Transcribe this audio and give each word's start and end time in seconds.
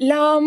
Selam. 0.00 0.44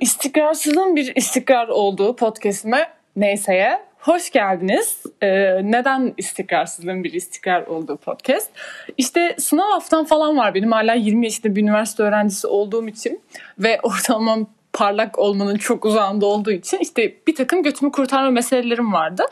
İstikrarsızın 0.00 0.96
bir 0.96 1.16
istikrar 1.16 1.68
olduğu 1.68 2.16
podcastime 2.16 2.90
neyseye 3.16 3.82
hoş 3.98 4.30
geldiniz. 4.30 5.02
Ee, 5.22 5.28
neden 5.62 6.14
istikrarsızlığın 6.16 7.04
bir 7.04 7.12
istikrar 7.12 7.66
olduğu 7.66 7.96
podcast? 7.96 8.50
İşte 8.98 9.36
sınav 9.38 9.70
haftam 9.70 10.04
falan 10.04 10.36
var 10.36 10.54
benim 10.54 10.72
hala 10.72 10.94
20 10.94 11.26
yaşında 11.26 11.56
bir 11.56 11.62
üniversite 11.62 12.02
öğrencisi 12.02 12.46
olduğum 12.46 12.88
için 12.88 13.20
ve 13.58 13.80
ortalamam 13.82 14.46
parlak 14.72 15.18
olmanın 15.18 15.56
çok 15.56 15.84
uzağında 15.84 16.26
olduğu 16.26 16.52
için 16.52 16.78
işte 16.78 17.14
bir 17.26 17.34
takım 17.34 17.62
götümü 17.62 17.92
kurtarma 17.92 18.30
meselelerim 18.30 18.92
vardı. 18.92 19.22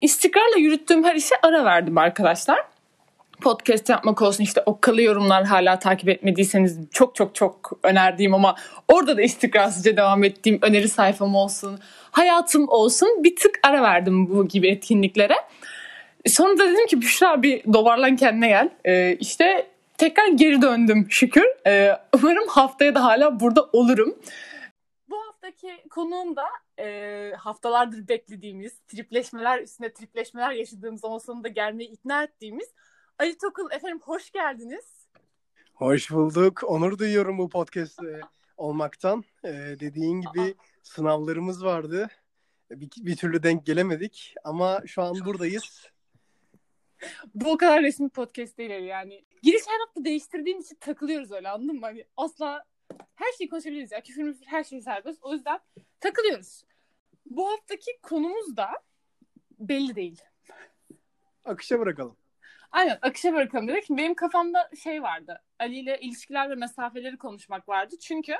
İstikrarla 0.00 0.56
yürüttüğüm 0.58 1.04
her 1.04 1.14
işe 1.14 1.34
ara 1.42 1.64
verdim 1.64 1.98
arkadaşlar 1.98 2.58
podcast 3.40 3.88
yapmak 3.88 4.22
olsun 4.22 4.44
işte 4.44 4.62
okkalı 4.66 5.02
yorumlar 5.02 5.44
hala 5.44 5.78
takip 5.78 6.08
etmediyseniz 6.08 6.78
çok 6.90 7.14
çok 7.14 7.34
çok 7.34 7.72
önerdiğim 7.82 8.34
ama 8.34 8.56
orada 8.88 9.16
da 9.16 9.22
istikrarsızca 9.22 9.96
devam 9.96 10.24
ettiğim 10.24 10.58
öneri 10.62 10.88
sayfam 10.88 11.34
olsun, 11.34 11.78
hayatım 12.10 12.68
olsun 12.68 13.24
bir 13.24 13.36
tık 13.36 13.58
ara 13.62 13.82
verdim 13.82 14.30
bu 14.30 14.48
gibi 14.48 14.68
etkinliklere. 14.68 15.36
Sonra 16.26 16.58
da 16.58 16.72
dedim 16.72 16.86
ki 16.86 17.00
Büşra 17.00 17.42
bir 17.42 17.64
dobarlan 17.72 18.16
kendine 18.16 18.48
gel. 18.48 18.70
Ee, 18.84 19.16
işte 19.20 19.66
tekrar 19.98 20.28
geri 20.28 20.62
döndüm 20.62 21.06
şükür. 21.10 21.46
Ee, 21.66 21.92
umarım 22.14 22.48
haftaya 22.48 22.94
da 22.94 23.04
hala 23.04 23.40
burada 23.40 23.62
olurum. 23.72 24.14
Bu 25.10 25.16
haftaki 25.26 25.88
konuğum 25.90 26.36
da 26.36 26.44
e, 26.78 27.32
haftalardır 27.36 28.08
beklediğimiz 28.08 28.78
tripleşmeler 28.78 29.62
üstüne 29.62 29.92
tripleşmeler 29.92 30.50
yaşadığımız 30.50 31.04
ama 31.04 31.20
sonunda 31.20 31.48
gelmeyi 31.48 31.90
ikna 31.90 32.22
ettiğimiz 32.22 32.68
Ali 33.18 33.38
Tokul 33.38 33.70
efendim 33.72 34.00
hoş 34.02 34.30
geldiniz. 34.30 35.08
Hoş 35.74 36.10
bulduk. 36.10 36.64
Onur 36.66 36.98
duyuyorum 36.98 37.38
bu 37.38 37.48
podcast'te 37.48 38.20
olmaktan. 38.56 39.24
Ee, 39.44 39.48
dediğin 39.80 40.20
gibi 40.20 40.54
sınavlarımız 40.82 41.64
vardı. 41.64 42.08
Bir, 42.70 42.90
bir 42.96 43.16
türlü 43.16 43.42
denk 43.42 43.66
gelemedik 43.66 44.34
ama 44.44 44.82
şu 44.86 45.02
an 45.02 45.14
buradayız. 45.24 45.90
Bu 47.34 47.52
o 47.52 47.56
kadar 47.56 47.82
resmi 47.82 48.08
podcast 48.08 48.58
değil 48.58 48.70
yani. 48.70 49.24
Giriş 49.42 49.62
her 49.68 49.80
hafta 49.86 50.04
değiştirdiğim 50.04 50.60
için 50.60 50.76
takılıyoruz 50.80 51.32
öyle 51.32 51.48
anladın 51.48 51.74
mı? 51.74 51.86
Hani 51.86 52.04
asla 52.16 52.64
her 53.14 53.32
şeyi 53.38 53.48
konuşabiliriz 53.48 53.92
ya. 53.92 54.02
Küfür 54.02 54.22
müfür 54.22 54.46
her 54.46 54.64
şey 54.64 54.80
serbest. 54.80 55.24
O 55.24 55.32
yüzden 55.32 55.60
takılıyoruz. 56.00 56.64
Bu 57.26 57.48
haftaki 57.48 57.90
konumuz 58.02 58.56
da 58.56 58.68
belli 59.58 59.96
değil. 59.96 60.22
Akışa 61.44 61.80
bırakalım. 61.80 62.16
Aynen 62.76 62.98
akışa 63.02 63.32
bırakalım 63.32 63.68
dedik. 63.68 63.90
Benim 63.90 64.14
kafamda 64.14 64.70
şey 64.82 65.02
vardı. 65.02 65.42
Ali 65.58 65.78
ile 65.78 66.00
ilişkiler 66.00 66.50
ve 66.50 66.54
mesafeleri 66.54 67.18
konuşmak 67.18 67.68
vardı. 67.68 67.94
Çünkü 68.00 68.34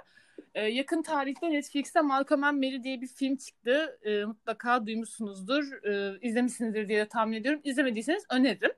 e, 0.54 0.62
yakın 0.62 1.02
tarihte 1.02 1.50
Netflix'te 1.50 2.00
Malcolm 2.00 2.44
and 2.44 2.56
Mary 2.56 2.82
diye 2.82 3.00
bir 3.00 3.06
film 3.06 3.36
çıktı. 3.36 3.98
E, 4.02 4.24
mutlaka 4.24 4.86
duymuşsunuzdur. 4.86 5.84
E, 5.84 6.18
izlemişsinizdir 6.20 6.88
diye 6.88 6.98
de 6.98 7.08
tahmin 7.08 7.36
ediyorum. 7.36 7.60
İzlemediyseniz 7.64 8.24
öneririm. 8.30 8.72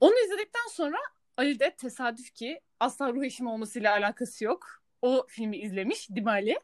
Onu 0.00 0.14
izledikten 0.24 0.68
sonra 0.70 0.98
Ali 1.36 1.60
de 1.60 1.70
tesadüf 1.70 2.34
ki 2.34 2.60
asla 2.80 3.12
ruh 3.12 3.24
eşim 3.24 3.46
olmasıyla 3.46 3.92
alakası 3.92 4.44
yok. 4.44 4.82
O 5.02 5.26
filmi 5.28 5.56
izlemiş. 5.56 6.10
Değil 6.10 6.24
mi 6.24 6.30
Ali? 6.30 6.60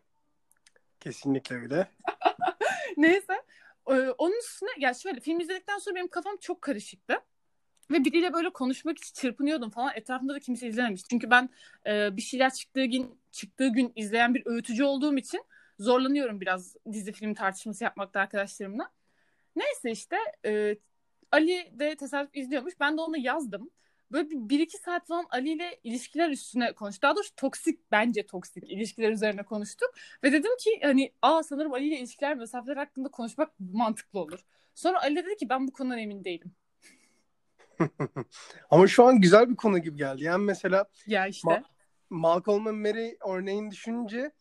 Kesinlikle 1.01 1.57
öyle. 1.57 1.89
Neyse. 2.97 3.43
E, 3.87 3.93
onun 3.95 4.39
üstüne 4.39 4.71
ya 4.79 4.95
şöyle 4.95 5.21
film 5.21 5.41
izledikten 5.41 5.79
sonra 5.79 5.95
benim 5.95 6.09
kafam 6.09 6.37
çok 6.37 6.63
karışıktı. 6.63 7.21
Ve 7.91 8.05
biriyle 8.05 8.33
böyle 8.33 8.51
konuşmak 8.51 8.99
için 8.99 9.15
çırpınıyordum 9.15 9.71
falan. 9.71 9.93
Etrafımda 9.95 10.35
da 10.35 10.41
kimse 10.41 10.69
izlememiş. 10.69 11.03
Çünkü 11.11 11.31
ben 11.31 11.49
e, 11.87 12.17
bir 12.17 12.23
şeyler 12.23 12.53
çıktığı 12.53 12.85
gün 12.85 13.19
çıktığı 13.33 13.69
gün 13.69 13.93
izleyen 13.97 14.35
bir 14.35 14.47
öğütücü 14.47 14.85
olduğum 14.85 15.17
için 15.17 15.45
zorlanıyorum 15.79 16.41
biraz 16.41 16.77
dizi 16.93 17.13
film 17.13 17.35
tartışması 17.35 17.85
yapmakta 17.85 18.21
arkadaşlarımla. 18.21 18.91
Neyse 19.57 19.91
işte 19.91 20.17
e, 20.45 20.77
Ali 21.33 21.73
de 21.73 21.97
tesadüf 21.97 22.37
izliyormuş. 22.37 22.75
Ben 22.81 22.97
de 22.97 23.01
ona 23.01 23.19
yazdım. 23.19 23.71
Böyle 24.13 24.31
bir, 24.31 24.49
bir 24.49 24.61
iki 24.61 24.79
saat 24.79 25.07
falan 25.07 25.27
Ali 25.31 25.51
ile 25.51 25.81
ilişkiler 25.85 26.31
üstüne 26.31 26.73
konuştuk. 26.73 27.03
Daha 27.03 27.17
doğrusu 27.17 27.35
toksik 27.37 27.93
bence 27.93 28.27
toksik 28.27 28.71
ilişkiler 28.71 29.11
üzerine 29.13 29.43
konuştuk. 29.43 29.91
Ve 30.25 30.33
dedim 30.33 30.57
ki 30.61 30.81
hani 30.83 31.13
aa 31.23 31.43
sanırım 31.43 31.73
Ali 31.73 31.89
ile 31.89 31.99
ilişkiler 31.99 32.37
mesafeler 32.37 32.77
hakkında 32.77 33.09
konuşmak 33.09 33.61
mantıklı 33.61 34.21
olur. 34.21 34.45
Sonra 34.75 35.03
Ali 35.03 35.17
dedi 35.17 35.37
ki 35.37 35.49
ben 35.49 35.69
bu 35.69 35.73
konudan 35.73 35.99
emin 35.99 36.25
değilim. 36.25 36.55
Ama 38.71 38.87
şu 38.87 39.05
an 39.05 39.21
güzel 39.21 39.51
bir 39.51 39.57
konu 39.57 39.79
gibi 39.79 39.97
geldi. 39.97 40.25
Yani 40.25 40.45
mesela 40.45 40.85
ya 41.07 41.27
işte. 41.27 41.49
Ma- 41.49 41.65
Malcolm 42.11 42.63
Mary 42.63 43.17
örneğini 43.29 43.71
düşününce 43.71 44.33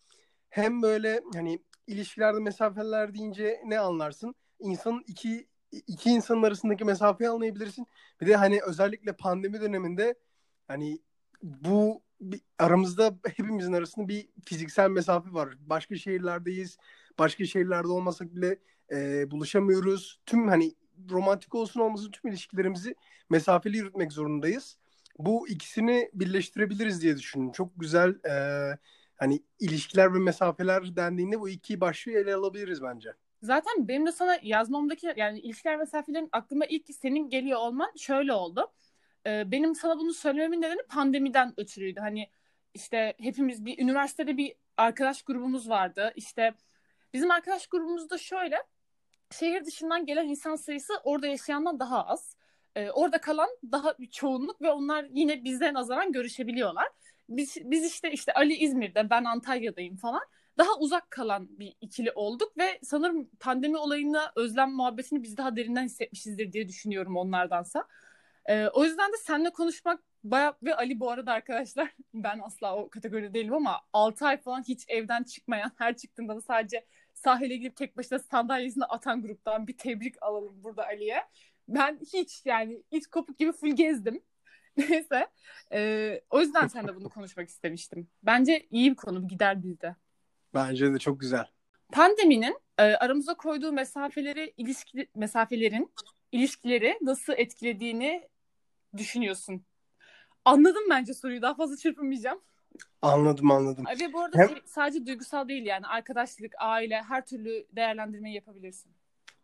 hem 0.50 0.82
böyle 0.82 1.22
hani 1.34 1.60
ilişkilerde 1.88 2.40
mesafeler 2.40 3.14
deyince 3.14 3.62
ne 3.66 3.80
anlarsın? 3.80 4.36
İnsanın 4.60 5.04
iki 5.08 5.48
iki 5.88 6.10
insanın 6.10 6.44
arasındaki 6.44 6.86
mesafeyi 6.86 7.30
anlayabilirsin. 7.30 7.88
Bir 8.22 8.28
de 8.28 8.36
hani 8.36 8.60
özellikle 8.62 9.14
pandemi 9.14 9.62
döneminde 9.62 10.16
hani 10.68 11.00
bu 11.44 12.02
bir, 12.22 12.42
aramızda 12.60 13.18
hepimizin 13.26 13.74
arasında 13.74 14.08
bir 14.08 14.30
fiziksel 14.46 14.90
mesafe 14.90 15.34
var. 15.34 15.50
Başka 15.60 15.96
şehirlerdeyiz. 15.96 16.78
Başka 17.20 17.46
şehirlerde 17.46 17.88
olmasak 17.88 18.36
bile 18.36 18.60
e, 18.92 19.32
buluşamıyoruz. 19.32 20.20
Tüm 20.26 20.48
hani 20.48 20.76
romantik 21.10 21.56
olsun 21.56 21.80
olmasın 21.80 22.12
tüm 22.12 22.32
ilişkilerimizi 22.32 22.96
mesafeli 23.30 23.78
yürütmek 23.78 24.12
zorundayız. 24.12 24.78
Bu 25.18 25.48
ikisini 25.48 26.10
birleştirebiliriz 26.14 27.02
diye 27.02 27.18
düşündüm. 27.18 27.52
Çok 27.52 27.72
güzel 27.76 28.10
e, 28.10 28.34
hani 29.16 29.44
ilişkiler 29.60 30.14
ve 30.14 30.20
mesafeler 30.20 30.96
dendiğinde 30.96 31.40
bu 31.40 31.50
iki 31.50 31.82
başlığı 31.82 32.12
ele 32.12 32.36
alabiliriz 32.36 32.84
bence. 32.84 33.10
Zaten 33.42 33.88
benim 33.88 34.06
de 34.06 34.12
sana 34.12 34.38
yazmamdaki 34.42 35.14
yani 35.16 35.40
ilişkiler 35.40 35.78
mesafelerin 35.78 36.30
aklıma 36.32 36.66
ilk 36.66 36.96
senin 36.96 37.30
geliyor 37.30 37.60
olman 37.60 37.92
şöyle 37.98 38.34
oldu. 38.34 38.72
Ee, 39.26 39.52
benim 39.52 39.76
sana 39.76 40.00
bunu 40.00 40.14
söylememin 40.14 40.62
nedeni 40.62 40.82
pandemiden 40.90 41.54
ötürüydü. 41.58 42.00
Hani 42.00 42.30
işte 42.74 43.14
hepimiz 43.18 43.66
bir 43.66 43.80
üniversitede 43.80 44.38
bir 44.38 44.54
arkadaş 44.78 45.24
grubumuz 45.24 45.70
vardı. 45.70 46.14
İşte 46.16 46.54
bizim 47.14 47.32
arkadaş 47.32 47.68
grubumuzda 47.68 48.18
şöyle 48.18 48.64
şehir 49.32 49.66
dışından 49.66 50.06
gelen 50.06 50.28
insan 50.28 50.56
sayısı 50.56 50.94
orada 51.04 51.28
yaşayandan 51.28 51.80
daha 51.80 52.08
az. 52.08 52.36
Ee, 52.76 52.92
orada 52.92 53.22
kalan 53.22 53.50
daha 53.72 54.00
bir 54.00 54.10
çoğunluk 54.10 54.62
ve 54.62 54.72
onlar 54.72 55.06
yine 55.12 55.44
bizden 55.44 55.74
nazaran 55.74 56.12
görüşebiliyorlar. 56.12 56.88
Biz, 57.30 57.58
biz 57.64 57.86
işte 57.86 58.12
işte 58.12 58.34
Ali 58.34 58.54
İzmir'de, 58.54 59.10
ben 59.10 59.24
Antalya'dayım 59.24 59.98
falan. 59.98 60.22
Daha 60.58 60.78
uzak 60.80 61.12
kalan 61.12 61.60
bir 61.60 61.76
ikili 61.82 62.12
olduk 62.12 62.58
ve 62.58 62.80
sanırım 62.84 63.30
pandemi 63.40 63.78
olayına 63.78 64.32
özlem 64.36 64.72
muhabbetini 64.72 65.24
biz 65.24 65.38
daha 65.38 65.56
derinden 65.56 65.84
hissetmişizdir 65.84 66.54
diye 66.54 66.68
düşünüyorum 66.68 67.18
onlardansa. 67.18 67.88
Ee, 68.46 68.68
o 68.68 68.84
yüzden 68.84 69.12
de 69.12 69.18
seninle 69.18 69.50
konuşmak 69.50 70.00
bayağı 70.24 70.54
ve 70.64 70.76
Ali 70.76 71.00
bu 71.00 71.12
arada 71.12 71.32
arkadaşlar 71.32 71.90
ben 72.14 72.40
asla 72.40 72.76
o 72.76 72.90
kategoride 72.90 73.34
değilim 73.34 73.54
ama 73.54 73.82
6 73.94 74.26
ay 74.26 74.38
falan 74.38 74.64
hiç 74.64 74.86
evden 74.88 75.24
çıkmayan 75.24 75.72
her 75.78 75.98
çıktığında 75.98 76.36
da 76.36 76.42
sadece 76.42 76.86
sahile 77.24 77.56
gidip 77.56 77.76
tek 77.76 77.98
başına 77.98 78.20
sandalyesine 78.20 78.84
atan 78.86 79.22
gruptan 79.22 79.68
bir 79.68 79.78
tebrik 79.78 80.24
alalım 80.24 80.64
burada 80.64 80.86
Ali'ye. 80.86 81.24
Ben 81.68 82.00
hiç 82.14 82.42
yani 82.46 82.84
hiç 82.92 83.08
kopuk 83.08 83.40
gibi 83.40 83.52
full 83.52 83.76
gezdim. 83.76 84.22
Neyse. 84.78 85.28
Ee, 85.72 86.22
o 86.30 86.42
yüzden 86.42 86.68
sen 86.68 86.88
de 86.88 86.96
bunu 86.96 87.10
konuşmak 87.16 87.50
istemiştim. 87.50 88.08
Bence 88.24 88.68
iyi 88.72 88.92
bir 88.92 88.96
konu 88.96 89.28
gider 89.28 89.64
bizde. 89.64 89.96
Bence 90.54 90.94
de 90.94 91.00
çok 91.00 91.20
güzel. 91.20 91.48
Pandeminin 91.92 92.60
e, 92.78 92.84
aramıza 92.84 93.34
koyduğu 93.38 93.72
mesafeleri 93.72 94.54
ilişki 94.58 95.08
mesafelerin 95.16 95.94
ilişkileri 96.32 96.98
nasıl 97.02 97.34
etkilediğini 97.38 98.30
düşünüyorsun. 98.98 99.66
Anladım 100.46 100.84
bence 100.90 101.14
soruyu. 101.14 101.42
Daha 101.42 101.56
fazla 101.56 101.78
çırpınmayacağım. 101.78 102.42
Anladım 103.02 103.52
anladım. 103.52 103.86
Ve 104.02 104.14
bu 104.14 104.20
arada 104.20 104.38
Hem... 104.38 104.50
sadece 104.66 105.06
duygusal 105.06 105.48
değil 105.48 105.66
yani 105.66 105.88
arkadaşlık, 105.88 106.54
aile 106.60 107.02
her 107.02 107.26
türlü 107.26 107.68
değerlendirmeyi 107.72 108.36
yapabilirsin. 108.36 108.92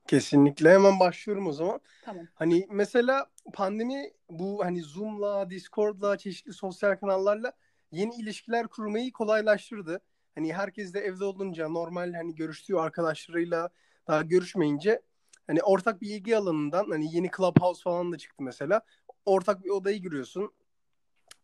Kesinlikle 0.08 0.74
hemen 0.74 1.00
başlıyorum 1.00 1.48
o 1.48 1.52
zaman. 1.52 1.80
Tamam. 2.06 2.28
Hani 2.36 2.68
mesela 2.70 3.26
pandemi 3.54 4.12
bu 4.30 4.66
hani 4.66 4.82
Zoom'la, 4.82 5.50
Discord'la, 5.50 6.18
çeşitli 6.18 6.54
sosyal 6.54 6.96
kanallarla 6.96 7.52
yeni 7.92 8.16
ilişkiler 8.16 8.68
kurmayı 8.68 9.12
kolaylaştırdı. 9.12 10.02
Hani 10.36 10.54
herkes 10.54 10.94
de 10.94 11.00
evde 11.00 11.24
olunca 11.24 11.70
normal 11.70 12.14
hani 12.14 12.36
görüştüğü 12.36 12.76
arkadaşlarıyla 12.76 13.70
daha 14.08 14.22
görüşmeyince 14.22 15.02
hani 15.48 15.62
ortak 15.64 16.02
bir 16.02 16.10
ilgi 16.10 16.38
alanından 16.38 16.90
hani 16.90 17.16
yeni 17.16 17.30
Clubhouse 17.38 17.84
falan 17.84 18.12
da 18.12 18.18
çıktı 18.18 18.44
mesela. 18.44 18.82
Ortak 19.26 19.64
bir 19.64 19.70
odaya 19.70 19.98
giriyorsun. 19.98 20.52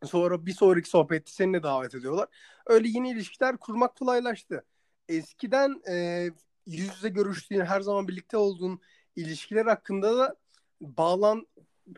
Sonra 0.06 0.46
bir 0.46 0.54
sonraki 0.54 0.90
sohbette 0.90 1.32
seni 1.32 1.54
de 1.54 1.64
davet 1.64 1.96
ediyorlar. 1.96 2.28
Öyle 2.66 2.88
yeni 2.88 3.12
ilişkiler 3.12 3.58
kurmak 3.58 3.96
kolaylaştı. 3.96 4.66
Eskiden 5.10 5.82
e, 5.90 6.30
yüz 6.66 6.96
yüze 6.96 7.10
görüştüğün, 7.10 7.66
her 7.66 7.82
zaman 7.82 8.08
birlikte 8.08 8.38
olduğun 8.38 8.80
ilişkiler 9.16 9.66
hakkında 9.66 10.18
da 10.18 10.36
bağlan 10.82 11.48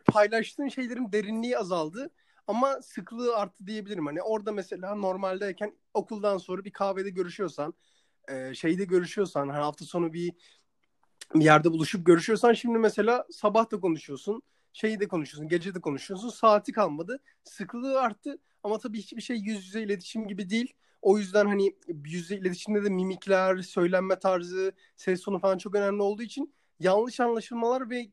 paylaştığın 0.06 0.68
şeylerin 0.68 1.12
derinliği 1.12 1.58
azaldı 1.58 2.10
ama 2.48 2.82
sıklığı 2.82 3.36
arttı 3.36 3.68
diyebilirim. 3.68 4.06
Hani 4.06 4.22
orada 4.22 4.52
mesela 4.52 4.96
normaldeyken 4.96 5.76
okuldan 5.94 6.38
sonra 6.38 6.66
bir 6.66 6.72
kahvede 6.72 7.10
görüşüyorsan, 7.10 7.74
e, 8.28 8.54
şeyde 8.54 8.86
görüşüyorsan, 8.86 9.50
her 9.50 9.62
hafta 9.62 9.86
sonu 9.86 10.14
bir 10.14 10.34
bir 11.36 11.46
yerde 11.46 11.72
buluşup 11.72 12.06
görüşüyorsan 12.06 12.54
şimdi 12.54 12.78
mesela 12.78 13.26
sabah 13.32 13.72
da 13.72 13.80
konuşuyorsun, 13.80 14.42
şeyi 14.76 15.00
de 15.00 15.08
konuşuyorsun, 15.08 15.48
gece 15.50 15.76
de 15.76 15.82
konuşuyorsun. 15.82 16.30
Saati 16.30 16.72
kalmadı. 16.72 17.20
Sıkılığı 17.44 18.02
arttı 18.02 18.38
ama 18.64 18.78
tabii 18.78 18.98
hiçbir 19.00 19.22
şey 19.22 19.38
yüz 19.38 19.66
yüze 19.66 19.82
iletişim 19.82 20.28
gibi 20.28 20.50
değil. 20.50 20.74
O 21.02 21.18
yüzden 21.18 21.46
hani 21.46 21.76
yüz 21.88 22.14
yüze 22.14 22.36
iletişimde 22.36 22.84
de 22.84 22.90
mimikler, 22.90 23.58
söylenme 23.58 24.20
tarzı, 24.20 24.72
ses 24.96 25.22
tonu 25.22 25.40
falan 25.40 25.58
çok 25.58 25.76
önemli 25.76 26.02
olduğu 26.02 26.22
için 26.24 26.54
yanlış 26.80 27.20
anlaşılmalar 27.20 27.90
ve 27.90 28.08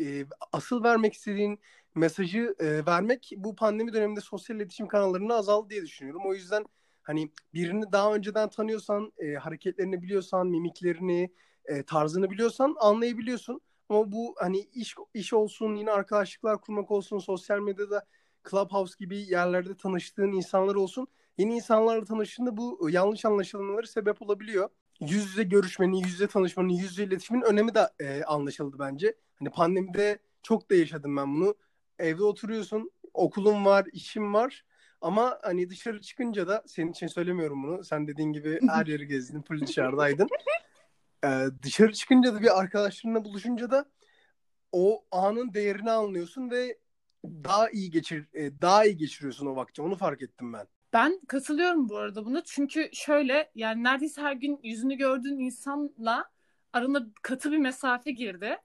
e, 0.00 0.26
asıl 0.52 0.84
vermek 0.84 1.14
istediğin 1.14 1.58
mesajı 1.94 2.54
e, 2.58 2.86
vermek 2.86 3.32
bu 3.36 3.56
pandemi 3.56 3.92
döneminde 3.92 4.20
sosyal 4.20 4.56
iletişim 4.56 4.88
kanallarını 4.88 5.34
azaldı 5.34 5.70
diye 5.70 5.82
düşünüyorum. 5.82 6.22
O 6.26 6.34
yüzden 6.34 6.64
hani 7.02 7.30
birini 7.54 7.92
daha 7.92 8.14
önceden 8.14 8.50
tanıyorsan, 8.50 9.12
e, 9.18 9.34
hareketlerini 9.34 10.02
biliyorsan, 10.02 10.46
mimiklerini, 10.46 11.30
e, 11.64 11.82
tarzını 11.82 12.30
biliyorsan 12.30 12.76
anlayabiliyorsun. 12.80 13.60
Ama 13.90 14.12
bu 14.12 14.34
hani 14.38 14.58
iş 14.58 14.94
iş 15.14 15.32
olsun, 15.32 15.74
yine 15.74 15.90
arkadaşlıklar 15.90 16.60
kurmak 16.60 16.90
olsun, 16.90 17.18
sosyal 17.18 17.58
medyada 17.58 18.06
Clubhouse 18.50 18.94
gibi 18.98 19.18
yerlerde 19.18 19.76
tanıştığın 19.76 20.32
insanlar 20.32 20.74
olsun. 20.74 21.08
Yeni 21.38 21.54
insanlarla 21.54 22.04
tanıştığında 22.04 22.56
bu 22.56 22.90
yanlış 22.90 23.24
anlaşılmaları 23.24 23.86
sebep 23.86 24.22
olabiliyor. 24.22 24.68
Yüz 25.00 25.24
yüze 25.24 25.42
görüşmenin, 25.42 25.96
yüz 25.96 26.12
yüze 26.12 26.26
tanışmanın, 26.26 26.68
yüz 26.68 26.90
yüze 26.90 27.04
iletişimin 27.04 27.42
önemi 27.42 27.74
de 27.74 27.88
e, 28.00 28.24
anlaşıldı 28.24 28.76
bence. 28.78 29.14
Hani 29.34 29.50
pandemide 29.50 30.18
çok 30.42 30.70
da 30.70 30.74
yaşadım 30.74 31.16
ben 31.16 31.34
bunu. 31.34 31.54
Evde 31.98 32.24
oturuyorsun, 32.24 32.90
okulun 33.14 33.64
var, 33.64 33.86
işin 33.92 34.34
var. 34.34 34.64
Ama 35.00 35.38
hani 35.42 35.70
dışarı 35.70 36.00
çıkınca 36.00 36.48
da 36.48 36.62
senin 36.66 36.90
için 36.90 37.06
söylemiyorum 37.06 37.62
bunu. 37.62 37.84
Sen 37.84 38.06
dediğin 38.08 38.32
gibi 38.32 38.60
her 38.68 38.86
yeri 38.86 39.06
gezdin, 39.06 39.42
full 39.42 39.60
dışarıdaydın. 39.60 40.28
Ee, 41.24 41.46
dışarı 41.62 41.92
çıkınca 41.92 42.34
da 42.34 42.40
bir 42.40 42.60
arkadaşlarınla 42.60 43.24
buluşunca 43.24 43.70
da 43.70 43.84
o 44.72 45.04
anın 45.10 45.54
değerini 45.54 45.90
anlıyorsun 45.90 46.50
ve 46.50 46.78
daha 47.24 47.70
iyi 47.70 47.90
geçir 47.90 48.28
e, 48.34 48.60
daha 48.60 48.84
iyi 48.84 48.96
geçiriyorsun 48.96 49.46
o 49.46 49.56
vakti. 49.56 49.82
Onu 49.82 49.96
fark 49.96 50.22
ettim 50.22 50.52
ben. 50.52 50.66
Ben 50.92 51.20
katılıyorum 51.28 51.88
bu 51.88 51.96
arada 51.96 52.24
buna. 52.24 52.42
Çünkü 52.44 52.90
şöyle 52.92 53.50
yani 53.54 53.84
neredeyse 53.84 54.22
her 54.22 54.32
gün 54.32 54.60
yüzünü 54.62 54.94
gördüğün 54.94 55.38
insanla 55.38 56.30
arana 56.72 57.06
katı 57.22 57.52
bir 57.52 57.58
mesafe 57.58 58.10
girdi. 58.10 58.56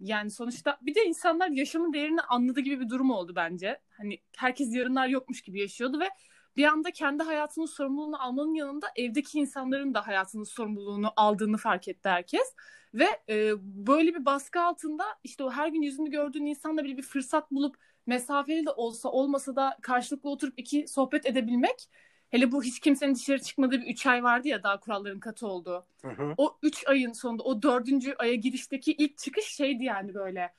Yani 0.00 0.30
sonuçta 0.30 0.78
bir 0.82 0.94
de 0.94 1.04
insanlar 1.04 1.48
yaşamın 1.48 1.92
değerini 1.92 2.20
anladığı 2.20 2.60
gibi 2.60 2.80
bir 2.80 2.88
durum 2.88 3.10
oldu 3.10 3.32
bence. 3.36 3.80
Hani 3.88 4.20
herkes 4.36 4.74
yarınlar 4.74 5.08
yokmuş 5.08 5.42
gibi 5.42 5.60
yaşıyordu 5.60 6.00
ve 6.00 6.08
bir 6.56 6.64
anda 6.64 6.90
kendi 6.90 7.22
hayatının 7.22 7.66
sorumluluğunu 7.66 8.22
almanın 8.22 8.54
yanında 8.54 8.86
evdeki 8.96 9.38
insanların 9.38 9.94
da 9.94 10.06
hayatının 10.06 10.44
sorumluluğunu 10.44 11.12
aldığını 11.16 11.56
fark 11.56 11.88
etti 11.88 12.08
herkes. 12.08 12.54
Ve 12.94 13.06
e, 13.28 13.52
böyle 13.86 14.14
bir 14.14 14.24
baskı 14.24 14.60
altında 14.60 15.04
işte 15.24 15.44
o 15.44 15.50
her 15.50 15.68
gün 15.68 15.82
yüzünü 15.82 16.10
gördüğün 16.10 16.46
insanla 16.46 16.84
bir, 16.84 16.96
bir 16.96 17.02
fırsat 17.02 17.50
bulup 17.50 17.76
mesafeli 18.06 18.66
de 18.66 18.70
olsa 18.70 19.08
olmasa 19.08 19.56
da 19.56 19.78
karşılıklı 19.82 20.30
oturup 20.30 20.54
iki 20.56 20.88
sohbet 20.88 21.26
edebilmek 21.26 21.88
hele 22.30 22.52
bu 22.52 22.62
hiç 22.62 22.80
kimsenin 22.80 23.14
dışarı 23.14 23.38
çıkmadığı 23.38 23.80
bir 23.80 23.86
üç 23.86 24.06
ay 24.06 24.22
vardı 24.22 24.48
ya 24.48 24.62
daha 24.62 24.80
kuralların 24.80 25.20
katı 25.20 25.46
olduğu. 25.46 25.86
Hı 26.02 26.08
hı. 26.08 26.34
O 26.36 26.58
üç 26.62 26.86
ayın 26.86 27.12
sonunda 27.12 27.42
o 27.42 27.62
dördüncü 27.62 28.14
aya 28.18 28.34
girişteki 28.34 28.92
ilk 28.92 29.18
çıkış 29.18 29.44
şeydi 29.44 29.84
yani 29.84 30.14
böyle 30.14 30.54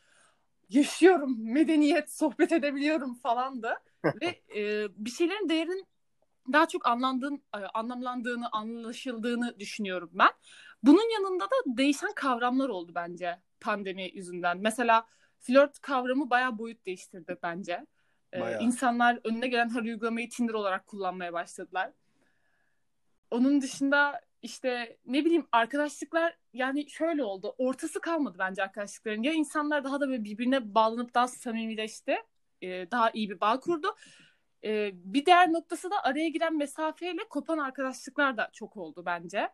yaşıyorum 0.69 1.35
medeniyet 1.39 2.11
sohbet 2.11 2.51
edebiliyorum 2.51 3.15
falandı. 3.15 3.73
Ve 4.21 4.41
e, 4.55 4.87
bir 5.05 5.09
şeylerin 5.09 5.49
değerinin 5.49 5.85
daha 6.53 6.67
çok 6.67 6.87
anlandığın, 6.87 7.43
e, 7.55 7.57
anlamlandığını, 7.57 8.49
anlaşıldığını 8.51 9.59
düşünüyorum 9.59 10.09
ben. 10.13 10.31
Bunun 10.83 11.13
yanında 11.13 11.45
da 11.45 11.77
değişen 11.77 12.13
kavramlar 12.15 12.69
oldu 12.69 12.91
bence 12.95 13.39
pandemi 13.59 14.11
yüzünden. 14.13 14.57
Mesela 14.57 15.07
flört 15.39 15.79
kavramı 15.79 16.29
bayağı 16.29 16.57
boyut 16.57 16.85
değiştirdi 16.85 17.37
bence. 17.43 17.85
Ee, 18.33 18.41
bayağı. 18.41 18.61
İnsanlar 18.61 19.19
önüne 19.23 19.47
gelen 19.47 19.69
her 19.69 19.81
uygulamayı 19.81 20.29
Tinder 20.29 20.53
olarak 20.53 20.87
kullanmaya 20.87 21.33
başladılar. 21.33 21.91
Onun 23.31 23.61
dışında 23.61 24.21
işte 24.41 24.97
ne 25.05 25.25
bileyim 25.25 25.47
arkadaşlıklar 25.51 26.37
yani 26.53 26.89
şöyle 26.89 27.23
oldu. 27.23 27.55
Ortası 27.57 28.01
kalmadı 28.01 28.35
bence 28.39 28.63
arkadaşlıkların. 28.63 29.23
Ya 29.23 29.33
insanlar 29.33 29.83
daha 29.83 30.01
da 30.01 30.07
böyle 30.07 30.23
birbirine 30.23 30.75
bağlanıp 30.75 31.13
daha 31.13 31.27
samimileşti. 31.27 32.17
E, 32.61 32.91
daha 32.91 33.11
iyi 33.11 33.29
bir 33.29 33.39
bağ 33.39 33.59
kurdu. 33.59 33.95
E, 34.63 34.91
bir 34.93 35.25
diğer 35.25 35.53
noktası 35.53 35.91
da 35.91 36.03
araya 36.03 36.29
giren 36.29 36.57
mesafeyle 36.57 37.27
kopan 37.29 37.57
arkadaşlıklar 37.57 38.37
da 38.37 38.49
çok 38.53 38.77
oldu 38.77 39.03
bence. 39.05 39.49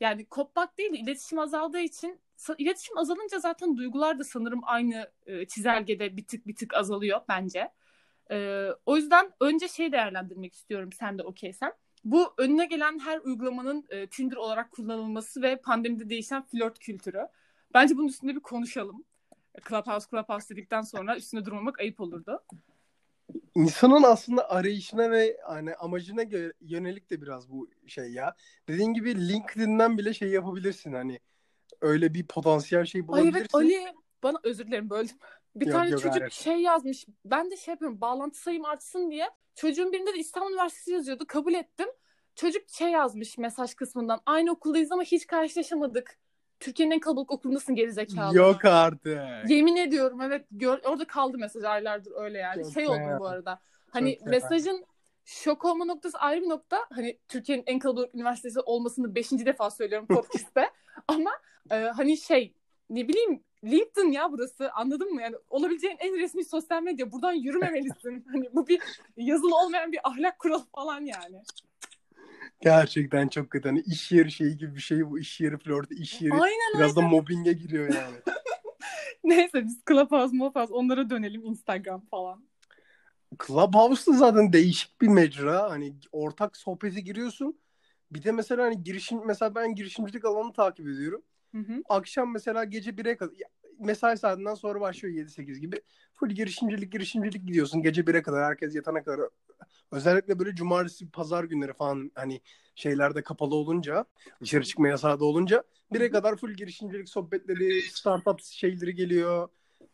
Yani 0.00 0.26
kopmak 0.26 0.78
değil 0.78 0.92
de 0.92 0.98
iletişim 0.98 1.38
azaldığı 1.38 1.80
için 1.80 2.20
iletişim 2.58 2.98
azalınca 2.98 3.38
zaten 3.38 3.76
duygular 3.76 4.18
da 4.18 4.24
sanırım 4.24 4.60
aynı 4.62 5.10
e, 5.26 5.46
çizelgede 5.46 6.16
bir 6.16 6.26
tık 6.26 6.46
bir 6.46 6.56
tık 6.56 6.74
azalıyor 6.74 7.20
bence. 7.28 7.72
E, 8.30 8.68
o 8.86 8.96
yüzden 8.96 9.32
önce 9.40 9.68
şey 9.68 9.92
değerlendirmek 9.92 10.54
istiyorum 10.54 10.92
sen 10.92 11.18
de 11.18 11.22
okeysen. 11.22 11.72
Bu 12.04 12.34
önüne 12.38 12.66
gelen 12.66 12.98
her 12.98 13.18
uygulamanın 13.18 13.86
e, 13.90 14.06
Tinder 14.06 14.36
olarak 14.36 14.70
kullanılması 14.70 15.42
ve 15.42 15.60
pandemide 15.60 16.10
değişen 16.10 16.42
flört 16.42 16.78
kültürü. 16.78 17.28
Bence 17.74 17.96
bunun 17.96 18.08
üstünde 18.08 18.34
bir 18.34 18.40
konuşalım. 18.40 19.04
Clubhouse 19.68 20.06
Clubhouse 20.10 20.54
dedikten 20.54 20.82
sonra 20.82 21.16
üstünde 21.16 21.44
durmamak 21.44 21.80
ayıp 21.80 22.00
olurdu. 22.00 22.44
İnsanın 23.54 24.02
aslında 24.02 24.50
arayışına 24.50 25.10
ve 25.10 25.36
hani 25.46 25.74
amacına 25.74 26.22
göre 26.22 26.52
yönelik 26.60 27.10
de 27.10 27.22
biraz 27.22 27.50
bu 27.50 27.70
şey 27.86 28.12
ya. 28.12 28.34
Dediğin 28.68 28.94
gibi 28.94 29.28
LinkedIn'den 29.28 29.98
bile 29.98 30.14
şey 30.14 30.28
yapabilirsin 30.28 30.92
hani 30.92 31.20
öyle 31.80 32.14
bir 32.14 32.26
potansiyel 32.26 32.84
şey 32.84 33.08
bulabilirsin. 33.08 33.34
Ay 33.34 33.40
evet 33.40 33.54
Ali 33.54 33.94
bana 34.22 34.38
özür 34.42 34.66
dilerim 34.66 34.90
böldüm. 34.90 35.16
Bir 35.56 35.66
yok, 35.66 35.74
tane 35.74 35.90
yok, 35.90 36.00
çocuk 36.02 36.20
hayır. 36.20 36.30
şey 36.30 36.56
yazmış. 36.56 37.06
Ben 37.24 37.50
de 37.50 37.56
şey 37.56 37.72
yapıyorum 37.72 38.00
bağlantı 38.00 38.38
sayım 38.38 38.64
artsın 38.64 39.10
diye. 39.10 39.30
Çocuğun 39.54 39.92
birinde 39.92 40.14
de 40.14 40.18
İstanbul 40.18 40.52
Üniversitesi 40.52 40.92
yazıyordu. 40.92 41.24
Kabul 41.28 41.54
ettim. 41.54 41.88
Çocuk 42.34 42.62
şey 42.68 42.88
yazmış 42.88 43.38
mesaj 43.38 43.74
kısmından. 43.74 44.20
Aynı 44.26 44.52
okuldayız 44.52 44.92
ama 44.92 45.02
hiç 45.02 45.26
karşılaşamadık. 45.26 46.18
Türkiye'nin 46.60 46.94
en 46.94 47.00
kalabalık 47.00 47.32
okulundasın 47.32 47.74
gerizekalı. 47.74 48.36
Yok 48.36 48.64
artık. 48.64 49.20
Yemin 49.48 49.76
ediyorum 49.76 50.20
evet 50.20 50.46
gör, 50.50 50.78
orada 50.84 51.04
kaldı 51.06 51.38
mesaj 51.38 51.64
aylardır 51.64 52.12
öyle 52.16 52.38
yani. 52.38 52.62
Çok 52.62 52.72
şey 52.72 52.88
oldu 52.88 53.16
bu 53.18 53.26
arada. 53.26 53.60
Hani 53.90 54.18
Çok 54.18 54.26
mesajın 54.26 54.86
şok 55.24 55.64
olma 55.64 55.84
noktası 55.84 56.18
ayrı 56.18 56.42
bir 56.42 56.48
nokta. 56.48 56.86
Hani 56.92 57.18
Türkiye'nin 57.28 57.64
en 57.66 57.78
kalabalık 57.78 58.14
üniversitesi 58.14 58.60
olmasını 58.60 59.14
beşinci 59.14 59.46
defa 59.46 59.70
söylüyorum 59.70 60.06
podcast'te. 60.14 60.70
Ama 61.08 61.30
e, 61.70 61.74
hani 61.76 62.16
şey 62.16 62.54
ne 62.90 63.08
bileyim 63.08 63.42
LinkedIn 63.64 64.12
ya 64.12 64.32
burası 64.32 64.70
anladın 64.72 65.14
mı? 65.14 65.22
Yani 65.22 65.36
olabileceğin 65.50 65.96
en 65.98 66.18
resmi 66.18 66.44
sosyal 66.44 66.82
medya. 66.82 67.12
Buradan 67.12 67.32
yürümemelisin. 67.32 68.24
hani 68.32 68.48
bu 68.52 68.68
bir 68.68 68.80
yazılı 69.16 69.56
olmayan 69.56 69.92
bir 69.92 70.00
ahlak 70.04 70.38
kuralı 70.38 70.64
falan 70.74 71.00
yani. 71.00 71.42
Gerçekten 72.60 73.28
çok 73.28 73.50
kötü. 73.50 73.68
Hani 73.68 73.80
iş 73.80 74.12
yeri 74.12 74.32
şeyi 74.32 74.56
gibi 74.56 74.74
bir 74.74 74.80
şey 74.80 75.10
bu. 75.10 75.18
iş 75.18 75.40
yeri 75.40 75.58
flörtü, 75.58 75.94
iş 75.94 76.22
yeri. 76.22 76.34
Aynen, 76.34 76.78
Biraz 76.78 76.98
aynen. 76.98 77.10
da 77.10 77.16
mobbinge 77.16 77.52
giriyor 77.52 77.94
yani. 77.94 78.16
Neyse 79.24 79.64
biz 79.64 79.80
Clubhouse, 79.88 80.36
Mobhouse 80.36 80.72
onlara 80.72 81.10
dönelim 81.10 81.44
Instagram 81.44 82.06
falan. 82.06 82.44
Clubhouse 83.46 84.12
da 84.12 84.16
zaten 84.16 84.52
değişik 84.52 85.00
bir 85.00 85.08
mecra. 85.08 85.70
Hani 85.70 85.94
ortak 86.12 86.56
sohbete 86.56 87.00
giriyorsun. 87.00 87.58
Bir 88.10 88.22
de 88.22 88.32
mesela 88.32 88.64
hani 88.64 88.82
girişim 88.82 89.26
mesela 89.26 89.54
ben 89.54 89.74
girişimcilik 89.74 90.24
alanını 90.24 90.52
takip 90.52 90.88
ediyorum. 90.88 91.22
Hı 91.52 91.58
hı. 91.58 91.82
Akşam 91.88 92.32
mesela 92.32 92.64
gece 92.64 92.90
1'e 92.90 93.16
kadar 93.16 93.34
mesai 93.78 94.18
saatinden 94.18 94.54
sonra 94.54 94.80
başlıyor 94.80 95.14
7-8 95.14 95.58
gibi. 95.58 95.80
Full 96.14 96.28
girişimcilik 96.28 96.92
girişimcilik 96.92 97.46
gidiyorsun. 97.46 97.82
Gece 97.82 98.06
1'e 98.06 98.22
kadar 98.22 98.44
herkes 98.44 98.74
yatana 98.74 99.02
kadar. 99.02 99.20
Özellikle 99.92 100.38
böyle 100.38 100.54
cumartesi 100.54 101.10
pazar 101.10 101.44
günleri 101.44 101.72
falan 101.72 102.10
hani 102.14 102.40
şeylerde 102.74 103.22
kapalı 103.22 103.54
olunca 103.54 104.04
dışarı 104.40 104.64
çıkma 104.64 104.88
yasağı 104.88 105.20
da 105.20 105.24
olunca 105.24 105.64
1'e 105.92 106.10
kadar 106.10 106.36
full 106.36 106.52
girişimcilik 106.52 107.08
sohbetleri, 107.08 107.82
startup 107.82 108.40
şeyleri 108.42 108.94
geliyor. 108.94 109.48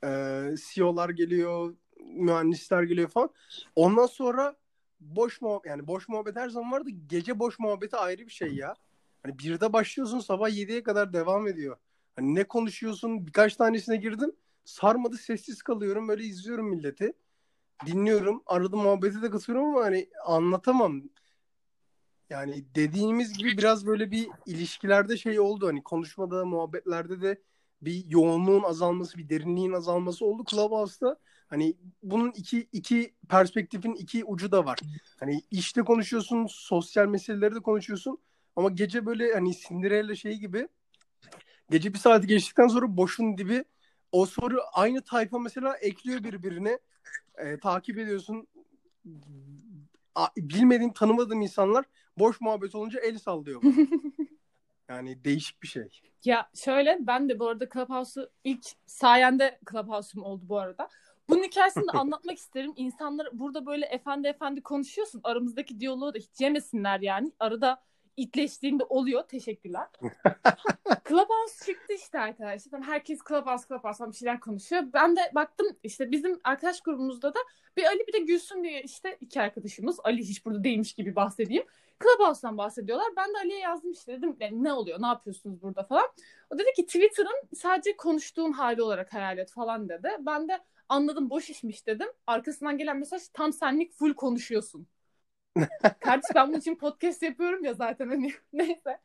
E, 0.04 0.08
CEO'lar 0.56 1.10
geliyor, 1.10 1.74
mühendisler 2.00 2.82
geliyor 2.82 3.08
falan. 3.08 3.30
Ondan 3.76 4.06
sonra 4.06 4.56
boş 5.00 5.40
muhabbet 5.40 5.70
yani 5.70 5.86
boş 5.86 6.08
muhabbet 6.08 6.36
her 6.36 6.48
zaman 6.48 6.72
vardı. 6.72 6.90
Gece 7.06 7.38
boş 7.38 7.58
muhabbeti 7.58 7.96
ayrı 7.96 8.26
bir 8.26 8.32
şey 8.32 8.54
ya. 8.54 8.74
Hani 9.22 9.38
birde 9.38 9.72
başlıyorsun 9.72 10.20
sabah 10.20 10.48
7'ye 10.48 10.82
kadar 10.82 11.12
devam 11.12 11.48
ediyor. 11.48 11.76
Hani 12.16 12.34
ne 12.34 12.44
konuşuyorsun 12.44 13.26
birkaç 13.26 13.56
tanesine 13.56 13.96
girdim. 13.96 14.32
Sarmadı 14.64 15.16
sessiz 15.16 15.62
kalıyorum 15.62 16.08
böyle 16.08 16.24
izliyorum 16.24 16.68
milleti. 16.68 17.12
Dinliyorum. 17.86 18.42
Arada 18.46 18.76
muhabbete 18.76 19.22
de 19.22 19.30
katılıyorum 19.30 19.68
ama 19.68 19.84
hani 19.84 20.08
anlatamam. 20.26 21.02
Yani 22.30 22.64
dediğimiz 22.74 23.38
gibi 23.38 23.58
biraz 23.58 23.86
böyle 23.86 24.10
bir 24.10 24.28
ilişkilerde 24.46 25.16
şey 25.16 25.40
oldu. 25.40 25.66
Hani 25.66 25.82
konuşmada, 25.82 26.44
muhabbetlerde 26.44 27.22
de 27.22 27.40
bir 27.82 28.04
yoğunluğun 28.08 28.62
azalması, 28.62 29.18
bir 29.18 29.28
derinliğin 29.28 29.72
azalması 29.72 30.24
oldu 30.24 30.44
Clubhouse'da. 30.50 31.18
Hani 31.46 31.76
bunun 32.02 32.30
iki 32.30 32.68
iki 32.72 33.14
perspektifin 33.28 33.94
iki 33.94 34.24
ucu 34.24 34.52
da 34.52 34.64
var. 34.64 34.78
Hani 35.20 35.42
işte 35.50 35.82
konuşuyorsun, 35.82 36.46
sosyal 36.50 37.06
meseleleri 37.06 37.54
de 37.54 37.60
konuşuyorsun 37.60 38.18
ama 38.56 38.70
gece 38.70 39.06
böyle 39.06 39.32
hani 39.32 39.56
Cinderella 39.56 40.14
şeyi 40.14 40.40
gibi 40.40 40.68
gece 41.72 41.94
bir 41.94 41.98
saati 41.98 42.26
geçtikten 42.26 42.68
sonra 42.68 42.96
boşun 42.96 43.38
dibi 43.38 43.64
o 44.12 44.26
soru 44.26 44.60
aynı 44.72 45.02
tayfa 45.02 45.38
mesela 45.38 45.76
ekliyor 45.76 46.24
birbirine. 46.24 46.78
E, 47.38 47.58
takip 47.58 47.98
ediyorsun. 47.98 48.46
A, 50.14 50.26
bilmediğin, 50.36 50.92
tanımadığın 50.92 51.40
insanlar 51.40 51.84
boş 52.18 52.40
muhabbet 52.40 52.74
olunca 52.74 53.00
el 53.00 53.18
sallıyor. 53.18 53.62
yani 54.88 55.24
değişik 55.24 55.62
bir 55.62 55.68
şey. 55.68 55.88
Ya 56.24 56.50
şöyle 56.54 56.98
ben 57.00 57.28
de 57.28 57.38
bu 57.38 57.48
arada 57.48 57.68
Clubhouse'u 57.68 58.30
ilk 58.44 58.64
sayende 58.86 59.58
Clubhouse'um 59.70 60.24
oldu 60.24 60.44
bu 60.48 60.58
arada. 60.58 60.88
Bunun 61.28 61.42
hikayesini 61.42 61.86
de 61.86 61.90
anlatmak 61.98 62.38
isterim. 62.38 62.72
İnsanlar 62.76 63.28
burada 63.32 63.66
böyle 63.66 63.86
efendi 63.86 64.28
efendi 64.28 64.62
konuşuyorsun. 64.62 65.20
Aramızdaki 65.24 65.80
diyaloğu 65.80 66.14
da 66.14 66.18
hiç 66.18 66.40
yemesinler 66.40 67.00
yani. 67.00 67.32
Arada 67.38 67.82
itleştiğinde 68.16 68.84
oluyor. 68.84 69.22
Teşekkürler. 69.22 69.86
Clubhouse 71.08 71.64
çıktı 71.66 71.92
işte 71.92 72.18
arkadaşlar. 72.18 72.82
Herkes 72.82 73.18
Clubhouse 73.28 73.68
Clubhouse 73.68 74.06
bir 74.08 74.12
şeyler 74.12 74.40
konuşuyor. 74.40 74.82
Ben 74.94 75.16
de 75.16 75.20
baktım 75.34 75.66
işte 75.82 76.10
bizim 76.10 76.40
arkadaş 76.44 76.80
grubumuzda 76.80 77.34
da 77.34 77.38
bir 77.76 77.84
Ali 77.84 78.04
bir 78.08 78.12
de 78.12 78.18
Gülsün 78.18 78.64
diye 78.64 78.82
işte 78.82 79.16
iki 79.20 79.40
arkadaşımız. 79.40 80.00
Ali 80.04 80.18
hiç 80.18 80.44
burada 80.44 80.64
değilmiş 80.64 80.92
gibi 80.92 81.16
bahsedeyim. 81.16 81.64
Clubhouse'dan 82.02 82.58
bahsediyorlar. 82.58 83.08
Ben 83.16 83.34
de 83.34 83.38
Ali'ye 83.38 83.58
yazdım 83.58 83.92
işte 83.92 84.12
dedim 84.12 84.36
ne 84.50 84.72
oluyor 84.72 85.02
ne 85.02 85.06
yapıyorsunuz 85.06 85.62
burada 85.62 85.82
falan. 85.82 86.08
O 86.50 86.58
dedi 86.58 86.72
ki 86.76 86.86
Twitter'ın 86.86 87.48
sadece 87.56 87.96
konuştuğun 87.96 88.52
hali 88.52 88.82
olarak 88.82 89.12
hayal 89.12 89.38
et 89.38 89.50
falan 89.50 89.88
dedi. 89.88 90.08
Ben 90.20 90.48
de 90.48 90.58
anladım 90.88 91.30
boş 91.30 91.50
işmiş 91.50 91.86
dedim. 91.86 92.08
Arkasından 92.26 92.78
gelen 92.78 92.98
mesaj 92.98 93.22
tam 93.32 93.52
senlik 93.52 93.92
full 93.92 94.14
konuşuyorsun. 94.14 94.86
Kardeş 96.00 96.24
ben 96.34 96.48
bunun 96.48 96.58
için 96.58 96.76
podcast 96.76 97.22
yapıyorum 97.22 97.64
ya 97.64 97.74
zaten 97.74 98.08
hani 98.08 98.32
neyse. 98.52 98.98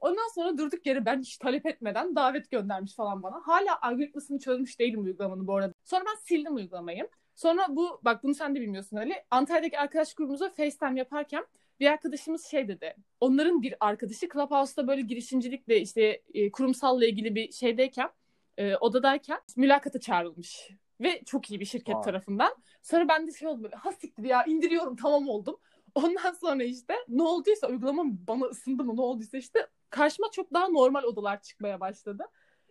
Ondan 0.00 0.34
sonra 0.34 0.58
durduk 0.58 0.86
yere 0.86 1.06
ben 1.06 1.20
hiç 1.20 1.38
talep 1.38 1.66
etmeden 1.66 2.14
davet 2.16 2.50
göndermiş 2.50 2.94
falan 2.94 3.22
bana. 3.22 3.40
Hala 3.44 3.80
algoritmasını 3.82 4.38
çözmüş 4.38 4.78
değilim 4.78 5.04
uygulamanın 5.04 5.46
bu 5.46 5.56
arada. 5.56 5.74
Sonra 5.84 6.04
ben 6.06 6.14
sildim 6.14 6.56
uygulamayı. 6.56 7.08
Sonra 7.34 7.66
bu 7.68 8.00
bak 8.02 8.22
bunu 8.22 8.34
sen 8.34 8.54
de 8.54 8.60
bilmiyorsun 8.60 8.96
Ali. 8.96 9.14
Antalya'daki 9.30 9.78
arkadaş 9.78 10.14
grubumuza 10.14 10.50
FaceTime 10.50 10.98
yaparken 10.98 11.44
bir 11.80 11.86
arkadaşımız 11.86 12.46
şey 12.46 12.68
dedi. 12.68 12.96
Onların 13.20 13.62
bir 13.62 13.74
arkadaşı 13.80 14.28
Clubhouse'da 14.28 14.88
böyle 14.88 15.00
girişimcilikle 15.00 15.80
işte 15.80 16.22
e, 16.34 16.50
kurumsalla 16.50 17.06
ilgili 17.06 17.34
bir 17.34 17.52
şeydeyken 17.52 18.10
e, 18.58 18.76
odadayken 18.76 19.38
mülakata 19.56 20.00
çağrılmış. 20.00 20.70
Ve 21.00 21.22
çok 21.24 21.50
iyi 21.50 21.60
bir 21.60 21.64
şirket 21.64 21.96
Aa. 21.96 22.00
tarafından. 22.00 22.54
Sonra 22.82 23.08
ben 23.08 23.26
de 23.26 23.32
şey 23.32 23.48
oldu 23.48 23.62
böyle 23.62 23.76
ha 23.76 23.92
siktir 23.92 24.24
ya 24.24 24.44
indiriyorum 24.44 24.96
tamam 24.96 25.28
oldum. 25.28 25.56
Ondan 25.96 26.32
sonra 26.32 26.64
işte 26.64 26.94
ne 27.08 27.22
olduysa 27.22 27.68
uygulama 27.68 28.02
bana 28.06 28.44
ısındı 28.44 28.84
mı 28.84 28.96
ne 28.96 29.00
olduysa 29.00 29.38
işte 29.38 29.66
karşıma 29.90 30.30
çok 30.30 30.54
daha 30.54 30.68
normal 30.68 31.02
odalar 31.02 31.42
çıkmaya 31.42 31.80
başladı. 31.80 32.24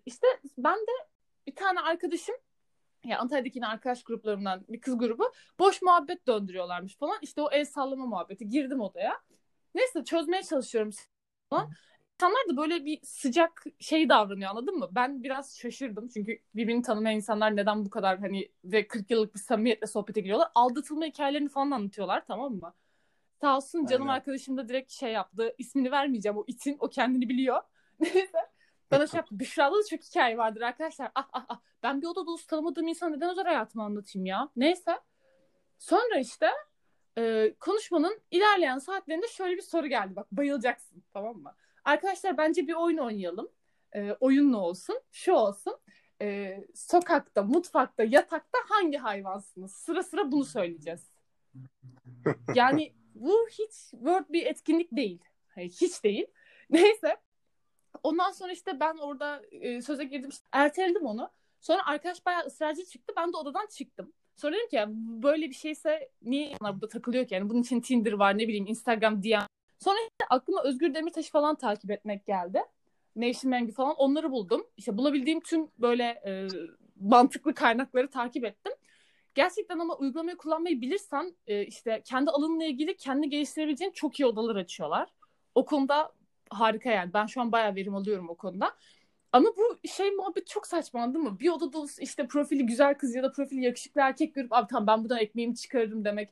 İşte 0.06 0.28
ben 0.58 0.76
de 0.76 0.92
bir 1.48 1.56
tane 1.56 1.80
arkadaşım 1.80 2.36
ya 3.06 3.20
Antalya'daki 3.20 3.58
yine 3.58 3.68
arkadaş 3.68 4.04
gruplarımdan 4.04 4.66
bir 4.70 4.82
kız 4.82 4.98
grubu 4.98 5.32
boş 5.60 5.82
muhabbet 5.82 6.28
döndürüyorlarmış 6.28 6.98
falan. 6.98 7.18
İşte 7.22 7.42
o 7.42 7.52
el 7.52 7.66
sallama 7.66 8.06
muhabbeti. 8.06 8.48
Girdim 8.48 8.82
odaya. 8.82 9.22
Neyse 9.76 10.04
çözmeye 10.04 10.44
çalışıyorum 10.44 10.92
falan. 11.50 11.72
İnsanlar 12.16 12.50
da 12.50 12.58
böyle 12.58 12.86
bir 12.86 13.00
sıcak 13.04 13.64
şey 13.80 14.10
davranıyor 14.10 14.50
anladın 14.50 14.78
mı? 14.78 14.88
Ben 14.92 15.24
biraz 15.24 15.58
şaşırdım 15.58 16.08
çünkü 16.08 16.40
birbirini 16.56 16.82
tanımayan 16.82 17.16
insanlar 17.16 17.56
neden 17.56 17.86
bu 17.86 17.90
kadar 17.90 18.20
hani 18.20 18.52
ve 18.64 18.88
40 18.88 19.12
yıllık 19.12 19.36
bir 19.36 19.40
samimiyetle 19.40 19.88
sohbete 19.88 20.22
giriyorlar. 20.22 20.50
Aldatılma 20.56 21.06
hikayelerini 21.06 21.50
falan 21.50 21.72
anlatıyorlar 21.72 22.26
tamam 22.28 22.54
mı? 22.54 22.74
Sağ 23.42 23.58
olsun 23.58 23.86
canım 23.86 24.10
Aynen. 24.10 24.20
arkadaşım 24.20 24.58
da 24.58 24.70
direkt 24.70 24.92
şey 24.92 25.12
yaptı. 25.12 25.56
İsmini 25.58 25.92
vermeyeceğim 25.92 26.38
o 26.38 26.44
itin. 26.48 26.78
O 26.80 26.90
kendini 26.90 27.30
biliyor. 27.30 27.62
Neyse. 28.00 28.50
Bana 28.92 29.08
şey 29.08 29.18
yaptı. 29.18 29.40
Büşra'da 29.40 29.76
da 29.76 29.84
çok 29.90 30.02
hikaye 30.02 30.38
vardır 30.38 30.62
arkadaşlar. 30.62 31.12
Ah 31.16 31.30
ah 31.34 31.46
ah. 31.50 31.60
Ben 31.84 32.02
bir 32.02 32.08
oda 32.08 32.26
dolusu 32.26 32.48
tanımadığım 32.48 32.88
insan 32.88 33.12
neden 33.12 33.30
özel 33.30 33.46
hayatımı 33.46 33.84
anlatayım 33.84 34.26
ya? 34.26 34.50
Neyse. 34.56 35.00
Sonra 35.80 36.20
işte 36.20 36.50
e, 37.18 37.54
konuşmanın 37.60 38.22
ilerleyen 38.32 38.78
saatlerinde 38.78 39.28
şöyle 39.28 39.58
bir 39.58 39.62
soru 39.62 39.88
geldi. 39.88 40.16
Bak 40.16 40.32
bayılacaksın 40.32 41.04
tamam 41.14 41.38
mı? 41.38 41.56
Arkadaşlar 41.86 42.38
bence 42.38 42.68
bir 42.68 42.74
oyun 42.74 42.98
oynayalım. 42.98 43.50
E, 43.96 44.12
oyun 44.20 44.52
ne 44.52 44.58
olsun? 44.58 45.02
Şu 45.12 45.34
olsun. 45.34 45.78
E, 46.22 46.58
sokakta, 46.74 47.44
mutfakta, 47.44 48.04
yatakta 48.04 48.58
hangi 48.70 48.98
hayvansınız? 48.98 49.72
Sıra 49.72 50.04
sıra 50.04 50.32
bunu 50.32 50.46
söyleyeceğiz. 50.46 51.10
Yani 52.56 52.94
bu 53.16 53.48
hiç 53.52 53.74
word 53.92 54.26
bir 54.30 54.46
etkinlik 54.46 54.92
değil. 54.92 55.20
Hayır, 55.48 55.70
hiç 55.82 56.04
değil. 56.04 56.26
Neyse. 56.70 57.18
Ondan 58.04 58.32
sonra 58.32 58.52
işte 58.52 58.80
ben 58.80 58.98
orada 58.98 59.42
e, 59.52 59.82
söze 59.82 60.04
girdim. 60.04 60.30
İşte, 60.30 60.48
erteledim 60.52 61.06
onu. 61.06 61.30
Sonra 61.62 61.86
arkadaş 61.88 62.26
bayağı 62.26 62.46
ısrarcı 62.46 62.86
çıktı. 62.86 63.14
Ben 63.18 63.34
de 63.34 63.38
odadan 63.38 63.68
çıktım. 63.68 64.14
Sonra 64.36 64.56
dedim 64.56 64.70
ki 64.70 64.80
böyle 65.24 65.50
bir 65.50 65.56
şeyse 65.56 66.10
niye 66.22 66.48
insanlar 66.48 66.74
burada 66.74 66.88
takılıyor 66.88 67.28
ki? 67.28 67.34
Yani 67.34 67.50
bunun 67.50 67.62
için 67.62 67.82
Tinder 67.82 68.12
var 68.12 68.38
ne 68.38 68.48
bileyim 68.48 68.68
Instagram 68.68 69.24
DM. 69.24 69.48
Sonra 69.80 69.98
işte 70.02 70.26
aklıma 70.30 70.64
Özgür 70.64 70.94
Demirtaş'ı 70.94 71.32
falan 71.32 71.56
takip 71.56 71.92
etmek 71.92 72.26
geldi. 72.26 72.62
Nevşin 73.16 73.50
Mengü 73.50 73.72
falan 73.72 73.96
onları 73.96 74.32
buldum. 74.32 74.68
İşte 74.78 74.98
bulabildiğim 74.98 75.40
tüm 75.40 75.68
böyle 75.80 76.04
e, 76.04 76.48
mantıklı 77.00 77.54
kaynakları 77.54 78.10
takip 78.10 78.46
ettim. 78.46 78.74
Gerçekten 79.36 79.80
ama 79.80 79.96
uygulamayı 79.96 80.38
kullanmayı 80.38 80.82
bilirsen 80.82 81.36
e, 81.48 81.66
işte 81.66 82.02
kendi 82.06 82.32
alanınla 82.32 82.66
ilgili 82.66 82.98
kendi 82.98 83.30
geliştirebileceğin 83.30 83.92
çok 83.92 84.20
iyi 84.20 84.26
odalar 84.26 84.56
açıyorlar. 84.56 85.10
O 85.56 85.66
konuda 85.66 86.12
harika 86.50 86.90
yani. 86.92 87.14
Ben 87.14 87.26
şu 87.26 87.42
an 87.42 87.52
bayağı 87.52 87.76
verim 87.76 87.96
alıyorum 87.96 88.30
o 88.30 88.36
konuda. 88.36 88.72
Ama 89.32 89.50
bu 89.58 89.88
şey 89.88 90.12
muhabbet 90.12 90.48
çok 90.48 90.68
saçma 90.68 91.14
değil 91.14 91.26
mi? 91.26 91.40
Bir 91.40 91.50
oda 91.50 91.74
dolusu 91.74 92.02
işte 92.02 92.28
profili 92.28 92.66
güzel 92.66 92.94
kız 92.98 93.16
ya 93.16 93.24
da 93.24 93.32
profili 93.32 93.64
yakışıklı 93.66 94.02
erkek 94.02 94.36
görüp 94.36 94.54
abi 94.54 94.68
tamam 94.68 94.88
ben 94.88 95.04
buradan 95.04 95.20
ekmeğimi 95.20 95.56
çıkarırım 95.56 96.06
demek. 96.06 96.30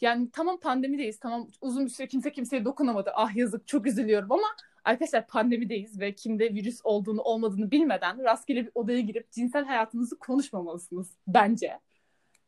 Yani 0.00 0.30
tamam 0.32 0.60
pandemideyiz. 0.60 1.18
Tamam 1.18 1.48
uzun 1.60 1.84
bir 1.86 1.90
süre 1.90 2.08
kimse 2.08 2.32
kimseye 2.32 2.64
dokunamadı. 2.64 3.10
Ah 3.14 3.36
yazık 3.36 3.66
çok 3.68 3.86
üzülüyorum 3.86 4.32
ama 4.32 4.46
arkadaşlar 4.84 5.26
pandemideyiz 5.26 6.00
ve 6.00 6.14
kimde 6.14 6.54
virüs 6.54 6.80
olduğunu 6.84 7.22
olmadığını 7.22 7.70
bilmeden 7.70 8.24
rastgele 8.24 8.66
bir 8.66 8.70
odaya 8.74 9.00
girip 9.00 9.30
cinsel 9.30 9.64
hayatınızı 9.64 10.18
konuşmamalısınız 10.18 11.16
bence. 11.26 11.80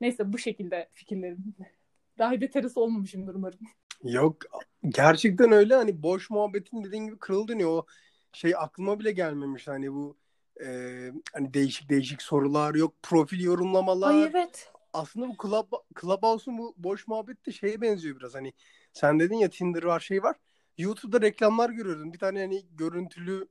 Neyse 0.04 0.32
bu 0.32 0.38
şekilde 0.38 0.88
fikirlerim. 0.94 1.54
Daha 2.18 2.40
beterisi 2.40 2.80
olmamışımdır 2.80 3.34
umarım. 3.34 3.58
Yok 4.02 4.36
gerçekten 4.88 5.52
öyle 5.52 5.74
hani 5.74 6.02
boş 6.02 6.30
muhabbetin 6.30 6.84
dediğin 6.84 7.06
gibi 7.06 7.18
kırıl 7.18 7.48
dönüyor. 7.48 7.70
O 7.70 7.86
şey 8.32 8.54
aklıma 8.56 9.00
bile 9.00 9.12
gelmemiş 9.12 9.68
hani 9.68 9.92
bu 9.92 10.16
e, 10.64 10.66
hani 11.32 11.54
değişik 11.54 11.90
değişik 11.90 12.22
sorular 12.22 12.74
yok 12.74 12.94
profil 13.02 13.40
yorumlamalar. 13.40 14.10
Ay 14.10 14.22
evet. 14.22 14.72
Aslında 14.92 15.28
bu 15.28 15.34
Club, 15.42 15.72
Clubhouse'un 16.00 16.58
bu 16.58 16.74
boş 16.76 17.08
muhabbet 17.08 17.46
de 17.46 17.52
şeye 17.52 17.80
benziyor 17.80 18.20
biraz 18.20 18.34
hani 18.34 18.52
sen 18.92 19.20
dedin 19.20 19.36
ya 19.36 19.50
Tinder 19.50 19.82
var 19.82 20.00
şey 20.00 20.22
var. 20.22 20.36
YouTube'da 20.78 21.20
reklamlar 21.20 21.70
görüyordum. 21.70 22.12
Bir 22.12 22.18
tane 22.18 22.40
hani 22.40 22.62
görüntülü 22.76 23.48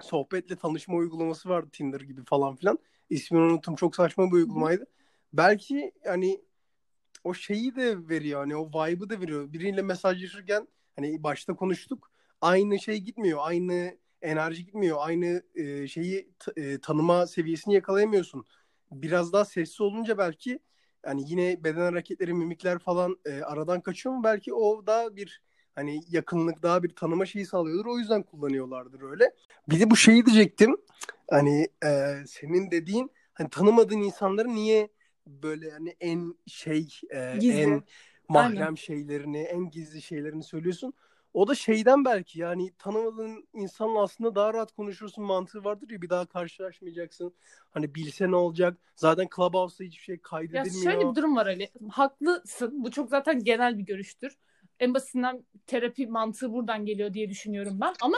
sohbetle 0.00 0.56
tanışma 0.56 0.96
uygulaması 0.96 1.48
vardı 1.48 1.68
Tinder 1.72 2.00
gibi 2.00 2.24
falan 2.24 2.56
filan. 2.56 2.78
İsmini 3.10 3.42
unuttum. 3.42 3.74
Çok 3.74 3.96
saçma 3.96 4.26
bir 4.26 4.32
uygulamaydı. 4.32 4.82
Hı 4.82 4.97
belki 5.32 5.92
hani 6.06 6.40
o 7.24 7.34
şeyi 7.34 7.76
de 7.76 8.08
veriyor 8.08 8.40
hani 8.40 8.56
o 8.56 8.68
vibe'ı 8.68 9.10
da 9.10 9.20
veriyor. 9.20 9.52
Biriyle 9.52 9.82
mesajlaşırken 9.82 10.68
hani 10.96 11.22
başta 11.22 11.54
konuştuk. 11.54 12.10
Aynı 12.40 12.78
şey 12.78 12.98
gitmiyor. 12.98 13.38
Aynı 13.42 13.98
enerji 14.22 14.64
gitmiyor. 14.64 14.96
Aynı 15.00 15.42
e, 15.54 15.88
şeyi 15.88 16.30
e, 16.56 16.80
tanıma 16.80 17.26
seviyesini 17.26 17.74
yakalayamıyorsun. 17.74 18.44
Biraz 18.92 19.32
daha 19.32 19.44
sessiz 19.44 19.80
olunca 19.80 20.18
belki 20.18 20.58
hani 21.06 21.30
yine 21.30 21.64
beden 21.64 21.80
hareketleri, 21.80 22.34
mimikler 22.34 22.78
falan 22.78 23.16
e, 23.24 23.40
aradan 23.40 23.80
kaçıyor 23.80 24.14
mu? 24.14 24.24
Belki 24.24 24.54
o 24.54 24.86
da 24.86 25.16
bir 25.16 25.42
hani 25.74 26.00
yakınlık 26.08 26.62
daha 26.62 26.82
bir 26.82 26.88
tanıma 26.88 27.26
şeyi 27.26 27.46
sağlıyordur. 27.46 27.86
O 27.86 27.98
yüzden 27.98 28.22
kullanıyorlardır 28.22 29.02
öyle. 29.02 29.34
Bir 29.70 29.80
de 29.80 29.90
bu 29.90 29.96
şeyi 29.96 30.26
diyecektim. 30.26 30.76
Hani 31.30 31.68
e, 31.84 32.14
senin 32.26 32.70
dediğin 32.70 33.10
hani 33.34 33.50
tanımadığın 33.50 34.02
insanları 34.02 34.48
niye 34.48 34.88
böyle 35.42 35.70
hani 35.70 35.96
en 36.00 36.34
şey 36.46 36.88
e, 37.10 37.18
en 37.48 37.82
mahrem 38.28 38.60
Aynen. 38.60 38.74
şeylerini, 38.74 39.38
en 39.38 39.70
gizli 39.70 40.02
şeylerini 40.02 40.44
söylüyorsun. 40.44 40.92
O 41.34 41.48
da 41.48 41.54
şeyden 41.54 42.04
belki 42.04 42.40
yani 42.40 42.72
tanımadığın 42.78 43.48
insanla 43.52 44.02
aslında 44.02 44.34
daha 44.34 44.54
rahat 44.54 44.72
konuşursun 44.72 45.24
mantığı 45.24 45.64
vardır 45.64 45.90
ya 45.90 46.02
bir 46.02 46.10
daha 46.10 46.26
karşılaşmayacaksın. 46.26 47.34
Hani 47.70 47.94
bilse 47.94 48.30
ne 48.30 48.36
olacak? 48.36 48.76
Zaten 48.96 49.28
Clubhouse'da 49.36 49.84
hiçbir 49.84 50.02
şey 50.02 50.18
kaydedilmiyor. 50.18 50.92
Ya 50.92 50.92
şöyle 50.92 51.10
bir 51.10 51.14
durum 51.14 51.36
var 51.36 51.46
Ali. 51.46 51.70
Haklısın. 51.90 52.84
Bu 52.84 52.90
çok 52.90 53.10
zaten 53.10 53.44
genel 53.44 53.78
bir 53.78 53.82
görüştür. 53.82 54.38
En 54.80 54.94
basitinden 54.94 55.44
terapi 55.66 56.06
mantığı 56.06 56.52
buradan 56.52 56.86
geliyor 56.86 57.14
diye 57.14 57.30
düşünüyorum 57.30 57.78
ben. 57.80 57.94
Ama 58.02 58.16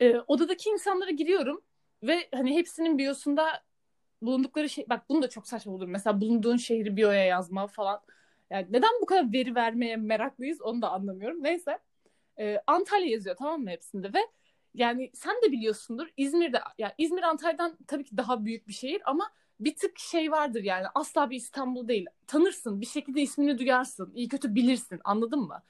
e, 0.00 0.14
odadaki 0.26 0.70
insanlara 0.70 1.10
giriyorum 1.10 1.60
ve 2.02 2.28
hani 2.34 2.56
hepsinin 2.56 2.98
biyosunda 2.98 3.62
bulundukları 4.22 4.68
şey 4.68 4.86
bak 4.88 5.08
bunu 5.08 5.22
da 5.22 5.28
çok 5.28 5.48
saçma 5.48 5.72
bulur. 5.72 5.88
Mesela 5.88 6.20
bulunduğun 6.20 6.56
şehri 6.56 6.96
biyoya 6.96 7.24
yazma 7.24 7.66
falan. 7.66 8.00
Yani 8.50 8.66
neden 8.70 8.90
bu 9.02 9.06
kadar 9.06 9.32
veri 9.32 9.54
vermeye 9.54 9.96
meraklıyız 9.96 10.62
onu 10.62 10.82
da 10.82 10.90
anlamıyorum. 10.90 11.42
Neyse. 11.42 11.78
Ee, 12.38 12.62
Antalya 12.66 13.08
yazıyor 13.08 13.36
tamam 13.36 13.62
mı 13.62 13.70
hepsinde 13.70 14.12
ve 14.12 14.18
yani 14.74 15.10
sen 15.14 15.36
de 15.42 15.52
biliyorsundur 15.52 16.08
İzmir'de 16.16 16.60
yani 16.78 16.92
İzmir 16.98 17.22
Antalya'dan 17.22 17.78
tabii 17.86 18.04
ki 18.04 18.16
daha 18.16 18.44
büyük 18.44 18.68
bir 18.68 18.72
şehir 18.72 19.02
ama 19.04 19.30
bir 19.60 19.76
tık 19.76 19.98
şey 19.98 20.32
vardır 20.32 20.62
yani 20.62 20.86
asla 20.94 21.30
bir 21.30 21.36
İstanbul 21.36 21.88
değil. 21.88 22.06
Tanırsın 22.26 22.80
bir 22.80 22.86
şekilde 22.86 23.20
ismini 23.20 23.58
duyarsın 23.58 24.12
iyi 24.14 24.28
kötü 24.28 24.54
bilirsin 24.54 25.00
anladın 25.04 25.40
mı? 25.40 25.62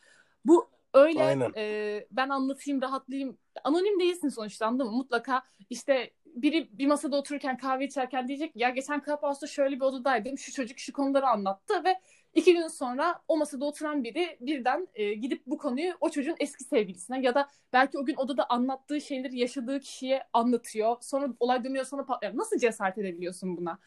Bu 0.44 0.70
öyle 0.94 1.50
e, 1.56 2.06
ben 2.10 2.28
anlatayım 2.28 2.82
rahatlayayım 2.82 3.38
anonim 3.64 4.00
değilsin 4.00 4.28
sonuçta 4.28 4.66
anladın 4.66 4.86
mı? 4.86 4.96
Mutlaka 4.96 5.42
işte 5.70 6.10
biri 6.34 6.78
bir 6.78 6.86
masada 6.86 7.16
otururken 7.16 7.56
kahve 7.56 7.84
içerken 7.84 8.28
diyecek 8.28 8.52
ya 8.56 8.70
geçen 8.70 9.02
Clubhouse'da 9.06 9.46
şöyle 9.46 9.76
bir 9.76 9.80
odadaydım 9.80 10.38
şu 10.38 10.52
çocuk 10.52 10.78
şu 10.78 10.92
konuları 10.92 11.26
anlattı 11.28 11.84
ve 11.84 12.00
iki 12.34 12.54
gün 12.54 12.68
sonra 12.68 13.22
o 13.28 13.36
masada 13.36 13.64
oturan 13.64 14.04
biri 14.04 14.36
birden 14.40 14.88
e, 14.94 15.14
gidip 15.14 15.42
bu 15.46 15.58
konuyu 15.58 15.94
o 16.00 16.10
çocuğun 16.10 16.36
eski 16.40 16.64
sevgilisine 16.64 17.20
ya 17.20 17.34
da 17.34 17.48
belki 17.72 17.98
o 17.98 18.04
gün 18.04 18.16
odada 18.16 18.46
anlattığı 18.50 19.00
şeyleri 19.00 19.38
yaşadığı 19.38 19.80
kişiye 19.80 20.22
anlatıyor. 20.32 20.96
Sonra 21.00 21.28
olay 21.40 21.64
dönüyor 21.64 21.84
sonra 21.84 22.04
patlıyor. 22.04 22.36
Nasıl 22.36 22.58
cesaret 22.58 22.98
edebiliyorsun 22.98 23.56
buna? 23.56 23.78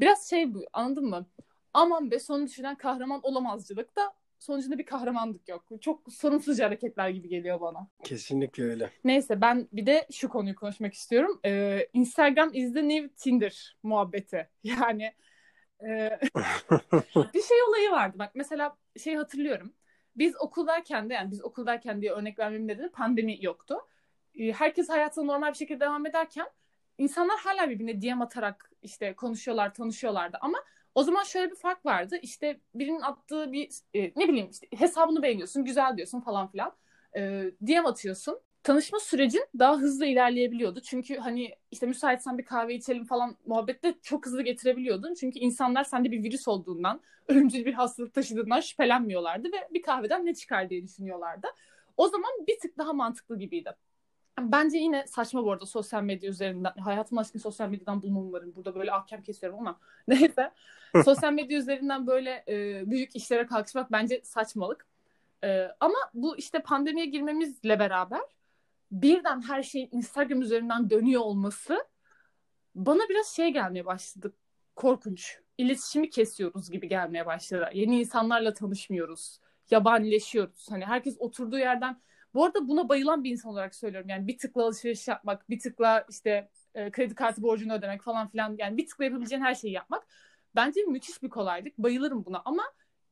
Biraz 0.00 0.30
şey 0.30 0.54
bu 0.54 0.64
anladın 0.72 1.04
mı? 1.04 1.26
Aman 1.74 2.10
be 2.10 2.18
sonu 2.18 2.46
düşünen 2.46 2.76
kahraman 2.76 3.20
olamazcılık 3.22 3.96
da 3.96 4.12
sonucunda 4.40 4.78
bir 4.78 4.86
kahramanlık 4.86 5.48
yok. 5.48 5.64
Çok 5.80 6.12
sorumsuzca 6.12 6.66
hareketler 6.66 7.08
gibi 7.08 7.28
geliyor 7.28 7.60
bana. 7.60 7.88
Kesinlikle 8.04 8.64
öyle. 8.64 8.90
Neyse 9.04 9.40
ben 9.40 9.68
bir 9.72 9.86
de 9.86 10.06
şu 10.12 10.28
konuyu 10.28 10.54
konuşmak 10.54 10.94
istiyorum. 10.94 11.40
Ee, 11.44 11.88
Instagram 11.92 12.50
is 12.54 12.74
the 12.74 12.88
new 12.88 13.08
Tinder 13.16 13.76
muhabbeti. 13.82 14.48
Yani 14.62 15.14
e, 15.80 16.18
bir 17.34 17.42
şey 17.42 17.62
olayı 17.68 17.90
vardı. 17.90 18.18
Bak 18.18 18.30
mesela 18.34 18.76
şey 18.96 19.14
hatırlıyorum. 19.14 19.74
Biz 20.16 20.40
okuldayken 20.40 21.10
de 21.10 21.14
yani 21.14 21.30
biz 21.30 21.44
okuldayken 21.44 22.02
diye 22.02 22.12
örnek 22.12 22.38
vermemin 22.38 22.68
nedeni 22.68 22.90
pandemi 22.90 23.44
yoktu. 23.44 23.76
Ee, 24.34 24.52
herkes 24.52 24.88
hayatına 24.88 25.24
normal 25.24 25.52
bir 25.52 25.58
şekilde 25.58 25.80
devam 25.80 26.06
ederken 26.06 26.46
insanlar 26.98 27.38
hala 27.38 27.70
birbirine 27.70 28.02
DM 28.02 28.22
atarak 28.22 28.70
işte 28.82 29.14
konuşuyorlar, 29.14 29.74
tanışıyorlardı 29.74 30.38
ama 30.40 30.58
o 30.94 31.02
zaman 31.02 31.22
şöyle 31.24 31.50
bir 31.50 31.56
fark 31.56 31.86
vardı. 31.86 32.16
İşte 32.22 32.60
birinin 32.74 33.00
attığı 33.00 33.52
bir 33.52 33.70
e, 33.94 34.12
ne 34.16 34.28
bileyim 34.28 34.48
işte 34.50 34.66
hesabını 34.76 35.22
beğeniyorsun, 35.22 35.64
güzel 35.64 35.96
diyorsun 35.96 36.20
falan 36.20 36.50
filan. 36.50 36.72
E, 37.16 37.20
DM 37.60 37.86
atıyorsun. 37.86 38.40
Tanışma 38.62 39.00
sürecin 39.00 39.44
daha 39.58 39.76
hızlı 39.78 40.06
ilerleyebiliyordu. 40.06 40.80
Çünkü 40.80 41.16
hani 41.16 41.54
işte 41.70 41.86
müsaitsen 41.86 42.38
bir 42.38 42.44
kahve 42.44 42.74
içelim 42.74 43.04
falan 43.04 43.36
muhabbette 43.46 43.94
çok 44.02 44.26
hızlı 44.26 44.42
getirebiliyordun. 44.42 45.14
Çünkü 45.14 45.38
insanlar 45.38 45.84
sende 45.84 46.10
bir 46.10 46.22
virüs 46.22 46.48
olduğundan, 46.48 47.00
ölümcül 47.28 47.64
bir 47.64 47.74
hastalık 47.74 48.14
taşıdığından 48.14 48.60
şüphelenmiyorlardı 48.60 49.48
ve 49.48 49.68
bir 49.74 49.82
kahveden 49.82 50.26
ne 50.26 50.34
çıkar 50.34 50.70
diye 50.70 50.82
düşünüyorlardı. 50.82 51.46
O 51.96 52.08
zaman 52.08 52.30
bir 52.48 52.58
tık 52.58 52.78
daha 52.78 52.92
mantıklı 52.92 53.38
gibiydi. 53.38 53.70
Bence 54.44 54.78
yine 54.78 55.06
saçma 55.06 55.44
bu 55.44 55.52
arada 55.52 55.66
sosyal 55.66 56.02
medya 56.02 56.30
üzerinden. 56.30 56.72
Hayatım 56.72 57.18
aşkını 57.18 57.42
sosyal 57.42 57.68
medyadan 57.68 58.02
bulmam 58.02 58.26
umarım. 58.26 58.54
Burada 58.56 58.74
böyle 58.74 58.92
ahkam 58.92 59.22
kesiyorum 59.22 59.58
ama 59.58 59.78
neyse. 60.08 60.52
sosyal 61.04 61.32
medya 61.32 61.58
üzerinden 61.58 62.06
böyle 62.06 62.44
e, 62.48 62.82
büyük 62.90 63.16
işlere 63.16 63.46
kalkışmak 63.46 63.92
bence 63.92 64.20
saçmalık. 64.24 64.86
E, 65.44 65.68
ama 65.80 65.98
bu 66.14 66.36
işte 66.36 66.62
pandemiye 66.62 67.06
girmemizle 67.06 67.78
beraber 67.78 68.20
birden 68.92 69.42
her 69.42 69.62
şeyin 69.62 69.88
Instagram 69.92 70.42
üzerinden 70.42 70.90
dönüyor 70.90 71.20
olması 71.20 71.84
bana 72.74 73.08
biraz 73.08 73.26
şey 73.26 73.48
gelmeye 73.48 73.86
başladı. 73.86 74.32
Korkunç. 74.76 75.38
İletişimi 75.58 76.10
kesiyoruz 76.10 76.70
gibi 76.70 76.88
gelmeye 76.88 77.26
başladı. 77.26 77.70
Yeni 77.74 78.00
insanlarla 78.00 78.54
tanışmıyoruz. 78.54 79.40
Yabanileşiyoruz. 79.70 80.70
Hani 80.70 80.84
herkes 80.84 81.16
oturduğu 81.18 81.58
yerden 81.58 82.00
bu 82.34 82.44
arada 82.44 82.68
buna 82.68 82.88
bayılan 82.88 83.24
bir 83.24 83.30
insan 83.30 83.52
olarak 83.52 83.74
söylüyorum. 83.74 84.08
Yani 84.08 84.26
bir 84.26 84.38
tıkla 84.38 84.64
alışveriş 84.64 85.08
yapmak, 85.08 85.50
bir 85.50 85.58
tıkla 85.58 86.06
işte 86.10 86.48
e, 86.74 86.90
kredi 86.90 87.14
kartı 87.14 87.42
borcunu 87.42 87.72
ödemek 87.72 88.02
falan 88.02 88.28
filan. 88.28 88.56
Yani 88.58 88.76
bir 88.76 88.86
tıkla 88.86 89.04
yapabileceğin 89.04 89.42
her 89.42 89.54
şeyi 89.54 89.72
yapmak. 89.72 90.06
Bence 90.54 90.80
müthiş 90.80 91.22
bir 91.22 91.28
kolaylık. 91.28 91.78
Bayılırım 91.78 92.24
buna 92.24 92.42
ama 92.44 92.62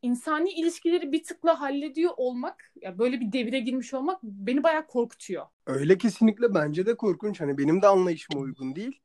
insani 0.03 0.51
ilişkileri 0.51 1.13
bir 1.13 1.23
tıkla 1.23 1.61
hallediyor 1.61 2.13
olmak, 2.17 2.73
ya 2.81 2.99
böyle 2.99 3.21
bir 3.21 3.33
devire 3.33 3.61
girmiş 3.61 3.95
olmak 3.95 4.23
beni 4.23 4.63
bayağı 4.63 4.87
korkutuyor. 4.87 5.47
Öyle 5.67 5.99
kesinlikle 5.99 6.55
bence 6.55 6.87
de 6.87 6.97
korkunç. 6.97 7.41
Hani 7.41 7.59
benim 7.59 7.83
de 7.83 7.87
anlayışıma 7.87 8.41
uygun 8.41 8.77
değil. 8.77 9.01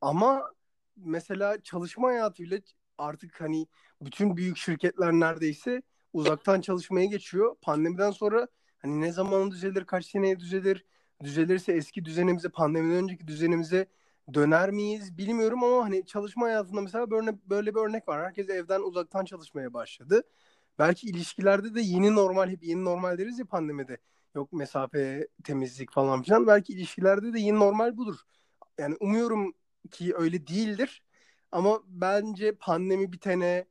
Ama 0.00 0.52
mesela 0.96 1.62
çalışma 1.62 2.08
hayatıyla 2.08 2.58
artık 2.98 3.40
hani 3.40 3.66
bütün 4.00 4.36
büyük 4.36 4.56
şirketler 4.56 5.12
neredeyse 5.12 5.82
uzaktan 6.12 6.60
çalışmaya 6.60 7.06
geçiyor. 7.06 7.56
Pandemiden 7.62 8.10
sonra 8.10 8.48
Hani 8.82 9.00
ne 9.00 9.12
zaman 9.12 9.50
düzelir, 9.50 9.84
kaç 9.84 10.06
seneye 10.06 10.40
düzelir, 10.40 10.84
düzelirse 11.22 11.72
eski 11.72 12.04
düzenimize, 12.04 12.48
pandemiden 12.48 13.04
önceki 13.04 13.26
düzenimize 13.28 13.86
döner 14.34 14.70
miyiz 14.70 15.18
bilmiyorum 15.18 15.64
ama 15.64 15.84
hani 15.84 16.06
çalışma 16.06 16.46
hayatında 16.46 16.80
mesela 16.80 17.10
böyle, 17.10 17.38
böyle 17.50 17.74
bir 17.74 17.80
örnek 17.80 18.08
var. 18.08 18.24
Herkes 18.26 18.48
evden 18.50 18.80
uzaktan 18.80 19.24
çalışmaya 19.24 19.74
başladı. 19.74 20.22
Belki 20.78 21.06
ilişkilerde 21.06 21.74
de 21.74 21.80
yeni 21.80 22.14
normal, 22.14 22.48
hep 22.48 22.64
yeni 22.64 22.84
normal 22.84 23.18
deriz 23.18 23.38
ya 23.38 23.44
pandemide. 23.44 23.98
Yok 24.34 24.52
mesafe, 24.52 25.28
temizlik 25.44 25.92
falan 25.92 26.22
filan. 26.22 26.46
Belki 26.46 26.72
ilişkilerde 26.72 27.32
de 27.32 27.40
yeni 27.40 27.58
normal 27.58 27.96
budur. 27.96 28.16
Yani 28.78 28.96
umuyorum 29.00 29.54
ki 29.90 30.14
öyle 30.16 30.46
değildir. 30.46 31.02
Ama 31.52 31.80
bence 31.86 32.52
pandemi 32.52 33.12
bitene, 33.12 33.66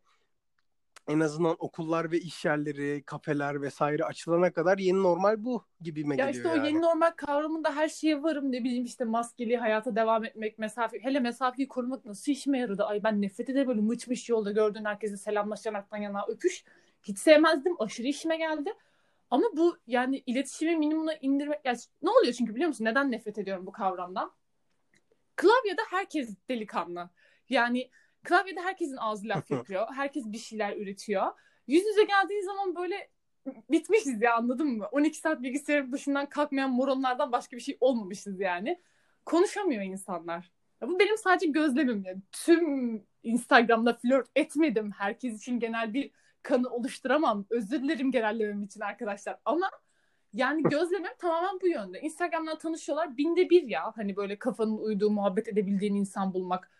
en 1.11 1.19
azından 1.19 1.55
okullar 1.59 2.11
ve 2.11 2.19
iş 2.19 2.45
yerleri, 2.45 3.03
kafeler 3.05 3.61
vesaire 3.61 4.03
açılana 4.03 4.53
kadar 4.53 4.77
yeni 4.77 5.03
normal 5.03 5.43
bu 5.43 5.65
gibi 5.81 6.03
mi 6.05 6.17
geliyor 6.17 6.27
Ya 6.27 6.31
işte 6.31 6.49
o 6.49 6.65
yeni 6.65 6.81
normal 6.81 7.11
kavramında 7.11 7.75
her 7.75 7.89
şeye 7.89 8.23
varım 8.23 8.51
ne 8.51 8.63
bileyim 8.63 8.85
işte 8.85 9.03
maskeli 9.03 9.57
hayata 9.57 9.95
devam 9.95 10.25
etmek, 10.25 10.59
mesafe 10.59 10.99
hele 10.99 11.19
mesafeyi 11.19 11.67
korumak 11.67 12.05
nasıl 12.05 12.31
işime 12.31 12.59
yaradı? 12.59 12.83
Ay 12.83 13.03
ben 13.03 13.21
nefret 13.21 13.49
ederim 13.49 13.67
böyle 13.67 13.81
mıç 13.81 14.07
mıç 14.07 14.29
yolda 14.29 14.51
gördüğün 14.51 14.85
herkese 14.85 15.17
selamlaş 15.17 15.65
yanaktan 15.65 15.97
yana 15.97 16.25
öpüş. 16.27 16.63
Hiç 17.03 17.19
sevmezdim. 17.19 17.75
Aşırı 17.81 18.07
işime 18.07 18.37
geldi. 18.37 18.73
Ama 19.31 19.45
bu 19.53 19.77
yani 19.87 20.23
iletişimi 20.25 20.75
minimuma 20.75 21.13
indirmek 21.13 21.59
yani 21.65 21.77
ne 22.01 22.09
oluyor 22.09 22.33
çünkü 22.33 22.55
biliyor 22.55 22.67
musun? 22.67 22.85
Neden 22.85 23.11
nefret 23.11 23.37
ediyorum 23.37 23.65
bu 23.65 23.71
kavramdan? 23.71 24.31
Klavyede 25.35 25.81
herkes 25.89 26.35
delikanlı. 26.49 27.09
Yani 27.49 27.89
Klavyede 28.23 28.61
herkesin 28.61 28.97
ağzı 28.97 29.27
laf 29.27 29.51
yapıyor. 29.51 29.87
Herkes 29.95 30.25
bir 30.25 30.37
şeyler 30.37 30.77
üretiyor. 30.77 31.27
Yüz 31.67 31.85
yüze 31.85 32.03
geldiği 32.03 32.43
zaman 32.43 32.75
böyle 32.75 33.09
bitmişiz 33.71 34.21
ya 34.21 34.35
anladın 34.35 34.67
mı? 34.67 34.87
12 34.91 35.17
saat 35.17 35.41
bilgisayarın 35.41 35.91
başından 35.91 36.29
kalkmayan 36.29 36.71
moronlardan 36.71 37.31
başka 37.31 37.57
bir 37.57 37.61
şey 37.61 37.77
olmamışız 37.81 38.39
yani. 38.39 38.81
Konuşamıyor 39.25 39.83
insanlar. 39.83 40.51
Ya 40.81 40.87
bu 40.87 40.99
benim 40.99 41.17
sadece 41.17 41.47
gözlemim 41.47 42.03
yani. 42.05 42.21
Tüm 42.31 43.03
Instagram'da 43.23 43.93
flört 43.93 44.29
etmedim. 44.35 44.91
Herkes 44.91 45.37
için 45.37 45.59
genel 45.59 45.93
bir 45.93 46.11
kanı 46.43 46.69
oluşturamam. 46.69 47.45
Özür 47.49 47.83
dilerim 47.83 48.11
genellemem 48.11 48.63
için 48.63 48.81
arkadaşlar. 48.81 49.37
Ama 49.45 49.69
yani 50.33 50.63
gözlemim 50.63 51.11
tamamen 51.19 51.61
bu 51.61 51.67
yönde. 51.67 52.01
Instagram'dan 52.01 52.57
tanışıyorlar. 52.57 53.17
Binde 53.17 53.49
bir 53.49 53.63
ya. 53.63 53.91
Hani 53.95 54.15
böyle 54.15 54.39
kafanın 54.39 54.77
uyduğu, 54.77 55.11
muhabbet 55.11 55.47
edebildiğin 55.47 55.95
insan 55.95 56.33
bulmak 56.33 56.71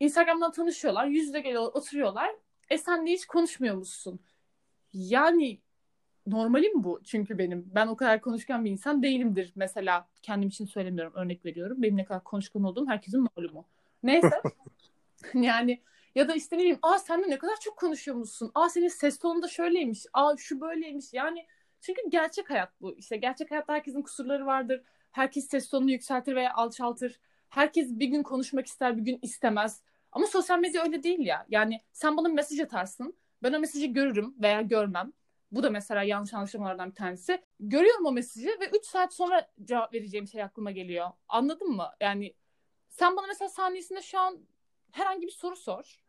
Instagram'dan 0.00 0.52
tanışıyorlar. 0.52 1.06
Yüz 1.06 1.26
yüze 1.26 1.40
geliyorlar, 1.40 1.72
oturuyorlar. 1.72 2.30
E 2.70 2.78
sen 2.78 3.06
de 3.06 3.10
hiç 3.10 3.26
konuşmuyor 3.26 3.74
musun? 3.74 4.20
Yani 4.92 5.60
normalim 6.26 6.84
bu 6.84 7.00
çünkü 7.04 7.38
benim. 7.38 7.70
Ben 7.74 7.86
o 7.86 7.96
kadar 7.96 8.20
konuşkan 8.20 8.64
bir 8.64 8.70
insan 8.70 9.02
değilimdir. 9.02 9.52
Mesela 9.56 10.08
kendim 10.22 10.48
için 10.48 10.66
söylemiyorum, 10.66 11.12
örnek 11.16 11.44
veriyorum. 11.44 11.82
Benim 11.82 11.96
ne 11.96 12.04
kadar 12.04 12.24
konuşkan 12.24 12.64
olduğum 12.64 12.86
herkesin 12.88 13.26
malumu. 13.36 13.64
Neyse. 14.02 14.42
yani 15.34 15.80
ya 16.14 16.28
da 16.28 16.34
işte 16.34 16.56
ne 16.56 16.60
bileyim, 16.60 16.78
aa 16.82 16.98
sen 16.98 17.24
de 17.24 17.30
ne 17.30 17.38
kadar 17.38 17.60
çok 17.60 17.76
konuşuyor 17.76 18.16
musun? 18.16 18.50
Aa 18.54 18.68
senin 18.68 18.88
ses 18.88 19.18
tonun 19.18 19.42
da 19.42 19.48
şöyleymiş. 19.48 20.06
Aa 20.12 20.36
şu 20.36 20.60
böyleymiş. 20.60 21.12
Yani 21.12 21.46
çünkü 21.80 22.00
gerçek 22.08 22.50
hayat 22.50 22.80
bu. 22.80 22.96
İşte 22.96 23.16
gerçek 23.16 23.50
hayatta 23.50 23.72
herkesin 23.72 24.02
kusurları 24.02 24.46
vardır. 24.46 24.82
Herkes 25.12 25.48
ses 25.48 25.68
tonunu 25.68 25.90
yükseltir 25.90 26.36
veya 26.36 26.54
alçaltır. 26.54 27.20
Herkes 27.48 27.90
bir 27.90 28.06
gün 28.06 28.22
konuşmak 28.22 28.66
ister, 28.66 28.96
bir 28.96 29.02
gün 29.02 29.18
istemez. 29.22 29.82
Ama 30.12 30.26
sosyal 30.26 30.58
medya 30.58 30.82
öyle 30.82 31.02
değil 31.02 31.18
ya. 31.20 31.46
Yani 31.48 31.80
sen 31.92 32.16
bana 32.16 32.28
mesaj 32.28 32.60
atarsın. 32.60 33.16
Ben 33.42 33.52
o 33.52 33.58
mesajı 33.58 33.86
görürüm 33.86 34.34
veya 34.42 34.60
görmem. 34.60 35.12
Bu 35.52 35.62
da 35.62 35.70
mesela 35.70 36.02
yanlış 36.02 36.34
anlaşılmalardan 36.34 36.90
bir 36.90 36.94
tanesi. 36.94 37.42
Görüyorum 37.60 38.06
o 38.06 38.12
mesajı 38.12 38.48
ve 38.48 38.68
3 38.78 38.86
saat 38.86 39.14
sonra 39.14 39.48
cevap 39.64 39.94
vereceğim 39.94 40.26
şey 40.26 40.42
aklıma 40.42 40.70
geliyor. 40.70 41.10
Anladın 41.28 41.68
mı? 41.68 41.90
Yani 42.00 42.34
sen 42.88 43.16
bana 43.16 43.26
mesela 43.26 43.48
saniyesinde 43.48 44.02
şu 44.02 44.18
an 44.18 44.38
herhangi 44.92 45.26
bir 45.26 45.32
soru 45.32 45.56
sor. 45.56 46.00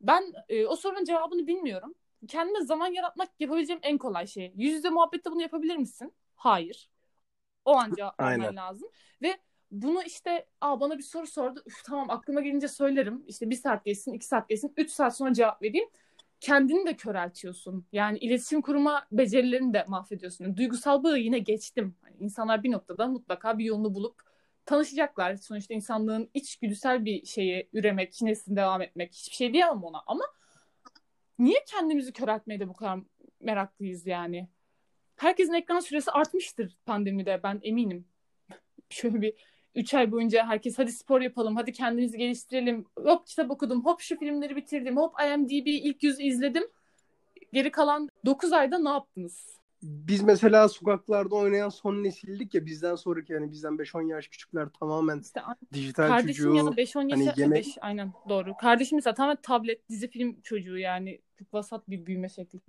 Ben 0.00 0.32
e, 0.48 0.66
o 0.66 0.76
sorunun 0.76 1.04
cevabını 1.04 1.46
bilmiyorum. 1.46 1.94
Kendime 2.28 2.64
zaman 2.64 2.86
yaratmak 2.86 3.28
yapabileceğim 3.40 3.80
en 3.82 3.98
kolay 3.98 4.26
şey. 4.26 4.52
Yüz 4.56 4.72
yüze 4.72 4.90
muhabbette 4.90 5.30
bunu 5.30 5.42
yapabilir 5.42 5.76
misin? 5.76 6.14
Hayır. 6.34 6.90
O 7.64 7.76
an 7.76 7.92
cevap 7.96 8.20
vermen 8.20 8.56
lazım. 8.56 8.88
Ve 9.22 9.38
bunu 9.72 10.02
işte 10.02 10.46
Aa, 10.60 10.80
bana 10.80 10.98
bir 10.98 11.02
soru 11.02 11.26
sordu. 11.26 11.62
Üf, 11.66 11.84
tamam 11.84 12.10
aklıma 12.10 12.40
gelince 12.40 12.68
söylerim. 12.68 13.24
İşte 13.26 13.50
bir 13.50 13.56
saat 13.56 13.84
geçsin, 13.84 14.12
iki 14.12 14.26
saat 14.26 14.48
geçsin, 14.48 14.72
üç 14.76 14.90
saat 14.90 15.16
sonra 15.16 15.32
cevap 15.32 15.62
vereyim. 15.62 15.88
Kendini 16.40 16.86
de 16.86 16.96
köreltiyorsun. 16.96 17.86
Yani 17.92 18.18
iletişim 18.18 18.62
kurma 18.62 19.06
becerilerini 19.12 19.74
de 19.74 19.84
mahvediyorsun. 19.88 20.44
Yani 20.44 20.56
duygusal 20.56 21.04
bağı 21.04 21.18
yine 21.18 21.38
geçtim. 21.38 21.96
Yani 22.04 22.16
insanlar 22.20 22.62
bir 22.62 22.72
noktada 22.72 23.06
mutlaka 23.06 23.58
bir 23.58 23.64
yolunu 23.64 23.94
bulup 23.94 24.22
tanışacaklar. 24.66 25.36
Sonuçta 25.36 25.74
insanlığın 25.74 26.30
içgüdüsel 26.34 27.04
bir 27.04 27.26
şeyi 27.26 27.68
üremek, 27.72 28.22
neslin 28.22 28.56
devam 28.56 28.82
etmek. 28.82 29.14
Hiçbir 29.14 29.36
şey 29.36 29.52
diyemem 29.52 29.84
ona 29.84 30.02
ama 30.06 30.24
niye 31.38 31.64
kendimizi 31.66 32.12
köreltmeye 32.12 32.60
de 32.60 32.68
bu 32.68 32.72
kadar 32.74 32.98
meraklıyız 33.40 34.06
yani? 34.06 34.48
Herkesin 35.16 35.52
ekran 35.52 35.80
süresi 35.80 36.10
artmıştır 36.10 36.76
pandemide 36.86 37.40
ben 37.42 37.60
eminim. 37.62 38.08
Şöyle 38.90 39.22
bir 39.22 39.51
3 39.74 39.94
ay 39.94 40.12
boyunca 40.12 40.46
herkes 40.46 40.78
hadi 40.78 40.92
spor 40.92 41.20
yapalım, 41.20 41.56
hadi 41.56 41.72
kendimizi 41.72 42.18
geliştirelim. 42.18 42.84
Hop 42.98 43.26
kitap 43.26 43.50
okudum, 43.50 43.84
hop 43.84 44.00
şu 44.00 44.18
filmleri 44.18 44.56
bitirdim, 44.56 44.96
hop 44.96 45.14
IMDb 45.26 45.66
ilk 45.66 46.02
yüz 46.02 46.20
izledim. 46.20 46.64
Geri 47.52 47.70
kalan 47.70 48.08
9 48.26 48.52
ayda 48.52 48.78
ne 48.78 48.88
yaptınız? 48.88 49.62
Biz 49.82 50.22
mesela 50.22 50.68
sokaklarda 50.68 51.34
oynayan 51.34 51.68
son 51.68 52.04
nesildik 52.04 52.54
ya 52.54 52.66
bizden 52.66 52.94
sonraki 52.94 53.32
yani 53.32 53.50
bizden 53.50 53.72
5-10 53.72 54.10
yaş 54.10 54.28
küçükler 54.28 54.68
tamamen 54.80 55.20
işte, 55.20 55.40
dijital 55.72 56.08
kardeşim 56.08 56.44
çocuğu. 56.44 56.54
ya 56.54 56.66
da 56.66 56.70
5-10 56.70 57.10
yaş 57.10 57.36
hani 57.36 57.40
yemek... 57.40 57.66
5, 57.66 57.78
aynen 57.80 58.12
doğru. 58.28 58.56
Kardeşim 58.56 58.96
mesela 58.96 59.14
tamamen 59.14 59.38
tablet, 59.42 59.88
dizi 59.88 60.08
film 60.08 60.40
çocuğu 60.40 60.78
yani 60.78 61.20
çok 61.38 61.54
vasat 61.54 61.90
bir 61.90 62.06
büyüme 62.06 62.28
şekli. 62.28 62.60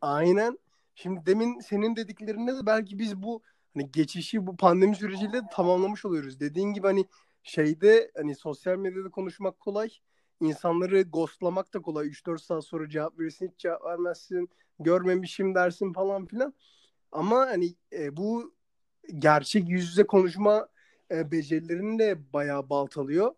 Aynen. 0.00 0.58
Şimdi 0.94 1.26
demin 1.26 1.60
senin 1.60 1.96
dediklerinde 1.96 2.52
de 2.56 2.66
belki 2.66 2.98
biz 2.98 3.22
bu 3.22 3.42
hani 3.74 3.92
geçişi 3.92 4.46
bu 4.46 4.56
pandemi 4.56 4.96
süreciyle 4.96 5.40
tamamlamış 5.52 6.04
oluyoruz. 6.04 6.40
Dediğin 6.40 6.68
gibi 6.68 6.86
hani 6.86 7.06
şeyde 7.42 8.10
hani 8.16 8.34
sosyal 8.34 8.76
medyada 8.76 9.10
konuşmak 9.10 9.60
kolay. 9.60 9.90
insanları 10.40 11.02
ghostlamak 11.02 11.74
da 11.74 11.82
kolay. 11.82 12.06
3-4 12.06 12.38
saat 12.42 12.64
sonra 12.64 12.88
cevap 12.88 13.18
verirsin, 13.18 13.48
hiç 13.48 13.58
cevap 13.58 13.84
vermezsin. 13.84 14.48
Görmemişim 14.80 15.54
dersin 15.54 15.92
falan 15.92 16.26
filan. 16.26 16.54
Ama 17.12 17.36
hani 17.36 17.74
e, 17.92 18.16
bu 18.16 18.54
gerçek 19.18 19.68
yüz 19.68 19.88
yüze 19.88 20.06
konuşma 20.06 20.68
e, 21.10 21.30
becerilerini 21.30 21.98
de 21.98 22.32
bayağı 22.32 22.70
baltalıyor. 22.70 23.34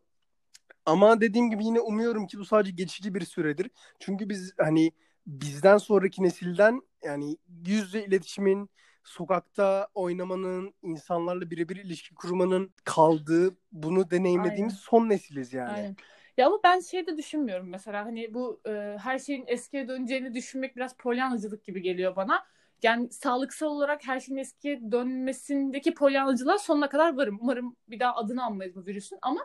Ama 0.87 1.20
dediğim 1.20 1.51
gibi 1.51 1.64
yine 1.64 1.81
umuyorum 1.81 2.27
ki 2.27 2.38
bu 2.38 2.44
sadece 2.44 2.70
geçici 2.70 3.14
bir 3.14 3.25
süredir. 3.25 3.70
Çünkü 3.99 4.29
biz 4.29 4.55
hani 4.59 4.92
bizden 5.27 5.79
sonraki 5.79 6.22
nesilden 6.22 6.83
yani 7.05 7.37
yüz 7.66 7.85
yüze 7.85 8.05
iletişimin, 8.05 8.70
sokakta 9.06 9.88
oynamanın, 9.94 10.74
insanlarla 10.82 11.50
birebir 11.50 11.76
ilişki 11.76 12.14
kurmanın 12.14 12.70
kaldığı, 12.84 13.50
bunu 13.72 14.10
deneyimlediğimiz 14.10 14.74
Aynen. 14.74 14.82
son 14.82 15.08
nesiliz 15.08 15.52
yani. 15.52 15.72
Aynen. 15.72 15.96
Ya 16.36 16.46
ama 16.46 16.58
ben 16.64 16.80
şey 16.80 17.06
de 17.06 17.16
düşünmüyorum 17.16 17.68
mesela 17.68 18.04
hani 18.04 18.34
bu 18.34 18.60
e, 18.68 18.96
her 19.02 19.18
şeyin 19.18 19.44
eskiye 19.46 19.88
döneceğini 19.88 20.34
düşünmek 20.34 20.76
biraz 20.76 20.96
polyanacılık 20.96 21.64
gibi 21.64 21.82
geliyor 21.82 22.16
bana. 22.16 22.46
Yani 22.82 23.10
sağlıksal 23.12 23.66
olarak 23.66 24.06
her 24.06 24.20
şeyin 24.20 24.38
eskiye 24.38 24.92
dönmesindeki 24.92 25.94
polyanacılığa 25.94 26.58
sonuna 26.58 26.88
kadar 26.88 27.16
varım. 27.16 27.38
Umarım 27.40 27.76
bir 27.88 28.00
daha 28.00 28.16
adını 28.16 28.44
anmayız 28.44 28.76
bu 28.76 28.86
virüsün 28.86 29.18
ama 29.22 29.40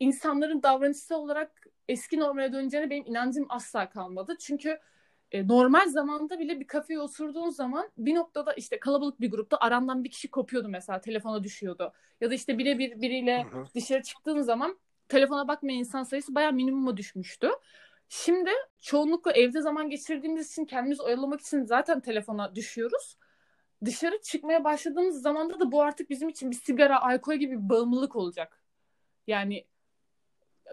insanların 0.00 0.62
davranışsal 0.62 1.20
olarak 1.20 1.66
eski 1.88 2.18
normale 2.18 2.52
döneceğine 2.52 2.90
benim 2.90 3.06
inancım 3.06 3.46
asla 3.48 3.88
kalmadı. 3.88 4.36
Çünkü 4.40 4.78
e, 5.34 5.48
normal 5.48 5.88
zamanda 5.88 6.38
bile 6.38 6.60
bir 6.60 6.66
kafeye 6.66 7.00
oturduğun 7.00 7.50
zaman 7.50 7.90
bir 7.98 8.14
noktada 8.14 8.52
işte 8.52 8.80
kalabalık 8.80 9.20
bir 9.20 9.30
grupta 9.30 9.56
arandan 9.56 10.04
bir 10.04 10.10
kişi 10.10 10.30
kopuyordu 10.30 10.68
mesela 10.68 11.00
telefona 11.00 11.44
düşüyordu. 11.44 11.92
Ya 12.20 12.30
da 12.30 12.34
işte 12.34 12.58
birebir 12.58 13.00
biriyle 13.00 13.44
hı 13.44 13.58
hı. 13.58 13.64
dışarı 13.74 14.02
çıktığın 14.02 14.40
zaman 14.40 14.78
telefona 15.08 15.48
bakmayan 15.48 15.78
insan 15.78 16.02
sayısı 16.02 16.34
bayağı 16.34 16.52
minimuma 16.52 16.96
düşmüştü. 16.96 17.50
Şimdi 18.08 18.50
çoğunlukla 18.80 19.32
evde 19.32 19.60
zaman 19.60 19.90
geçirdiğimiz 19.90 20.50
için 20.50 20.64
kendimizi 20.64 21.02
oyalamak 21.02 21.40
için 21.40 21.64
zaten 21.64 22.00
telefona 22.00 22.54
düşüyoruz. 22.54 23.16
Dışarı 23.84 24.20
çıkmaya 24.22 24.64
başladığımız 24.64 25.22
zamanda 25.22 25.60
da 25.60 25.72
bu 25.72 25.82
artık 25.82 26.10
bizim 26.10 26.28
için 26.28 26.50
bir 26.50 26.56
sigara, 26.56 27.02
alkol 27.02 27.34
gibi 27.34 27.52
bir 27.52 27.68
bağımlılık 27.68 28.16
olacak. 28.16 28.62
Yani 29.26 29.64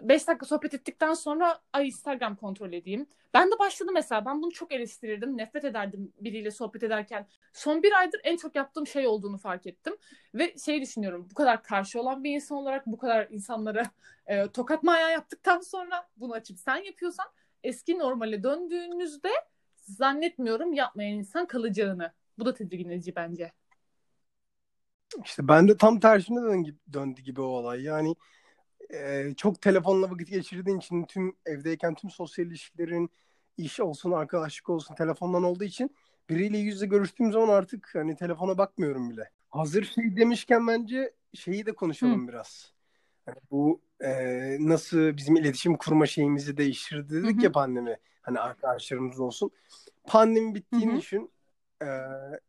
5 0.02 0.28
dakika 0.28 0.46
sohbet 0.46 0.74
ettikten 0.74 1.14
sonra 1.14 1.60
ay 1.72 1.86
Instagram 1.86 2.36
kontrol 2.36 2.72
edeyim. 2.72 3.06
Ben 3.34 3.50
de 3.50 3.58
başladım 3.58 3.94
mesela. 3.94 4.24
Ben 4.24 4.42
bunu 4.42 4.52
çok 4.52 4.72
eleştirirdim. 4.72 5.38
Nefret 5.38 5.64
ederdim 5.64 6.12
biriyle 6.20 6.50
sohbet 6.50 6.82
ederken. 6.82 7.26
Son 7.52 7.82
bir 7.82 7.92
aydır 7.92 8.20
en 8.24 8.36
çok 8.36 8.54
yaptığım 8.56 8.86
şey 8.86 9.06
olduğunu 9.06 9.38
fark 9.38 9.66
ettim. 9.66 9.96
Ve 10.34 10.54
şey 10.64 10.82
düşünüyorum. 10.82 11.28
Bu 11.30 11.34
kadar 11.34 11.62
karşı 11.62 12.00
olan 12.00 12.24
bir 12.24 12.34
insan 12.34 12.58
olarak 12.58 12.86
bu 12.86 12.98
kadar 12.98 13.26
insanlara 13.30 13.90
e, 14.26 14.48
tokat 14.48 14.88
ayağı 14.88 15.12
yaptıktan 15.12 15.60
sonra 15.60 16.08
bunu 16.16 16.32
açıp 16.32 16.58
sen 16.58 16.76
yapıyorsan 16.76 17.26
eski 17.64 17.98
normale 17.98 18.42
döndüğünüzde 18.42 19.30
zannetmiyorum 19.76 20.72
yapmayan 20.72 21.18
insan 21.18 21.46
kalacağını. 21.46 22.12
Bu 22.38 22.44
da 22.44 22.54
tedirgin 22.54 22.90
edici 22.90 23.16
bence. 23.16 23.52
İşte 25.24 25.48
ben 25.48 25.68
de 25.68 25.76
tam 25.76 26.00
tersine 26.00 26.42
dön 26.42 26.78
döndü 26.92 27.22
gibi 27.22 27.40
o 27.40 27.44
olay. 27.44 27.82
Yani 27.82 28.14
e, 28.92 29.34
çok 29.36 29.62
telefonla 29.62 30.10
vakit 30.10 30.30
geçirdiğin 30.30 30.78
için 30.78 31.04
tüm 31.04 31.36
evdeyken 31.46 31.94
tüm 31.94 32.10
sosyal 32.10 32.46
ilişkilerin 32.46 33.10
iş 33.56 33.80
olsun, 33.80 34.12
arkadaşlık 34.12 34.68
olsun 34.68 34.94
telefondan 34.94 35.42
olduğu 35.42 35.64
için 35.64 35.96
biriyle 36.30 36.58
yüzle 36.58 36.86
görüştüğüm 36.86 37.32
zaman 37.32 37.48
artık 37.48 37.90
hani 37.94 38.16
telefona 38.16 38.58
bakmıyorum 38.58 39.10
bile. 39.10 39.30
Hazır 39.50 39.84
şey 39.84 40.16
demişken 40.16 40.66
bence 40.66 41.12
şeyi 41.34 41.66
de 41.66 41.72
konuşalım 41.72 42.24
Hı. 42.24 42.28
biraz. 42.28 42.72
Yani 43.26 43.38
bu 43.50 43.80
e, 44.00 44.10
nasıl 44.60 45.16
bizim 45.16 45.36
iletişim 45.36 45.76
kurma 45.76 46.06
şeyimizi 46.06 46.56
değiştirdi 46.56 47.14
dedik 47.14 47.36
Hı-hı. 47.36 47.44
ya 47.44 47.52
pandemi. 47.52 47.96
Hani 48.22 48.40
arkadaşlarımız 48.40 49.20
olsun. 49.20 49.50
Pandemi 50.06 50.54
bittiğini 50.54 50.92
Hı-hı. 50.92 51.00
düşün. 51.00 51.30
E, 51.82 51.86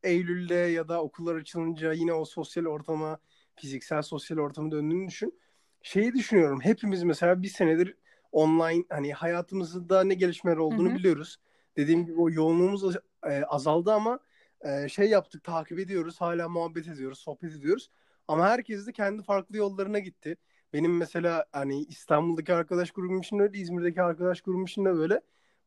Eylül'de 0.03 0.55
ya 0.55 0.87
da 0.87 1.03
okullar 1.03 1.35
açılınca 1.35 1.93
yine 1.93 2.13
o 2.13 2.25
sosyal 2.25 2.65
ortama, 2.65 3.19
fiziksel 3.55 4.01
sosyal 4.01 4.37
ortama 4.37 4.71
döndüğünü 4.71 5.07
düşün 5.07 5.39
şeyi 5.83 6.13
düşünüyorum. 6.13 6.59
Hepimiz 6.61 7.03
mesela 7.03 7.41
bir 7.41 7.47
senedir 7.47 7.97
online 8.31 8.83
hani 8.89 9.13
hayatımızda 9.13 10.03
ne 10.03 10.13
gelişmeler 10.13 10.57
olduğunu 10.57 10.89
Hı-hı. 10.89 10.95
biliyoruz. 10.95 11.37
Dediğim 11.77 12.05
gibi 12.05 12.21
o 12.21 12.29
yoğunluğumuz 12.29 12.95
e, 13.23 13.43
azaldı 13.43 13.91
ama 13.93 14.19
e, 14.61 14.89
şey 14.89 15.09
yaptık 15.09 15.43
takip 15.43 15.79
ediyoruz. 15.79 16.21
Hala 16.21 16.49
muhabbet 16.49 16.87
ediyoruz, 16.87 17.19
sohbet 17.19 17.53
ediyoruz. 17.53 17.89
Ama 18.27 18.49
herkes 18.49 18.87
de 18.87 18.91
kendi 18.91 19.23
farklı 19.23 19.57
yollarına 19.57 19.99
gitti. 19.99 20.37
Benim 20.73 20.97
mesela 20.97 21.45
hani 21.51 21.83
İstanbul'daki 21.83 22.53
arkadaş 22.53 22.91
grubum 22.91 23.19
için 23.19 23.39
öyle, 23.39 23.57
İzmir'deki 23.57 24.01
arkadaş 24.01 24.41
grubum 24.41 24.63
için 24.65 24.85
de 24.85 24.93
böyle. 24.95 25.21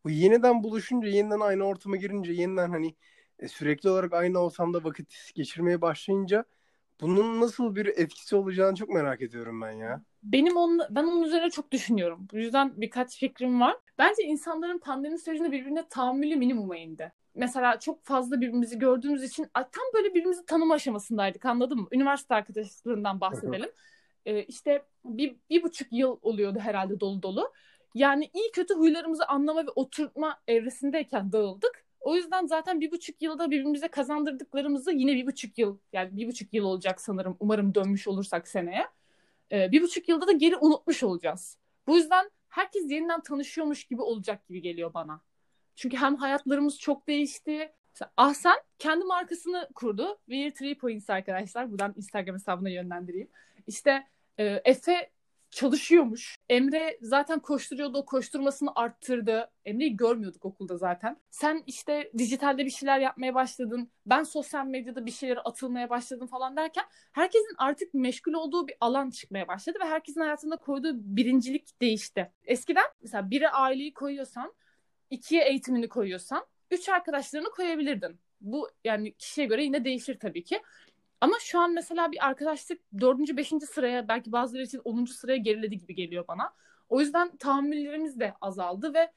Bu 0.05 0.11
yeniden 0.11 0.63
buluşunca, 0.63 1.09
yeniden 1.09 1.41
aynı 1.41 1.65
ortama 1.65 1.97
girince, 1.97 2.33
yeniden 2.33 2.71
hani 2.71 2.95
e, 3.39 3.49
sürekli 3.49 3.89
olarak 3.91 4.13
aynı 4.13 4.39
ortamda 4.39 4.85
vakit 4.85 5.31
geçirmeye 5.35 5.81
başlayınca 5.81 6.45
bunun 7.01 7.41
nasıl 7.41 7.77
bir 7.77 7.87
etkisi 7.87 8.37
olacağını 8.37 8.77
çok 8.77 8.89
merak 8.89 9.23
ediyorum 9.23 9.61
ben 9.61 9.71
ya. 9.71 10.03
Benim 10.23 10.57
onun, 10.57 10.81
ben 10.91 11.05
onun 11.05 11.23
üzerine 11.23 11.51
çok 11.51 11.73
düşünüyorum. 11.73 12.29
Bu 12.33 12.39
yüzden 12.39 12.81
birkaç 12.81 13.19
fikrim 13.19 13.61
var. 13.61 13.77
Bence 13.99 14.23
insanların 14.23 14.79
pandemi 14.79 15.19
sürecinde 15.19 15.53
birbirine 15.53 15.89
tahammülü 15.89 16.37
minimuma 16.37 16.77
indi. 16.77 17.13
Mesela 17.35 17.81
çok 17.81 18.05
fazla 18.05 18.41
birbirimizi 18.41 18.79
gördüğümüz 18.79 19.23
için 19.23 19.47
tam 19.55 19.85
böyle 19.95 20.09
birbirimizi 20.11 20.47
tanıma 20.47 20.75
aşamasındaydık 20.75 21.45
anladın 21.45 21.79
mı? 21.79 21.89
Üniversite 21.93 22.35
arkadaşlarından 22.35 23.21
bahsedelim. 23.21 23.71
ee, 24.27 24.43
işte 24.45 24.83
bir, 25.05 25.37
bir 25.51 25.63
buçuk 25.63 25.89
yıl 25.93 26.19
oluyordu 26.23 26.59
herhalde 26.59 27.01
dolu 27.01 27.23
dolu. 27.23 27.53
Yani 27.95 28.31
iyi 28.35 28.51
kötü 28.53 28.75
huylarımızı 28.75 29.27
anlama 29.27 29.67
ve 29.67 29.71
oturtma 29.75 30.39
evresindeyken 30.49 31.33
dağıldık. 31.33 31.86
O 32.07 32.17
yüzden 32.17 32.47
zaten 32.47 32.81
bir 32.81 32.91
buçuk 32.91 33.23
yılda 33.23 33.51
birbirimize 33.51 33.89
kazandırdıklarımızı 33.89 34.93
yine 34.93 35.15
bir 35.15 35.27
buçuk 35.27 35.59
yıl 35.59 35.79
yani 35.93 36.17
bir 36.17 36.29
buçuk 36.29 36.55
yıl 36.55 36.65
olacak 36.65 37.01
sanırım 37.01 37.37
umarım 37.41 37.75
dönmüş 37.75 38.09
olursak 38.09 38.49
seneye. 38.49 38.87
Ee, 39.53 39.73
bir 39.73 39.83
buçuk 39.83 40.09
yılda 40.09 40.27
da 40.27 40.33
geri 40.33 40.57
unutmuş 40.57 41.03
olacağız. 41.03 41.59
Bu 41.87 41.97
yüzden 41.97 42.31
herkes 42.49 42.91
yeniden 42.91 43.21
tanışıyormuş 43.21 43.85
gibi 43.85 44.03
olacak 44.03 44.49
gibi 44.49 44.63
geliyor 44.63 44.95
bana. 44.95 45.21
Çünkü 45.77 45.97
hem 45.97 46.17
hayatlarımız 46.17 46.79
çok 46.79 47.09
değişti. 47.09 47.73
Ahsen 48.17 48.57
kendi 48.79 49.05
markasını 49.05 49.69
kurdu. 49.75 50.19
We're 50.27 50.55
Three 50.55 50.79
Points 50.79 51.11
arkadaşlar. 51.11 51.71
Buradan 51.71 51.95
Instagram 51.97 52.35
hesabına 52.35 52.69
yönlendireyim. 52.69 53.29
İşte 53.67 54.07
e, 54.39 54.45
Efe 54.45 55.11
çalışıyormuş. 55.51 56.37
Emre 56.49 56.99
zaten 57.01 57.41
koşturuyordu, 57.41 57.99
o 57.99 58.05
koşturmasını 58.05 58.71
arttırdı. 58.75 59.51
Emre'yi 59.65 59.97
görmüyorduk 59.97 60.45
okulda 60.45 60.77
zaten. 60.77 61.17
Sen 61.31 61.63
işte 61.67 62.11
dijitalde 62.19 62.65
bir 62.65 62.71
şeyler 62.71 62.99
yapmaya 62.99 63.35
başladın. 63.35 63.91
Ben 64.07 64.23
sosyal 64.23 64.67
medyada 64.67 65.07
bir 65.07 65.11
şeylere 65.11 65.41
atılmaya 65.41 65.91
başladım 65.91 66.27
falan 66.27 66.57
derken 66.57 66.85
herkesin 67.13 67.55
artık 67.59 67.95
meşgul 67.95 68.33
olduğu 68.33 68.69
bir 68.69 68.75
alan 68.81 69.11
çıkmaya 69.11 69.49
başladı 69.49 69.79
ve 69.81 69.89
herkesin 69.89 70.21
hayatında 70.21 70.57
koyduğu 70.57 70.93
birincilik 70.95 71.81
değişti. 71.81 72.33
Eskiden 72.45 72.87
mesela 73.03 73.31
biri 73.31 73.49
aileyi 73.49 73.95
koyuyorsan, 73.95 74.55
ikiye 75.11 75.45
eğitimini 75.45 75.89
koyuyorsan, 75.89 76.47
üç 76.71 76.89
arkadaşlarını 76.89 77.51
koyabilirdin. 77.51 78.21
Bu 78.41 78.69
yani 78.85 79.15
kişiye 79.15 79.47
göre 79.47 79.65
yine 79.65 79.85
değişir 79.85 80.19
tabii 80.19 80.45
ki. 80.45 80.63
Ama 81.21 81.37
şu 81.41 81.61
an 81.61 81.75
mesela 81.75 82.13
bir 82.13 82.27
arkadaşlık 82.27 82.81
dördüncü, 83.01 83.37
beşinci 83.37 83.67
sıraya 83.67 84.09
belki 84.09 84.33
bazıları 84.33 84.63
için 84.63 84.81
onuncu 84.85 85.13
sıraya 85.13 85.37
geriledi 85.37 85.79
gibi 85.79 85.95
geliyor 85.95 86.25
bana. 86.29 86.53
O 86.89 87.01
yüzden 87.01 87.37
tahammüllerimiz 87.37 88.21
de 88.21 88.35
azaldı 88.41 88.95
ve 88.95 89.13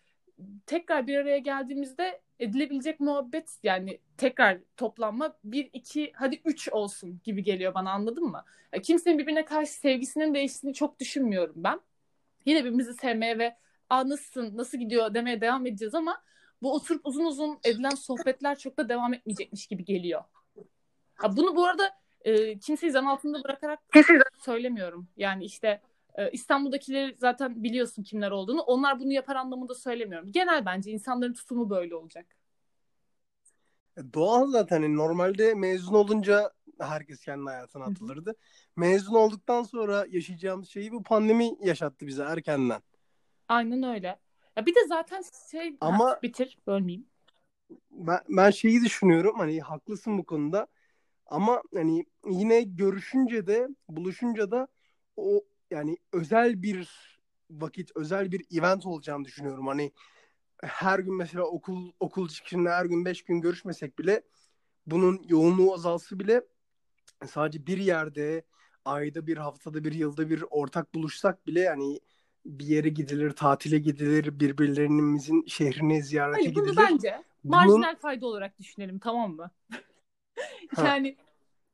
tekrar 0.66 1.08
bir 1.08 1.18
araya 1.18 1.38
geldiğimizde 1.38 2.22
edilebilecek 2.40 3.00
muhabbet 3.00 3.60
yani 3.64 4.00
tekrar 4.18 4.58
toplanma 4.78 5.38
bir 5.44 5.70
iki 5.74 6.12
hadi 6.16 6.42
üç 6.46 6.70
olsun 6.70 7.20
gibi 7.24 7.44
geliyor 7.44 7.74
bana 7.74 7.92
anladın 7.92 8.24
mı? 8.24 8.46
Yani 8.74 8.84
kimsenin 8.84 9.18
birbirine 9.18 9.46
karşı 9.46 9.74
sevgisinin 9.74 10.34
değiştiğini 10.34 10.74
çok 10.74 11.00
düşünmüyorum 11.00 11.56
ben. 11.58 11.82
Yine 12.46 12.60
birbirimizi 12.60 12.94
sevmeye 12.94 13.40
ve 13.40 13.56
Aa, 13.90 14.10
nasılsın 14.10 14.58
nasıl 14.58 14.78
gidiyor 14.78 15.14
demeye 15.14 15.42
devam 15.42 15.66
edeceğiz 15.66 15.96
ama 15.96 16.22
bu 16.62 16.74
oturup 16.74 17.06
uzun 17.06 17.26
uzun 17.26 17.60
edilen 17.64 17.90
sohbetler 17.90 18.58
çok 18.58 18.78
da 18.78 18.90
devam 18.90 19.14
etmeyecekmiş 19.14 19.68
gibi 19.68 19.86
geliyor. 19.86 20.24
Ha, 21.20 21.38
bunu 21.38 21.56
bu 21.56 21.66
arada 21.66 21.92
e, 22.22 22.60
kimseyi 22.60 22.92
zan 22.92 23.06
altında 23.06 23.44
bırakarak 23.44 23.80
söylemiyorum. 24.38 25.08
Yani 25.18 25.46
işte 25.46 25.82
e, 26.16 26.32
İstanbul'dakileri 26.32 27.16
zaten 27.20 27.64
biliyorsun 27.64 28.04
kimler 28.04 28.32
olduğunu. 28.32 28.62
Onlar 28.62 29.00
bunu 29.00 29.12
yapar 29.14 29.36
anlamında 29.36 29.76
söylemiyorum. 29.76 30.32
Genel 30.32 30.66
bence 30.66 30.92
insanların 30.92 31.34
tutumu 31.34 31.70
böyle 31.70 31.96
olacak. 31.96 32.26
E, 33.98 34.14
doğal 34.14 34.48
zaten. 34.48 34.82
Yani 34.82 34.96
normalde 34.96 35.54
mezun 35.54 35.94
olunca 35.94 36.52
herkes 36.80 37.22
kendi 37.26 37.44
hayatına 37.50 37.86
atılırdı. 37.86 38.36
Mezun 38.76 39.16
olduktan 39.16 39.64
sonra 39.64 40.06
yaşayacağımız 40.10 40.70
şeyi 40.70 40.92
bu 40.92 41.04
pandemi 41.04 41.56
yaşattı 41.62 42.08
bize 42.08 42.24
erkenden. 42.24 42.82
Aynen 43.48 43.84
öyle. 43.84 44.20
Ya 44.58 44.66
bir 44.66 44.76
de 44.76 44.88
zaten 44.88 45.24
şey 45.52 45.78
Ama 45.82 46.06
ha, 46.10 46.20
bitir 46.24 46.58
bölmeyeyim. 46.68 47.08
Ben, 47.92 48.20
ben 48.30 48.50
şeyi 48.52 48.82
düşünüyorum 48.82 49.36
hani 49.38 49.62
haklısın 49.62 50.18
bu 50.18 50.26
konuda. 50.26 50.68
Ama 51.30 51.62
hani 51.74 52.06
yine 52.30 52.62
görüşünce 52.62 53.48
de 53.48 53.68
buluşunca 53.90 54.52
da 54.52 54.68
o 55.18 55.44
yani 55.72 55.98
özel 56.14 56.62
bir 56.62 56.90
vakit, 57.50 57.92
özel 57.96 58.32
bir 58.32 58.46
event 58.60 58.86
olacağını 58.86 59.26
düşünüyorum. 59.26 59.68
Hani 59.68 59.92
her 60.64 61.00
gün 61.00 61.16
mesela 61.18 61.44
okul 61.44 61.92
okul 62.00 62.28
çıkışında 62.28 62.70
her 62.70 62.86
gün 62.86 63.06
beş 63.06 63.24
gün 63.26 63.42
görüşmesek 63.42 64.00
bile 64.00 64.22
bunun 64.86 65.26
yoğunluğu 65.28 65.74
azalsı 65.74 66.20
bile 66.20 66.42
sadece 67.28 67.68
bir 67.68 67.78
yerde 67.78 68.44
ayda 68.86 69.28
bir 69.28 69.38
haftada 69.38 69.84
bir 69.84 69.94
yılda 69.94 70.30
bir 70.30 70.44
ortak 70.50 70.96
buluşsak 70.96 71.48
bile 71.48 71.60
yani 71.60 72.00
bir 72.46 72.66
yere 72.66 72.90
gidilir, 72.90 73.32
tatile 73.32 73.80
gidilir, 73.80 74.40
birbirlerimizin 74.40 75.46
şehrini 75.48 76.04
ziyarete 76.04 76.42
Hayır, 76.42 76.56
bunu 76.56 76.66
gidilir. 76.66 76.84
bence 76.92 77.24
Bunun 77.44 77.62
marjinal 77.62 77.96
fayda 77.96 78.26
olarak 78.26 78.60
düşünelim 78.60 79.00
tamam 79.00 79.36
mı? 79.36 79.52
Ha, 80.76 80.88
Yani 80.88 81.18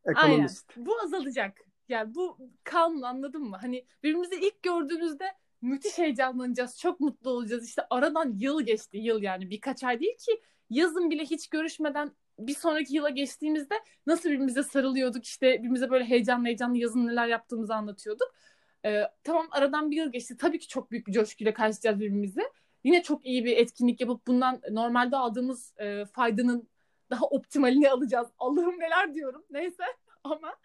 aynen 0.05 0.31
ekonomist. 0.31 0.71
bu 0.77 0.99
azalacak. 1.03 1.61
Yani 1.89 2.15
bu 2.15 2.37
kalın 2.63 3.01
anladın 3.01 3.41
mı? 3.43 3.57
Hani 3.61 3.85
birbirimizi 4.03 4.35
ilk 4.35 4.63
gördüğümüzde 4.63 5.25
müthiş 5.61 5.97
heyecanlanacağız. 5.97 6.79
Çok 6.79 6.99
mutlu 6.99 7.29
olacağız. 7.29 7.67
İşte 7.67 7.81
aradan 7.89 8.33
yıl 8.39 8.61
geçti. 8.61 8.97
Yıl 8.97 9.21
yani 9.21 9.49
birkaç 9.49 9.83
ay 9.83 9.99
değil 9.99 10.17
ki. 10.17 10.41
Yazın 10.69 11.09
bile 11.11 11.23
hiç 11.23 11.47
görüşmeden 11.49 12.11
bir 12.39 12.53
sonraki 12.55 12.95
yıla 12.95 13.09
geçtiğimizde 13.09 13.75
nasıl 14.07 14.29
birbirimize 14.29 14.63
sarılıyorduk. 14.63 15.25
işte 15.25 15.53
birbirimize 15.53 15.89
böyle 15.89 16.05
heyecanlı 16.05 16.45
heyecanlı 16.47 16.77
yazın 16.77 17.07
neler 17.07 17.27
yaptığımızı 17.27 17.75
anlatıyorduk. 17.75 18.35
Ee, 18.85 19.01
tamam 19.23 19.47
aradan 19.51 19.91
bir 19.91 19.95
yıl 19.97 20.11
geçti. 20.11 20.37
Tabii 20.37 20.59
ki 20.59 20.67
çok 20.67 20.91
büyük 20.91 21.07
bir 21.07 21.11
coşkuyla 21.13 21.53
karşılayacağız 21.53 21.99
birbirimizi. 21.99 22.41
Yine 22.83 23.03
çok 23.03 23.25
iyi 23.25 23.45
bir 23.45 23.57
etkinlik 23.57 24.01
yapıp 24.01 24.27
bundan 24.27 24.61
normalde 24.71 25.17
aldığımız 25.17 25.73
e, 25.77 26.05
faydanın 26.05 26.69
daha 27.09 27.25
optimalini 27.25 27.91
alacağız. 27.91 28.27
Allah'ım 28.39 28.79
neler 28.79 29.13
diyorum. 29.13 29.43
Neyse 29.51 29.83
ama 30.23 30.55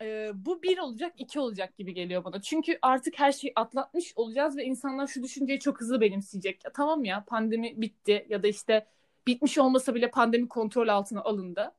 e, 0.00 0.30
bu 0.34 0.62
bir 0.62 0.78
olacak, 0.78 1.12
iki 1.16 1.40
olacak 1.40 1.76
gibi 1.76 1.94
geliyor 1.94 2.24
bana. 2.24 2.42
Çünkü 2.42 2.78
artık 2.82 3.18
her 3.18 3.32
şeyi 3.32 3.52
atlatmış 3.56 4.12
olacağız 4.16 4.56
ve 4.56 4.64
insanlar 4.64 5.06
şu 5.06 5.22
düşünceyi 5.22 5.60
çok 5.60 5.80
hızlı 5.80 6.00
benimseyecek. 6.00 6.64
Ya, 6.64 6.72
tamam 6.72 7.04
ya 7.04 7.24
pandemi 7.24 7.80
bitti 7.80 8.26
ya 8.28 8.42
da 8.42 8.48
işte 8.48 8.86
bitmiş 9.26 9.58
olmasa 9.58 9.94
bile 9.94 10.10
pandemi 10.10 10.48
kontrol 10.48 10.88
altına 10.88 11.22
alındı. 11.22 11.72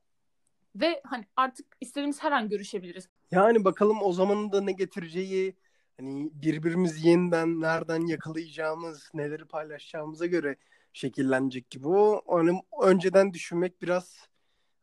Ve 0.76 1.00
hani 1.04 1.24
artık 1.36 1.66
istediğimiz 1.80 2.22
her 2.22 2.32
an 2.32 2.48
görüşebiliriz. 2.48 3.08
Yani 3.30 3.64
bakalım 3.64 4.02
o 4.02 4.12
zamanın 4.12 4.52
da 4.52 4.60
ne 4.60 4.72
getireceği 4.72 5.54
hani 5.96 6.30
birbirimizi 6.34 7.08
yeniden 7.08 7.60
nereden 7.60 8.06
yakalayacağımız, 8.06 9.10
neleri 9.14 9.44
paylaşacağımıza 9.44 10.26
göre 10.26 10.56
şekillenecek 10.94 11.70
gibi. 11.70 11.88
O 11.88 12.22
hani 12.28 12.62
önceden 12.82 13.34
düşünmek 13.34 13.82
biraz 13.82 14.28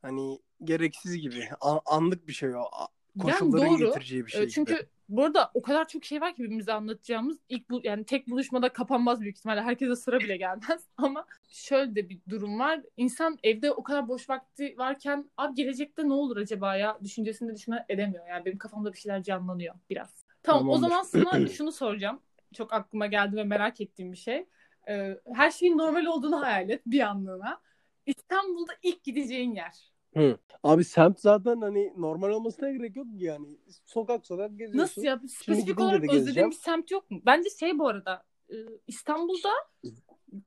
hani 0.03 0.39
gereksiz 0.65 1.17
gibi. 1.17 1.49
Anlık 1.85 2.27
bir 2.29 2.33
şey 2.33 2.55
o. 2.55 2.61
A- 2.61 2.87
Yani 3.15 3.19
Koşulların 3.19 3.77
doğru. 3.79 3.85
getireceği 3.85 4.25
bir 4.27 4.31
E, 4.31 4.31
şey 4.31 4.49
gibi. 4.49 4.53
Çünkü 4.55 4.89
bu 5.09 5.23
arada 5.23 5.51
o 5.53 5.61
kadar 5.61 5.87
çok 5.87 6.05
şey 6.05 6.21
var 6.21 6.35
ki 6.35 6.43
birbirimize 6.43 6.73
anlatacağımız. 6.73 7.37
İlk 7.49 7.69
bu 7.69 7.81
yani 7.83 8.05
tek 8.05 8.27
buluşmada 8.29 8.73
kapanmaz 8.73 9.21
büyük 9.21 9.37
ihtimalle. 9.37 9.61
Herkese 9.61 9.95
sıra 9.95 10.19
bile 10.23 10.37
gelmez. 10.37 10.87
Ama 10.97 11.25
şöyle 11.49 11.95
de 11.95 12.09
bir 12.09 12.19
durum 12.29 12.59
var. 12.59 12.81
İnsan 12.97 13.37
evde 13.43 13.71
o 13.71 13.83
kadar 13.83 14.07
boş 14.07 14.29
vakti 14.29 14.75
varken 14.77 15.31
abi 15.37 15.55
gelecekte 15.55 16.07
ne 16.09 16.13
olur 16.13 16.37
acaba 16.37 16.75
ya 16.75 16.99
düşüncesinde 17.03 17.55
düşünme 17.55 17.85
edemiyor. 17.89 18.27
Yani 18.27 18.45
benim 18.45 18.57
kafamda 18.57 18.93
bir 18.93 18.97
şeyler 18.97 19.23
canlanıyor 19.23 19.75
biraz. 19.89 20.25
Tamam 20.43 20.65
o 20.67 20.77
Tamamdır. 20.77 20.89
zaman 20.89 21.03
sana 21.03 21.41
şunu 21.47 21.71
soracağım. 21.71 22.19
Çok 22.53 22.73
aklıma 22.73 23.07
geldi 23.07 23.35
ve 23.35 23.43
merak 23.43 23.81
ettiğim 23.81 24.11
bir 24.11 24.17
şey. 24.17 24.45
E, 24.89 25.17
her 25.33 25.51
şeyin 25.51 25.77
normal 25.77 26.05
olduğunu 26.05 26.41
hayal 26.41 26.69
et 26.69 26.81
bir 26.85 26.99
anlığına. 26.99 27.61
İstanbul'da 28.05 28.71
ilk 28.83 29.03
gideceğin 29.03 29.55
yer. 29.55 29.91
Hı. 30.17 30.37
Abi 30.63 30.83
semt 30.83 31.19
zaten 31.19 31.61
hani 31.61 31.93
normal 31.97 32.29
olmasına 32.29 32.71
gerek 32.71 32.95
yok 32.95 33.05
ki 33.19 33.25
yani. 33.25 33.47
Sokak 33.85 34.25
sokak 34.25 34.49
geziyorsun. 34.49 34.77
Nasıl 34.77 35.03
ya? 35.03 35.21
Spesifik 35.27 35.79
olarak 35.79 36.09
gezeceğim. 36.09 36.49
bir 36.49 36.55
semt 36.55 36.91
yok 36.91 37.11
mu? 37.11 37.21
Bence 37.25 37.49
şey 37.59 37.79
bu 37.79 37.87
arada 37.87 38.23
e, 38.49 38.55
İstanbul'da 38.87 39.49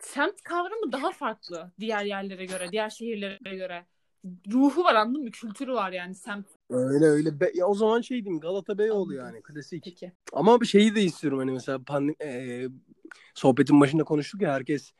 semt 0.01 0.43
kavramı 0.43 0.93
daha 0.93 1.11
farklı 1.11 1.71
diğer 1.81 2.05
yerlere 2.05 2.45
göre, 2.45 2.73
diğer 2.73 2.91
şehirlere 2.91 3.57
göre. 3.57 3.87
Ruhu 4.53 4.85
var 4.85 4.95
anladın 4.95 5.23
mı? 5.23 5.31
Kültürü 5.31 5.73
var 5.73 5.93
yani 5.93 6.15
semt. 6.15 6.47
Öyle 6.71 7.05
öyle. 7.05 7.41
Be- 7.41 7.53
ya 7.55 7.67
o 7.67 7.75
zaman 7.75 8.01
şey 8.01 8.25
diyeyim 8.25 8.41
Galata 8.41 8.79
Beyoğlu 8.79 9.15
yani 9.15 9.43
klasik. 9.43 9.85
Peki. 9.85 10.13
Ama 10.33 10.61
bir 10.61 10.67
şeyi 10.67 10.95
de 10.95 11.03
istiyorum 11.03 11.39
hani 11.39 11.53
mesela 11.53 11.79
pandemi, 11.85 12.17
e, 12.23 12.69
sohbetin 13.35 13.81
başında 13.81 14.05
konuştuk 14.05 14.43
ya 14.43 14.53
herkes 14.53 14.93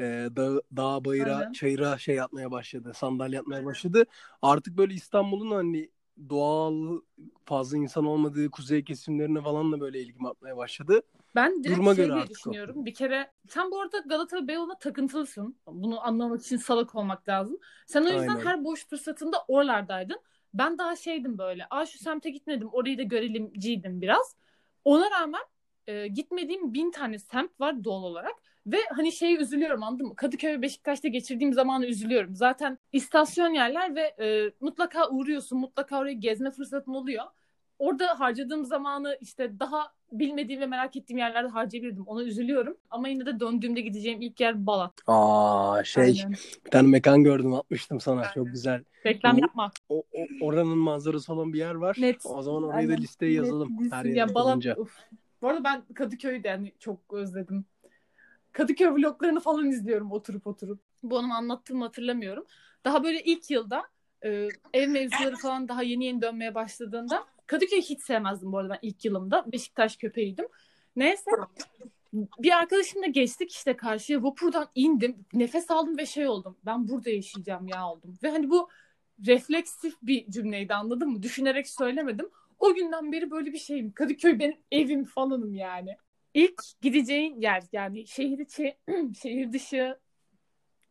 e, 0.00 0.04
dağ, 0.36 0.60
dağ 0.76 1.04
bayıra 1.04 1.36
Aynen. 1.36 1.52
çayıra 1.52 1.98
şey 1.98 2.14
yapmaya 2.14 2.50
başladı 2.50 2.92
sandalye 2.94 3.36
yapmaya 3.36 3.64
başladı. 3.64 4.04
Artık 4.42 4.76
böyle 4.76 4.94
İstanbul'un 4.94 5.50
hani 5.50 5.90
doğal 6.28 7.00
fazla 7.44 7.76
insan 7.76 8.04
olmadığı 8.04 8.50
kuzey 8.50 8.84
kesimlerine 8.84 9.42
falan 9.42 9.72
da 9.72 9.80
böyle 9.80 10.00
ilgim 10.00 10.26
artmaya 10.26 10.56
başladı. 10.56 11.02
Ben 11.34 11.64
direkt 11.64 11.76
Duruma 11.76 11.94
şey 11.94 12.04
göre 12.04 12.14
diye 12.14 12.22
artık 12.22 12.30
o. 12.46 12.50
düşünüyorum. 12.50 12.86
Bir 12.86 12.94
kere 12.94 13.32
sen 13.48 13.70
bu 13.70 13.80
arada 13.80 13.98
Galata 13.98 14.48
Beyoğlu'na 14.48 14.78
takıntılısın. 14.78 15.56
Bunu 15.66 16.06
anlamak 16.06 16.40
için 16.42 16.56
salak 16.56 16.94
olmak 16.94 17.28
lazım. 17.28 17.58
Sen 17.86 18.02
o 18.02 18.08
yüzden 18.08 18.28
Aynen. 18.28 18.44
her 18.44 18.64
boş 18.64 18.86
fırsatında 18.86 19.44
oralardaydın. 19.48 20.20
Ben 20.54 20.78
daha 20.78 20.96
şeydim 20.96 21.38
böyle. 21.38 21.66
Aa 21.70 21.86
şu 21.86 21.98
semte 21.98 22.30
gitmedim. 22.30 22.68
Orayı 22.72 22.98
da 22.98 23.02
görelimciydim 23.02 24.00
biraz. 24.00 24.36
Ona 24.84 25.10
rağmen 25.10 25.42
e, 25.88 26.08
gitmediğim 26.08 26.74
bin 26.74 26.90
tane 26.90 27.18
semt 27.18 27.60
var 27.60 27.84
doğal 27.84 28.02
olarak. 28.02 28.32
Ve 28.66 28.76
hani 28.96 29.12
şeyi 29.12 29.36
üzülüyorum 29.38 29.82
anladın 29.82 30.06
mı? 30.06 30.16
Kadıköy 30.16 30.50
ve 30.52 30.62
Beşiktaş'ta 30.62 31.08
geçirdiğim 31.08 31.52
zamanı 31.52 31.86
üzülüyorum. 31.86 32.36
Zaten 32.36 32.78
istasyon 32.92 33.50
yerler 33.54 33.94
ve 33.94 34.00
e, 34.24 34.52
mutlaka 34.60 35.08
uğruyorsun. 35.08 35.58
Mutlaka 35.58 35.98
oraya 35.98 36.12
gezme 36.12 36.50
fırsatın 36.50 36.94
oluyor. 36.94 37.24
Orada 37.78 38.20
harcadığım 38.20 38.64
zamanı 38.64 39.18
işte 39.20 39.60
daha 39.60 39.92
bilmediğim 40.12 40.60
ve 40.60 40.66
merak 40.66 40.96
ettiğim 40.96 41.18
yerlerde 41.18 41.48
harcayabilirdim. 41.48 42.04
Ona 42.06 42.22
üzülüyorum. 42.22 42.76
Ama 42.90 43.08
yine 43.08 43.26
de 43.26 43.40
döndüğümde 43.40 43.80
gideceğim 43.80 44.20
ilk 44.22 44.40
yer 44.40 44.66
Balat. 44.66 44.92
Aa 45.06 45.84
şey 45.84 46.04
Aynen. 46.04 46.32
bir 46.66 46.70
tane 46.70 46.88
mekan 46.88 47.24
gördüm 47.24 47.54
atmıştım 47.54 48.00
sana 48.00 48.30
çok 48.34 48.46
güzel. 48.46 48.84
Reklam 49.06 49.36
Bu- 49.36 49.40
yapma. 49.40 49.70
O, 49.88 49.98
o- 50.12 50.26
oranın 50.46 50.78
manzarası 50.78 51.32
olan 51.34 51.52
bir 51.52 51.58
yer 51.58 51.74
var. 51.74 51.96
Net. 52.00 52.26
O 52.26 52.42
zaman 52.42 52.62
oraya 52.62 52.74
da 52.88 52.92
Aynen. 52.92 52.96
listeye 53.02 53.32
yazalım. 53.32 53.76
Net 53.80 54.16
ya 54.16 54.34
Balat. 54.34 54.66
Uf. 54.78 54.96
Bu 55.42 55.48
arada 55.48 55.64
ben 55.64 55.82
Kadıköy'ü 55.94 56.44
de 56.44 56.48
yani 56.48 56.72
çok 56.78 57.12
özledim. 57.12 57.64
Kadıköy 58.52 58.88
vloglarını 58.88 59.40
falan 59.40 59.66
izliyorum 59.66 60.12
oturup 60.12 60.46
oturup. 60.46 60.80
Bu 61.02 61.16
onu 61.16 61.34
anlattığımı 61.34 61.84
hatırlamıyorum. 61.84 62.46
Daha 62.84 63.04
böyle 63.04 63.22
ilk 63.22 63.50
yılda 63.50 63.82
e, 64.24 64.48
ev 64.72 64.88
mevzuları 64.88 65.36
falan 65.36 65.68
daha 65.68 65.82
yeni 65.82 66.04
yeni 66.04 66.22
dönmeye 66.22 66.54
başladığında 66.54 67.24
Kadıköy'ü 67.46 67.82
hiç 67.82 68.00
sevmezdim 68.00 68.52
bu 68.52 68.58
arada 68.58 68.74
ben 68.74 68.78
ilk 68.88 69.04
yılımda. 69.04 69.52
Beşiktaş 69.52 69.96
köpeğiydim. 69.96 70.48
Neyse 70.96 71.30
bir 72.12 72.58
arkadaşımla 72.58 73.06
geçtik 73.06 73.52
işte 73.52 73.76
karşıya 73.76 74.22
vapurdan 74.22 74.68
indim. 74.74 75.16
Nefes 75.32 75.70
aldım 75.70 75.98
ve 75.98 76.06
şey 76.06 76.28
oldum. 76.28 76.56
Ben 76.66 76.88
burada 76.88 77.10
yaşayacağım 77.10 77.68
ya 77.68 77.88
oldum. 77.88 78.18
Ve 78.22 78.30
hani 78.30 78.50
bu 78.50 78.68
refleksif 79.26 79.94
bir 80.02 80.30
cümleydi 80.30 80.74
anladın 80.74 81.08
mı? 81.08 81.22
Düşünerek 81.22 81.68
söylemedim. 81.68 82.30
O 82.58 82.74
günden 82.74 83.12
beri 83.12 83.30
böyle 83.30 83.52
bir 83.52 83.58
şeyim. 83.58 83.92
Kadıköy 83.92 84.38
benim 84.38 84.56
evim 84.72 85.04
falanım 85.04 85.54
yani. 85.54 85.96
İlk 86.34 86.62
gideceğin 86.82 87.40
yer 87.40 87.62
yani 87.72 88.06
şehir 88.06 88.38
içi, 88.38 88.76
şehir 89.22 89.52
dışı, 89.52 89.98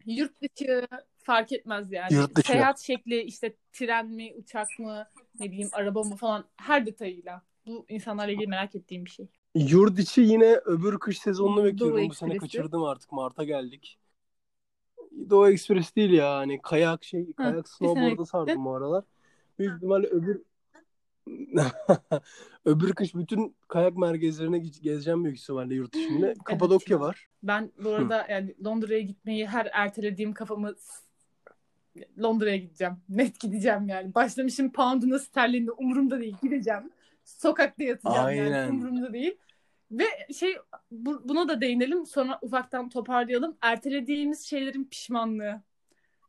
yurt 0.06 0.32
dışı 0.42 0.88
fark 1.18 1.52
etmez 1.52 1.92
yani. 1.92 2.14
Yurt 2.14 2.36
dışı. 2.36 2.48
Seyahat 2.48 2.80
şekli 2.80 3.22
işte 3.22 3.56
tren 3.74 4.08
mi, 4.08 4.34
uçak 4.38 4.68
mı, 4.80 5.08
ne 5.40 5.52
bileyim 5.52 5.70
araba 5.72 6.04
mı 6.04 6.16
falan 6.16 6.46
her 6.58 6.86
detayıyla. 6.86 7.42
Bu 7.68 7.86
insanlarla 7.90 8.32
ilgili 8.32 8.48
merak 8.48 8.76
ettiğim 8.76 9.06
bir 9.06 9.10
şey. 9.10 9.28
Yurt 9.56 10.00
içi 10.00 10.22
yine 10.22 10.56
öbür 10.66 11.00
kış 11.00 11.20
sezonunu 11.20 11.58
Doğu 11.58 11.66
bekliyorum. 11.66 12.10
Bu 12.10 12.14
sene 12.14 12.38
kaçırdım 12.38 12.84
artık. 12.84 13.12
Mart'a 13.12 13.44
geldik. 13.44 13.98
Doğu 15.30 15.50
Ekspres 15.50 15.96
değil 15.96 16.12
ya. 16.12 16.36
Hani 16.36 16.62
kayak 16.62 17.04
şey, 17.04 17.34
kayak 17.34 17.70
snowboard'a 17.70 18.26
sardım 18.26 18.66
bu 18.66 18.76
aralar. 18.76 19.04
Büyük 19.60 19.76
ihtimalle 19.76 20.08
öbür 20.08 20.42
öbür 22.66 22.94
kış 22.94 23.16
bütün 23.16 23.56
kayak 23.68 23.98
merkezlerine 23.98 24.58
ge- 24.58 24.82
gezeceğim 24.82 25.24
büyük 25.24 25.40
ihtimalle 25.40 25.76
yurt 25.76 25.96
içinde. 25.96 26.34
Kapadokya 26.46 26.96
ya. 26.96 27.02
var. 27.02 27.28
Ben 27.44 27.72
bu 27.84 27.90
arada 27.90 28.28
yani 28.30 28.56
Londra'ya 28.66 29.02
gitmeyi 29.02 29.48
her 29.48 29.70
ertelediğim 29.74 30.34
kafamı 30.34 30.76
Londra'ya 32.20 32.58
gideceğim. 32.58 32.94
Net 33.10 33.40
gideceğim 33.40 33.88
yani. 33.88 34.16
Başlamışım 34.16 34.72
pound'una 34.72 35.20
sterlinle 35.20 35.72
umurumda 35.72 36.20
değil. 36.20 36.36
Gideceğim. 36.42 36.92
Sokakta 37.24 37.84
yatacağım 37.84 38.36
yani. 38.36 38.56
Aynen. 38.56 38.70
Umurumda 38.70 39.14
değil. 39.14 39.38
Ve 39.92 40.06
şey 40.34 40.56
bu- 40.92 41.30
buna 41.30 41.48
da 41.48 41.62
değinelim 41.62 42.06
sonra 42.06 42.40
ufaktan 42.42 42.90
toparlayalım. 42.90 43.58
Ertelediğimiz 43.62 44.46
şeylerin 44.46 44.84
pişmanlığı. 44.86 45.62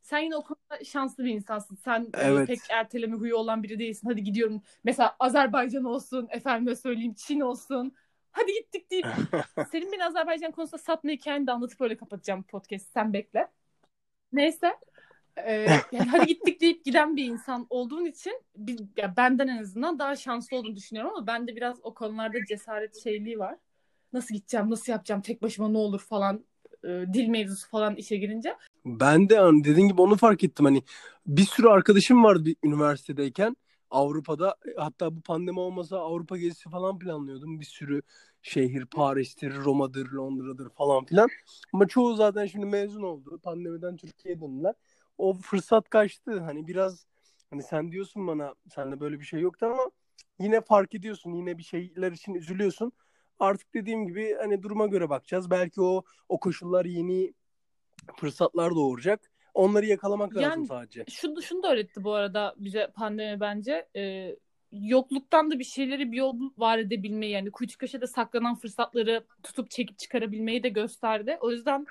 Sen 0.08 0.18
yine 0.18 0.36
o 0.36 0.42
konuda 0.42 0.84
şanslı 0.84 1.24
bir 1.24 1.30
insansın. 1.30 1.76
Sen 1.76 2.06
Evet. 2.14 2.46
pek 2.46 2.58
erteleme 2.70 3.16
huyu 3.16 3.36
olan 3.36 3.62
biri 3.62 3.78
değilsin. 3.78 4.08
Hadi 4.08 4.22
gidiyorum. 4.22 4.62
Mesela 4.84 5.16
Azerbaycan 5.20 5.84
olsun, 5.84 6.28
efendime 6.30 6.76
söyleyeyim 6.76 7.14
Çin 7.14 7.40
olsun. 7.40 7.94
Hadi 8.30 8.52
gittik 8.52 8.90
deyip 8.90 9.06
senin 9.72 9.92
beni 9.92 10.04
Azerbaycan 10.04 10.52
konusunda 10.52 10.82
satma 10.82 11.10
hikayeni 11.10 11.46
de 11.46 11.52
anlatıp 11.52 11.80
öyle 11.80 11.96
kapatacağım 11.96 12.42
podcast. 12.42 12.92
Sen 12.92 13.12
bekle. 13.12 13.48
Neyse. 14.32 14.76
Ee, 15.36 15.66
yani 15.92 16.08
hadi 16.10 16.26
gittik 16.26 16.60
deyip 16.60 16.84
giden 16.84 17.16
bir 17.16 17.24
insan 17.24 17.66
olduğun 17.70 18.04
için 18.04 18.42
bir, 18.56 18.80
ya 18.96 19.16
benden 19.16 19.48
en 19.48 19.58
azından 19.58 19.98
daha 19.98 20.16
şanslı 20.16 20.56
olduğunu 20.56 20.76
düşünüyorum 20.76 21.12
ama 21.16 21.26
bende 21.26 21.56
biraz 21.56 21.76
o 21.82 21.94
konularda 21.94 22.38
cesaret 22.48 23.02
şeyliği 23.02 23.38
var. 23.38 23.56
Nasıl 24.12 24.34
gideceğim, 24.34 24.70
nasıl 24.70 24.92
yapacağım, 24.92 25.22
tek 25.22 25.42
başıma 25.42 25.68
ne 25.68 25.78
olur 25.78 26.00
falan 26.00 26.44
e, 26.84 26.88
dil 26.88 27.28
mevzusu 27.28 27.68
falan 27.68 27.96
işe 27.96 28.16
girince. 28.16 28.56
Ben 28.88 29.28
de 29.28 29.38
hani 29.38 29.64
dediğin 29.64 29.88
gibi 29.88 30.00
onu 30.02 30.16
fark 30.16 30.44
ettim. 30.44 30.64
Hani 30.64 30.82
bir 31.26 31.42
sürü 31.42 31.68
arkadaşım 31.68 32.24
vardı 32.24 32.44
bir 32.44 32.56
üniversitedeyken 32.64 33.56
Avrupa'da. 33.90 34.56
Hatta 34.76 35.16
bu 35.16 35.20
pandemi 35.20 35.60
olmasa 35.60 35.98
Avrupa 35.98 36.36
gezisi 36.36 36.70
falan 36.70 36.98
planlıyordum. 36.98 37.60
Bir 37.60 37.64
sürü 37.64 38.02
şehir 38.42 38.86
Paris'tir, 38.86 39.54
Roma'dır, 39.56 40.12
Londra'dır 40.12 40.68
falan 40.70 41.04
filan. 41.04 41.28
Ama 41.72 41.88
çoğu 41.88 42.14
zaten 42.16 42.46
şimdi 42.46 42.66
mezun 42.66 43.02
oldu. 43.02 43.38
Pandemiden 43.42 43.96
Türkiye'ye 43.96 44.40
döndüler. 44.40 44.74
O 45.18 45.34
fırsat 45.34 45.90
kaçtı. 45.90 46.40
Hani 46.40 46.66
biraz 46.66 47.06
hani 47.50 47.62
sen 47.62 47.92
diyorsun 47.92 48.26
bana 48.26 48.54
sende 48.74 49.00
böyle 49.00 49.20
bir 49.20 49.24
şey 49.24 49.40
yoktu 49.40 49.66
ama 49.66 49.90
yine 50.40 50.60
fark 50.60 50.94
ediyorsun. 50.94 51.32
Yine 51.32 51.58
bir 51.58 51.62
şeyler 51.62 52.12
için 52.12 52.34
üzülüyorsun. 52.34 52.92
Artık 53.38 53.74
dediğim 53.74 54.06
gibi 54.06 54.36
hani 54.40 54.62
duruma 54.62 54.86
göre 54.86 55.10
bakacağız. 55.10 55.50
Belki 55.50 55.80
o 55.80 56.02
o 56.28 56.40
koşullar 56.40 56.84
yeni 56.84 57.34
fırsatlar 58.16 58.70
doğuracak. 58.70 59.30
Onları 59.54 59.86
yakalamak 59.86 60.36
lazım 60.36 60.50
Yani- 60.50 60.66
sadece. 60.66 61.04
Şunu, 61.10 61.42
şunu 61.42 61.62
da 61.62 61.72
öğretti 61.72 62.04
bu 62.04 62.12
arada 62.12 62.54
bize 62.58 62.92
pandemi 62.94 63.40
bence. 63.40 63.88
Ee, 63.96 64.36
yokluktan 64.72 65.50
da 65.50 65.58
bir 65.58 65.64
şeyleri 65.64 66.12
bir 66.12 66.16
yol 66.16 66.40
var 66.56 66.78
edebilmeyi 66.78 67.32
yani 67.32 67.50
kuytu 67.50 67.78
köşede 67.78 68.06
saklanan 68.06 68.54
fırsatları 68.54 69.24
tutup 69.42 69.70
çekip 69.70 69.98
çıkarabilmeyi 69.98 70.62
de 70.62 70.68
gösterdi. 70.68 71.38
O 71.40 71.50
yüzden 71.50 71.86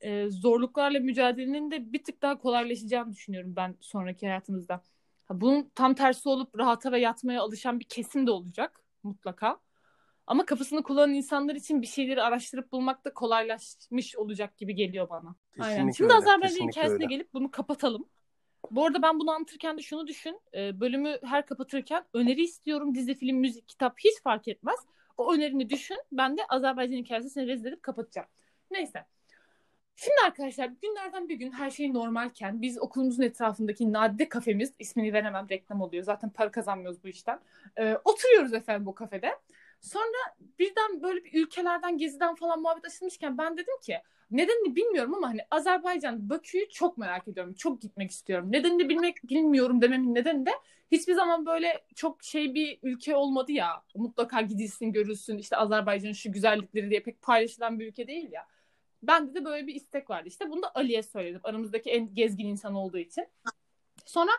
e, 0.00 0.30
zorluklarla 0.30 1.00
mücadelenin 1.00 1.70
de 1.70 1.92
bir 1.92 2.04
tık 2.04 2.22
daha 2.22 2.38
kolaylaşacağını 2.38 3.12
düşünüyorum 3.12 3.56
ben 3.56 3.76
sonraki 3.80 4.26
hayatımızda. 4.26 4.82
Ha, 5.24 5.40
bunun 5.40 5.70
tam 5.74 5.94
tersi 5.94 6.28
olup 6.28 6.58
rahata 6.58 6.92
ve 6.92 7.00
yatmaya 7.00 7.42
alışan 7.42 7.80
bir 7.80 7.84
kesim 7.84 8.26
de 8.26 8.30
olacak 8.30 8.80
mutlaka. 9.02 9.58
Ama 10.26 10.46
kafasını 10.46 10.82
kullanan 10.82 11.14
insanlar 11.14 11.54
için 11.54 11.82
bir 11.82 11.86
şeyleri 11.86 12.22
araştırıp 12.22 12.72
bulmak 12.72 13.04
da 13.04 13.14
kolaylaşmış 13.14 14.16
olacak 14.16 14.56
gibi 14.58 14.74
geliyor 14.74 15.08
bana. 15.08 15.34
Aynen. 15.58 15.70
Kesinlikle 15.70 15.96
Şimdi 15.96 16.12
öyle, 16.12 16.18
Azerbaycan 16.18 16.68
hikayesine 16.68 16.94
öyle. 16.94 17.06
gelip 17.06 17.34
bunu 17.34 17.50
kapatalım. 17.50 18.08
Bu 18.70 18.86
arada 18.86 19.02
ben 19.02 19.20
bunu 19.20 19.30
anlatırken 19.30 19.78
de 19.78 19.82
şunu 19.82 20.06
düşün. 20.06 20.40
e, 20.54 20.80
bölümü 20.80 21.18
her 21.22 21.46
kapatırken 21.46 22.04
öneri 22.14 22.42
istiyorum. 22.42 22.94
Dizi, 22.94 23.14
film, 23.14 23.36
müzik, 23.36 23.68
kitap 23.68 23.94
hiç 23.98 24.22
fark 24.22 24.48
etmez. 24.48 24.76
O 25.16 25.34
önerini 25.34 25.70
düşün. 25.70 25.98
Ben 26.12 26.36
de 26.36 26.40
Azerbaycan 26.48 26.96
hikayesini 26.96 27.46
rezil 27.46 27.66
edip 27.66 27.82
kapatacağım. 27.82 28.28
Neyse. 28.70 29.04
Şimdi 29.96 30.16
arkadaşlar 30.26 30.70
günlerden 30.82 31.28
bir 31.28 31.34
gün 31.34 31.52
her 31.52 31.70
şey 31.70 31.94
normalken 31.94 32.62
biz 32.62 32.78
okulumuzun 32.78 33.22
etrafındaki 33.22 33.92
nadide 33.92 34.28
kafemiz 34.28 34.74
ismini 34.78 35.12
veremem 35.12 35.48
reklam 35.50 35.80
oluyor. 35.80 36.04
Zaten 36.04 36.30
para 36.30 36.50
kazanmıyoruz 36.50 37.04
bu 37.04 37.08
işten. 37.08 37.40
E, 37.76 37.96
oturuyoruz 38.04 38.54
efendim 38.54 38.86
bu 38.86 38.94
kafede. 38.94 39.30
Sonra 39.86 40.36
birden 40.58 41.02
böyle 41.02 41.24
bir 41.24 41.42
ülkelerden 41.42 41.98
geziden 41.98 42.34
falan 42.34 42.60
muhabbet 42.60 42.84
açılmışken 42.84 43.38
ben 43.38 43.56
dedim 43.56 43.80
ki 43.82 43.98
nedenini 44.30 44.76
bilmiyorum 44.76 45.14
ama 45.14 45.28
hani 45.28 45.40
Azerbaycan, 45.50 46.30
Bakü'yü 46.30 46.68
çok 46.68 46.98
merak 46.98 47.28
ediyorum. 47.28 47.54
Çok 47.54 47.82
gitmek 47.82 48.10
istiyorum. 48.10 48.52
Nedenini 48.52 48.88
bilmek 48.88 49.24
bilmiyorum 49.24 49.82
dememin 49.82 50.14
nedeni 50.14 50.46
de 50.46 50.50
hiçbir 50.92 51.14
zaman 51.14 51.46
böyle 51.46 51.84
çok 51.94 52.22
şey 52.22 52.54
bir 52.54 52.78
ülke 52.82 53.16
olmadı 53.16 53.52
ya. 53.52 53.84
Mutlaka 53.94 54.40
gidilsin, 54.40 54.92
görülsün. 54.92 55.38
işte 55.38 55.56
Azerbaycan'ın 55.56 56.12
şu 56.12 56.32
güzellikleri 56.32 56.90
diye 56.90 57.02
pek 57.02 57.22
paylaşılan 57.22 57.80
bir 57.80 57.86
ülke 57.86 58.06
değil 58.06 58.32
ya. 58.32 58.46
Bende 59.02 59.34
de 59.34 59.44
böyle 59.44 59.66
bir 59.66 59.74
istek 59.74 60.10
vardı. 60.10 60.28
İşte 60.28 60.50
bunu 60.50 60.62
da 60.62 60.74
Ali'ye 60.74 61.02
söyledim. 61.02 61.40
Aramızdaki 61.44 61.90
en 61.90 62.14
gezgin 62.14 62.46
insan 62.46 62.74
olduğu 62.74 62.98
için. 62.98 63.26
Sonra 64.04 64.30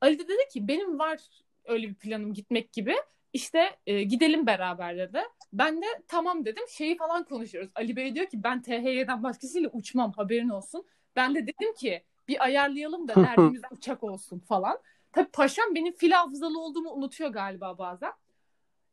Ali 0.00 0.18
de 0.18 0.28
dedi 0.28 0.48
ki 0.52 0.68
benim 0.68 0.98
var 0.98 1.20
öyle 1.64 1.88
bir 1.88 1.94
planım 1.94 2.34
gitmek 2.34 2.72
gibi. 2.72 2.94
İşte 3.32 3.76
e, 3.86 4.02
gidelim 4.02 4.46
beraber 4.46 4.98
dedi. 4.98 5.20
Ben 5.52 5.82
de 5.82 5.86
tamam 6.08 6.44
dedim. 6.44 6.64
Şeyi 6.68 6.96
falan 6.96 7.24
konuşuyoruz. 7.24 7.70
Ali 7.74 7.96
Bey 7.96 8.14
diyor 8.14 8.26
ki 8.26 8.42
ben 8.42 8.62
THY'den 8.62 9.22
başkasıyla 9.22 9.70
uçmam 9.72 10.12
haberin 10.12 10.48
olsun. 10.48 10.86
Ben 11.16 11.34
de 11.34 11.42
dedim 11.42 11.74
ki 11.74 12.04
bir 12.28 12.44
ayarlayalım 12.44 13.08
da 13.08 13.14
derdimiz 13.14 13.62
uçak 13.70 14.02
olsun 14.02 14.38
falan. 14.38 14.78
Tabii 15.12 15.30
paşam 15.30 15.74
benim 15.74 15.92
fil 15.92 16.10
hafızalı 16.10 16.60
olduğumu 16.60 16.90
unutuyor 16.90 17.30
galiba 17.30 17.78
bazen. 17.78 18.12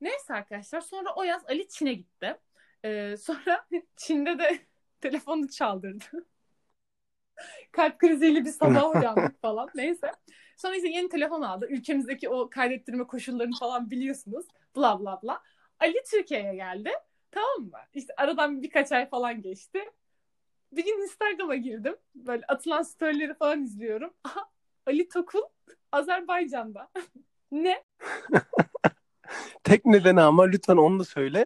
Neyse 0.02 0.34
arkadaşlar 0.34 0.82
sonra 0.82 1.13
o 1.15 1.23
yaz 1.23 1.45
Ali 1.50 1.67
Çin'e 1.67 1.93
gitti. 1.93 2.38
Ee, 2.86 3.15
sonra 3.17 3.67
Çin'de 3.95 4.39
de 4.39 4.60
telefonu 5.02 5.50
çaldırdı. 5.50 6.26
Kalp 7.71 8.00
kriziyle 8.00 8.45
bir 8.45 8.52
sabah 8.52 8.95
uyandık 8.95 9.41
falan. 9.41 9.69
Neyse. 9.76 10.12
Sonra 10.58 10.76
işte 10.76 10.88
yeni 10.89 11.10
telefon 11.10 11.41
aldı. 11.41 11.67
Ülkemizdeki 11.70 12.30
o 12.30 12.50
kaydettirme 12.50 13.08
koşullarını 13.08 13.56
falan 13.60 13.91
biliyorsunuz. 13.91 14.46
Bla 14.76 15.00
bla 15.00 15.20
bla. 15.24 15.41
Ali 15.80 16.04
Türkiye'ye 16.12 16.56
geldi. 16.56 16.91
Tamam 17.32 17.62
mı? 17.62 17.80
İşte 17.93 18.13
aradan 18.17 18.62
birkaç 18.62 18.91
ay 18.91 19.10
falan 19.10 19.41
geçti. 19.41 19.80
Bir 20.72 20.86
gün 20.86 21.02
Instagram'a 21.04 21.56
girdim. 21.56 21.96
Böyle 22.15 22.46
atılan 22.48 22.84
storyleri 22.84 23.34
falan 23.34 23.63
izliyorum. 23.63 24.13
Aha, 24.24 24.50
Ali 24.88 25.10
Tokul 25.10 25.41
Azerbaycan'da. 25.91 26.89
ne? 27.52 27.84
Tek 29.63 29.86
nedeni 29.86 30.22
ama 30.22 30.43
lütfen 30.43 30.78
onu 30.78 31.00
da 31.00 31.04
söyle. 31.04 31.46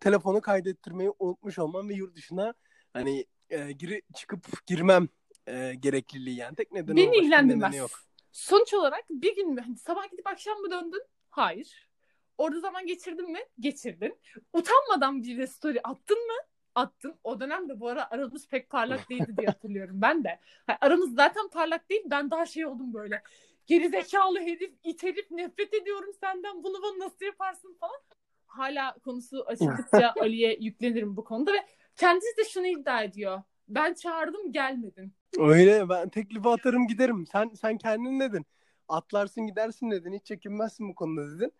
Telefonu 0.00 0.40
kaydettirmeyi 0.40 1.12
unutmuş 1.18 1.58
olmam 1.58 1.88
ve 1.88 1.94
yurt 1.94 2.16
dışına 2.16 2.54
hani 2.92 3.26
e, 3.50 3.72
giri 3.72 4.02
çıkıp 4.14 4.66
girmem 4.66 5.08
e, 5.46 5.74
gerekliliği 5.80 6.36
yani. 6.36 6.56
Tek 6.56 6.72
nedeni 6.72 6.96
Beni 6.96 7.16
ilgilendirmez. 7.16 7.70
nedeni 7.70 7.76
yok. 7.76 7.90
Sonuç 8.32 8.74
olarak 8.74 9.04
bir 9.10 9.36
gün 9.36 9.50
mü? 9.54 9.60
Hani 9.60 9.76
sabah 9.76 10.10
gidip 10.10 10.26
akşam 10.26 10.58
mı 10.58 10.70
döndün? 10.70 11.02
Hayır. 11.30 11.88
Orada 12.38 12.60
zaman 12.60 12.86
geçirdin 12.86 13.32
mi? 13.32 13.40
Geçirdin. 13.60 14.18
Utanmadan 14.52 15.22
bir 15.22 15.38
de 15.38 15.46
story 15.46 15.80
attın 15.84 16.26
mı? 16.26 16.36
Attın. 16.74 17.14
O 17.24 17.40
dönemde 17.40 17.80
bu 17.80 17.88
ara 17.88 18.10
aramız 18.10 18.48
pek 18.48 18.70
parlak 18.70 19.10
değildi 19.10 19.34
diye 19.36 19.46
hatırlıyorum 19.48 20.02
ben 20.02 20.24
de. 20.24 20.40
Ha, 20.66 20.78
aramız 20.80 21.14
zaten 21.14 21.48
parlak 21.48 21.90
değil. 21.90 22.02
Ben 22.04 22.30
daha 22.30 22.46
şey 22.46 22.66
oldum 22.66 22.94
böyle. 22.94 23.22
Geri 23.66 23.88
zekalı 23.88 24.40
herif, 24.40 24.74
it 24.84 25.02
herif, 25.02 25.30
nefret 25.30 25.74
ediyorum 25.74 26.10
senden. 26.20 26.64
Bunu 26.64 26.82
bana 26.82 27.06
nasıl 27.06 27.24
yaparsın 27.24 27.76
falan. 27.80 28.00
Hala 28.46 28.94
konusu 29.04 29.44
açıldıkça 29.46 30.14
Ali'ye 30.20 30.56
yüklenirim 30.60 31.16
bu 31.16 31.24
konuda 31.24 31.52
ve 31.52 31.66
kendisi 31.96 32.36
de 32.36 32.44
şunu 32.44 32.66
iddia 32.66 33.02
ediyor. 33.02 33.42
Ben 33.70 33.94
çağırdım 33.94 34.52
gelmedin. 34.52 35.12
Öyle 35.38 35.88
ben 35.88 36.08
teklifi 36.08 36.48
atarım 36.48 36.86
giderim. 36.86 37.26
Sen 37.32 37.50
sen 37.60 37.78
kendin 37.78 38.20
dedin. 38.20 38.46
Atlarsın 38.88 39.46
gidersin 39.46 39.90
dedin. 39.90 40.12
Hiç 40.12 40.24
çekinmezsin 40.26 40.88
bu 40.88 40.94
konuda 40.94 41.36
dedin. 41.36 41.52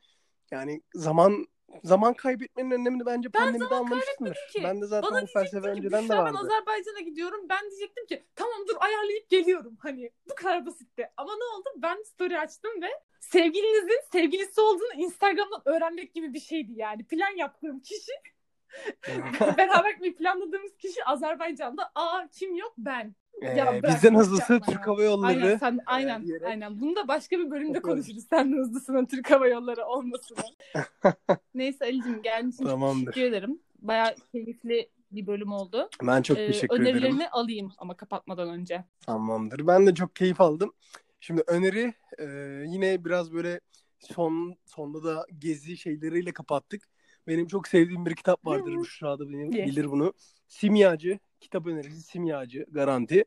Yani 0.50 0.82
zaman 0.94 1.46
zaman 1.84 2.14
kaybetmenin 2.14 2.70
önemini 2.70 3.06
bence 3.06 3.28
pandemide 3.28 3.64
anlamışsındır. 3.74 4.38
ki. 4.52 4.62
Ben 4.64 4.82
de 4.82 4.86
zaten 4.86 5.10
Bana 5.12 5.22
bu 5.22 5.26
felsefe 5.26 5.68
önceden 5.68 5.98
de 5.98 6.02
Büşra 6.02 6.16
ben 6.16 6.24
vardı. 6.24 6.38
Azerbaycan'a 6.38 7.00
gidiyorum. 7.00 7.46
Ben 7.48 7.70
diyecektim 7.70 8.06
ki 8.06 8.24
tamam 8.36 8.58
dur 8.68 8.76
ayarlayıp 8.80 9.28
geliyorum. 9.28 9.76
Hani 9.80 10.10
bu 10.30 10.34
kadar 10.34 10.66
basitti. 10.66 11.10
Ama 11.16 11.32
ne 11.36 11.44
oldu? 11.44 11.68
Ben 11.76 12.02
story 12.02 12.38
açtım 12.38 12.82
ve 12.82 12.88
sevgilinizin 13.20 14.00
sevgilisi 14.12 14.60
olduğunu 14.60 14.92
Instagram'dan 14.96 15.62
öğrenmek 15.64 16.14
gibi 16.14 16.34
bir 16.34 16.40
şeydi 16.40 16.72
yani. 16.76 17.04
Plan 17.04 17.36
yaptığım 17.36 17.80
kişi 17.80 18.12
beraber 19.58 19.90
gitmeyi 19.90 20.14
planladığımız 20.14 20.76
kişi 20.78 21.04
Azerbaycan'da. 21.04 21.90
Aa 21.94 22.28
kim 22.32 22.54
yok? 22.56 22.74
Ben. 22.78 23.14
Ee, 23.42 23.46
Ya 23.46 23.66
bırak, 23.66 23.84
bizden 23.94 24.14
hızlısı 24.14 24.52
yapma 24.52 24.72
Türk. 24.72 24.86
Hava 24.86 25.02
Yolları. 25.02 25.28
Aynen 25.44 25.56
sen 25.56 25.80
aynen 25.86 26.22
diyerek- 26.22 26.46
aynen. 26.48 26.80
Bunu 26.80 26.96
da 26.96 27.08
başka 27.08 27.38
bir 27.38 27.50
bölümde 27.50 27.82
konuşuruz. 27.82 28.24
Sen 28.30 28.52
de 28.52 28.56
hızlısının 28.56 29.06
Türk 29.06 29.30
Hava 29.30 29.48
Yolları 29.48 29.86
olmasını. 29.86 30.38
Neyse 31.54 31.84
Ali'cim 31.84 32.20
için 32.48 32.64
Tamamdır. 32.64 33.12
teşekkür 33.12 33.28
ederim. 33.28 33.60
Bayağı 33.78 34.14
keyifli 34.32 34.90
bir 35.12 35.26
bölüm 35.26 35.52
oldu. 35.52 35.88
Ben 36.02 36.22
çok 36.22 36.38
Ee, 36.38 36.46
teşekkür 36.46 36.76
önerilerini 36.76 37.16
ederim. 37.16 37.28
alayım 37.32 37.72
ama 37.78 37.96
kapatmadan 37.96 38.48
önce. 38.48 38.84
Tamamdır. 39.06 39.66
Ben 39.66 39.86
de 39.86 39.94
çok 39.94 40.16
keyif 40.16 40.40
aldım. 40.40 40.72
Şimdi 41.20 41.42
öneri 41.46 41.94
e, 42.18 42.24
yine 42.66 43.04
biraz 43.04 43.32
böyle 43.32 43.60
son 44.00 44.56
sonda 44.66 45.04
da 45.04 45.26
gezi 45.38 45.76
şeyleriyle 45.76 46.32
kapattık. 46.32 46.88
Benim 47.30 47.46
çok 47.46 47.68
sevdiğim 47.68 48.06
bir 48.06 48.14
kitap 48.14 48.46
vardır. 48.46 48.72
Hı 48.72 48.76
hı. 48.76 48.80
Büşra 48.80 49.18
da 49.18 49.28
benim 49.28 49.52
bilir 49.52 49.90
bunu. 49.90 50.12
Simyacı. 50.48 51.18
Kitap 51.40 51.66
önerisi 51.66 52.02
Simyacı. 52.02 52.66
Garanti. 52.70 53.24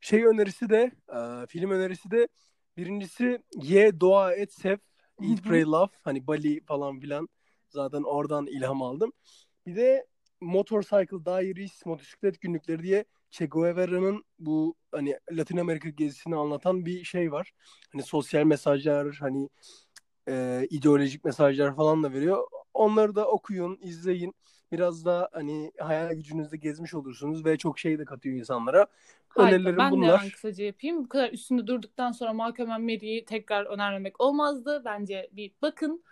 Şey 0.00 0.24
önerisi 0.24 0.70
de 0.70 0.90
e, 1.08 1.46
film 1.46 1.70
önerisi 1.70 2.10
de 2.10 2.28
birincisi 2.76 3.38
Ye, 3.62 4.00
Dua 4.00 4.34
Et, 4.34 4.52
Sev. 4.52 4.76
Eat. 5.22 5.42
Pray, 5.44 5.62
Love. 5.62 5.90
Hani 6.02 6.26
Bali 6.26 6.60
falan 6.60 7.00
filan. 7.00 7.28
Zaten 7.68 8.02
oradan 8.02 8.46
ilham 8.46 8.82
aldım. 8.82 9.12
Bir 9.66 9.76
de 9.76 10.06
Motorcycle 10.40 11.24
Diaries, 11.24 11.86
motosiklet 11.86 12.40
günlükleri 12.40 12.82
diye 12.82 13.04
Che 13.30 13.46
Guevara'nın 13.46 14.24
bu 14.38 14.74
hani 14.92 15.18
Latin 15.32 15.56
Amerika 15.56 15.88
gezisini 15.88 16.36
anlatan 16.36 16.86
bir 16.86 17.04
şey 17.04 17.32
var. 17.32 17.52
Hani 17.92 18.02
sosyal 18.02 18.44
mesajlar, 18.44 19.16
hani 19.20 19.48
e, 20.28 20.66
ideolojik 20.70 21.24
mesajlar 21.24 21.76
falan 21.76 22.02
da 22.02 22.12
veriyor. 22.12 22.44
Onları 22.76 23.14
da 23.14 23.28
okuyun, 23.28 23.78
izleyin. 23.80 24.34
Biraz 24.72 25.04
da 25.04 25.28
hani 25.32 25.72
hayal 25.78 26.12
gücünüzde 26.12 26.56
gezmiş 26.56 26.94
olursunuz 26.94 27.44
ve 27.44 27.58
çok 27.58 27.78
şey 27.78 27.98
de 27.98 28.04
katıyor 28.04 28.36
insanlara. 28.36 28.86
Harika. 29.28 29.56
Önerilerim 29.56 29.78
Ben 29.78 29.92
de 29.92 29.96
bunlar. 29.96 30.18
hemen 30.18 30.30
kısaca 30.30 30.64
yapayım. 30.64 31.04
Bu 31.04 31.08
kadar 31.08 31.32
üstünde 31.32 31.66
durduktan 31.66 32.12
sonra 32.12 32.32
Malcolm 32.32 32.68
Mary'i 32.68 33.24
tekrar 33.24 33.64
önermemek 33.64 34.20
olmazdı. 34.20 34.82
Bence 34.84 35.28
bir 35.32 35.52
bakın. 35.62 36.04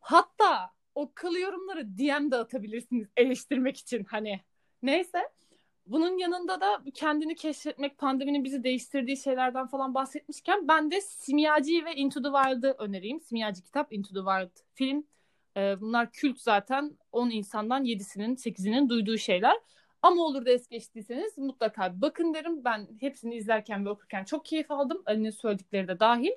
Hatta 0.00 0.70
o 0.94 1.12
kılı 1.14 1.38
yorumları 1.38 1.98
DM'de 1.98 2.36
atabilirsiniz 2.36 3.08
eleştirmek 3.16 3.76
için 3.76 4.04
hani. 4.04 4.40
Neyse. 4.82 5.28
Bunun 5.86 6.18
yanında 6.18 6.60
da 6.60 6.82
kendini 6.94 7.34
keşfetmek, 7.34 7.98
pandeminin 7.98 8.44
bizi 8.44 8.64
değiştirdiği 8.64 9.16
şeylerden 9.16 9.66
falan 9.66 9.94
bahsetmişken 9.94 10.68
ben 10.68 10.90
de 10.90 11.00
Simyacı 11.00 11.84
ve 11.84 11.94
Into 11.94 12.22
the 12.22 12.28
Wild'ı 12.28 12.74
önereyim. 12.78 13.20
Simyacı 13.20 13.62
kitap, 13.62 13.92
Into 13.92 14.14
the 14.14 14.20
Wild 14.20 14.64
film. 14.74 15.04
Ee, 15.56 15.80
bunlar 15.80 16.12
kült 16.12 16.40
zaten. 16.40 16.98
10 17.12 17.30
insandan 17.30 17.84
7'sinin, 17.84 18.36
8'inin 18.36 18.88
duyduğu 18.88 19.18
şeyler. 19.18 19.56
Ama 20.02 20.22
olur 20.22 20.46
da 20.46 20.50
es 20.50 20.68
geçtiyseniz 20.68 21.38
mutlaka 21.38 22.00
bakın 22.00 22.34
derim. 22.34 22.64
Ben 22.64 22.88
hepsini 23.00 23.36
izlerken 23.36 23.84
ve 23.86 23.90
okurken 23.90 24.24
çok 24.24 24.44
keyif 24.44 24.70
aldım. 24.70 25.02
Ali'nin 25.06 25.30
söyledikleri 25.30 25.88
de 25.88 26.00
dahil. 26.00 26.30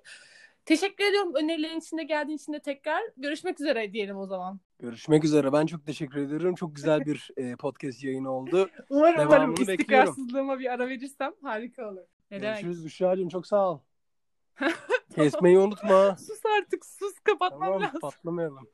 Teşekkür 0.66 1.04
ediyorum 1.04 1.34
önerilerin 1.36 1.80
içinde 1.80 2.04
geldiğin 2.04 2.38
için 2.38 2.54
de 2.54 2.60
tekrar. 2.60 3.02
Görüşmek 3.18 3.62
üzere 3.62 3.94
diyelim 3.94 4.18
o 4.18 4.26
zaman. 4.26 4.60
Görüşmek 4.80 5.24
üzere. 5.24 5.54
Ben 5.54 5.66
çok 5.66 5.86
teşekkür 5.86 6.18
ediyorum. 6.22 6.56
Çok 6.56 6.76
güzel 6.76 7.06
bir 7.06 7.30
e, 7.38 7.56
podcast 7.56 8.04
yayını 8.04 8.32
oldu. 8.32 8.70
Umarım 8.90 9.18
Devamını 9.18 9.36
umarım 9.36 9.52
bekliyorum. 9.52 9.74
istikrarsızlığıma 9.80 10.60
bir 10.60 10.74
ara 10.74 10.90
verirsem 10.90 11.34
harika 11.44 11.90
olur. 11.90 12.02
Ne 12.32 12.42
demek? 12.42 12.56
Görüşürüz 12.56 12.86
Büşra'cığım. 12.86 13.30
Çok 13.30 13.48
sağ 13.48 13.72
ol. 13.72 13.80
Kesmeyi 15.16 15.60
unutma. 15.60 16.16
Sus 16.16 16.42
artık 16.60 16.86
sus 16.86 17.20
kapatmam 17.24 17.62
Tamam 17.62 17.82
lazım. 17.82 18.00
patlamayalım. 18.00 18.70